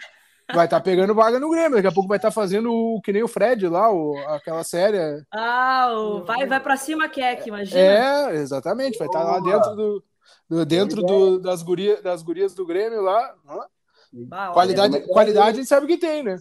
vai 0.55 0.67
estar 0.67 0.79
tá 0.79 0.81
pegando 0.81 1.15
vaga 1.15 1.39
no 1.39 1.51
Grêmio. 1.51 1.77
Daqui 1.77 1.89
a 1.89 1.93
pouco 1.93 2.09
vai 2.09 2.19
estar 2.19 2.29
tá 2.29 2.35
fazendo 2.35 2.73
o 2.73 3.01
que 3.01 3.13
nem 3.13 3.23
o 3.23 3.29
Fred 3.29 3.67
lá, 3.69 3.93
o, 3.93 4.17
aquela 4.29 4.65
série. 4.65 4.99
Ah, 5.33 5.89
o, 5.93 6.25
vai, 6.25 6.47
vai 6.47 6.61
para 6.61 6.77
cima, 6.77 7.09
Keck, 7.09 7.49
imagina. 7.49 7.81
É, 7.81 8.35
exatamente. 8.37 8.99
Vai 8.99 9.09
estar 9.09 9.25
tá 9.25 9.33
lá 9.33 9.41
dentro 9.41 9.75
do, 9.75 10.05
do 10.49 10.67
dentro 10.67 11.03
do, 11.03 11.39
das, 11.39 11.63
guria, 11.63 12.01
das 12.03 12.23
gurias 12.23 12.55
do 12.55 12.67
Grêmio 12.67 13.03
lá. 13.03 13.35
Bah, 14.13 14.53
qualidade, 14.53 14.97
olha, 14.97 15.07
qualidade 15.07 15.51
a 15.51 15.53
gente 15.53 15.69
sabe 15.69 15.87
que 15.87 15.97
tem, 15.97 16.23
né? 16.23 16.39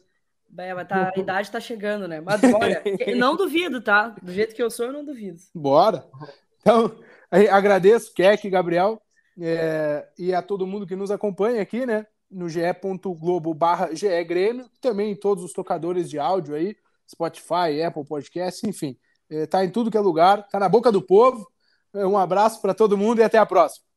É, 0.57 0.73
mas 0.73 0.87
tá, 0.87 1.11
a 1.15 1.19
idade 1.19 1.51
tá 1.51 1.59
chegando, 1.59 2.07
né? 2.07 2.19
Mas 2.21 2.41
olha, 2.43 2.81
não 3.15 3.35
duvido, 3.35 3.81
tá? 3.81 4.15
Do 4.21 4.31
jeito 4.31 4.55
que 4.55 4.63
eu 4.63 4.71
sou, 4.71 4.87
eu 4.87 4.93
não 4.93 5.05
duvido. 5.05 5.37
Bora. 5.53 6.05
Então, 6.59 6.95
agradeço, 7.51 8.13
Keck, 8.13 8.49
Gabriel, 8.49 8.99
é, 9.39 10.07
e 10.17 10.33
a 10.33 10.41
todo 10.41 10.67
mundo 10.67 10.87
que 10.87 10.95
nos 10.95 11.11
acompanha 11.11 11.61
aqui, 11.61 11.85
né? 11.85 12.05
No 12.29 12.47
ge.globo 12.47 13.53
barra 13.53 13.93
GE 13.93 14.23
Grêmio, 14.23 14.69
também 14.79 15.11
em 15.11 15.15
todos 15.15 15.43
os 15.43 15.53
tocadores 15.53 16.09
de 16.09 16.19
áudio 16.19 16.55
aí, 16.55 16.75
Spotify, 17.09 17.81
Apple 17.85 18.05
Podcast, 18.05 18.67
enfim. 18.67 18.97
É, 19.29 19.45
tá 19.45 19.63
em 19.65 19.69
tudo 19.69 19.89
que 19.89 19.97
é 19.97 20.01
lugar, 20.01 20.47
tá 20.47 20.59
na 20.59 20.69
boca 20.69 20.91
do 20.91 21.01
povo. 21.01 21.49
Um 21.93 22.17
abraço 22.17 22.61
para 22.61 22.73
todo 22.73 22.97
mundo 22.97 23.19
e 23.19 23.23
até 23.23 23.37
a 23.37 23.45
próxima. 23.45 23.88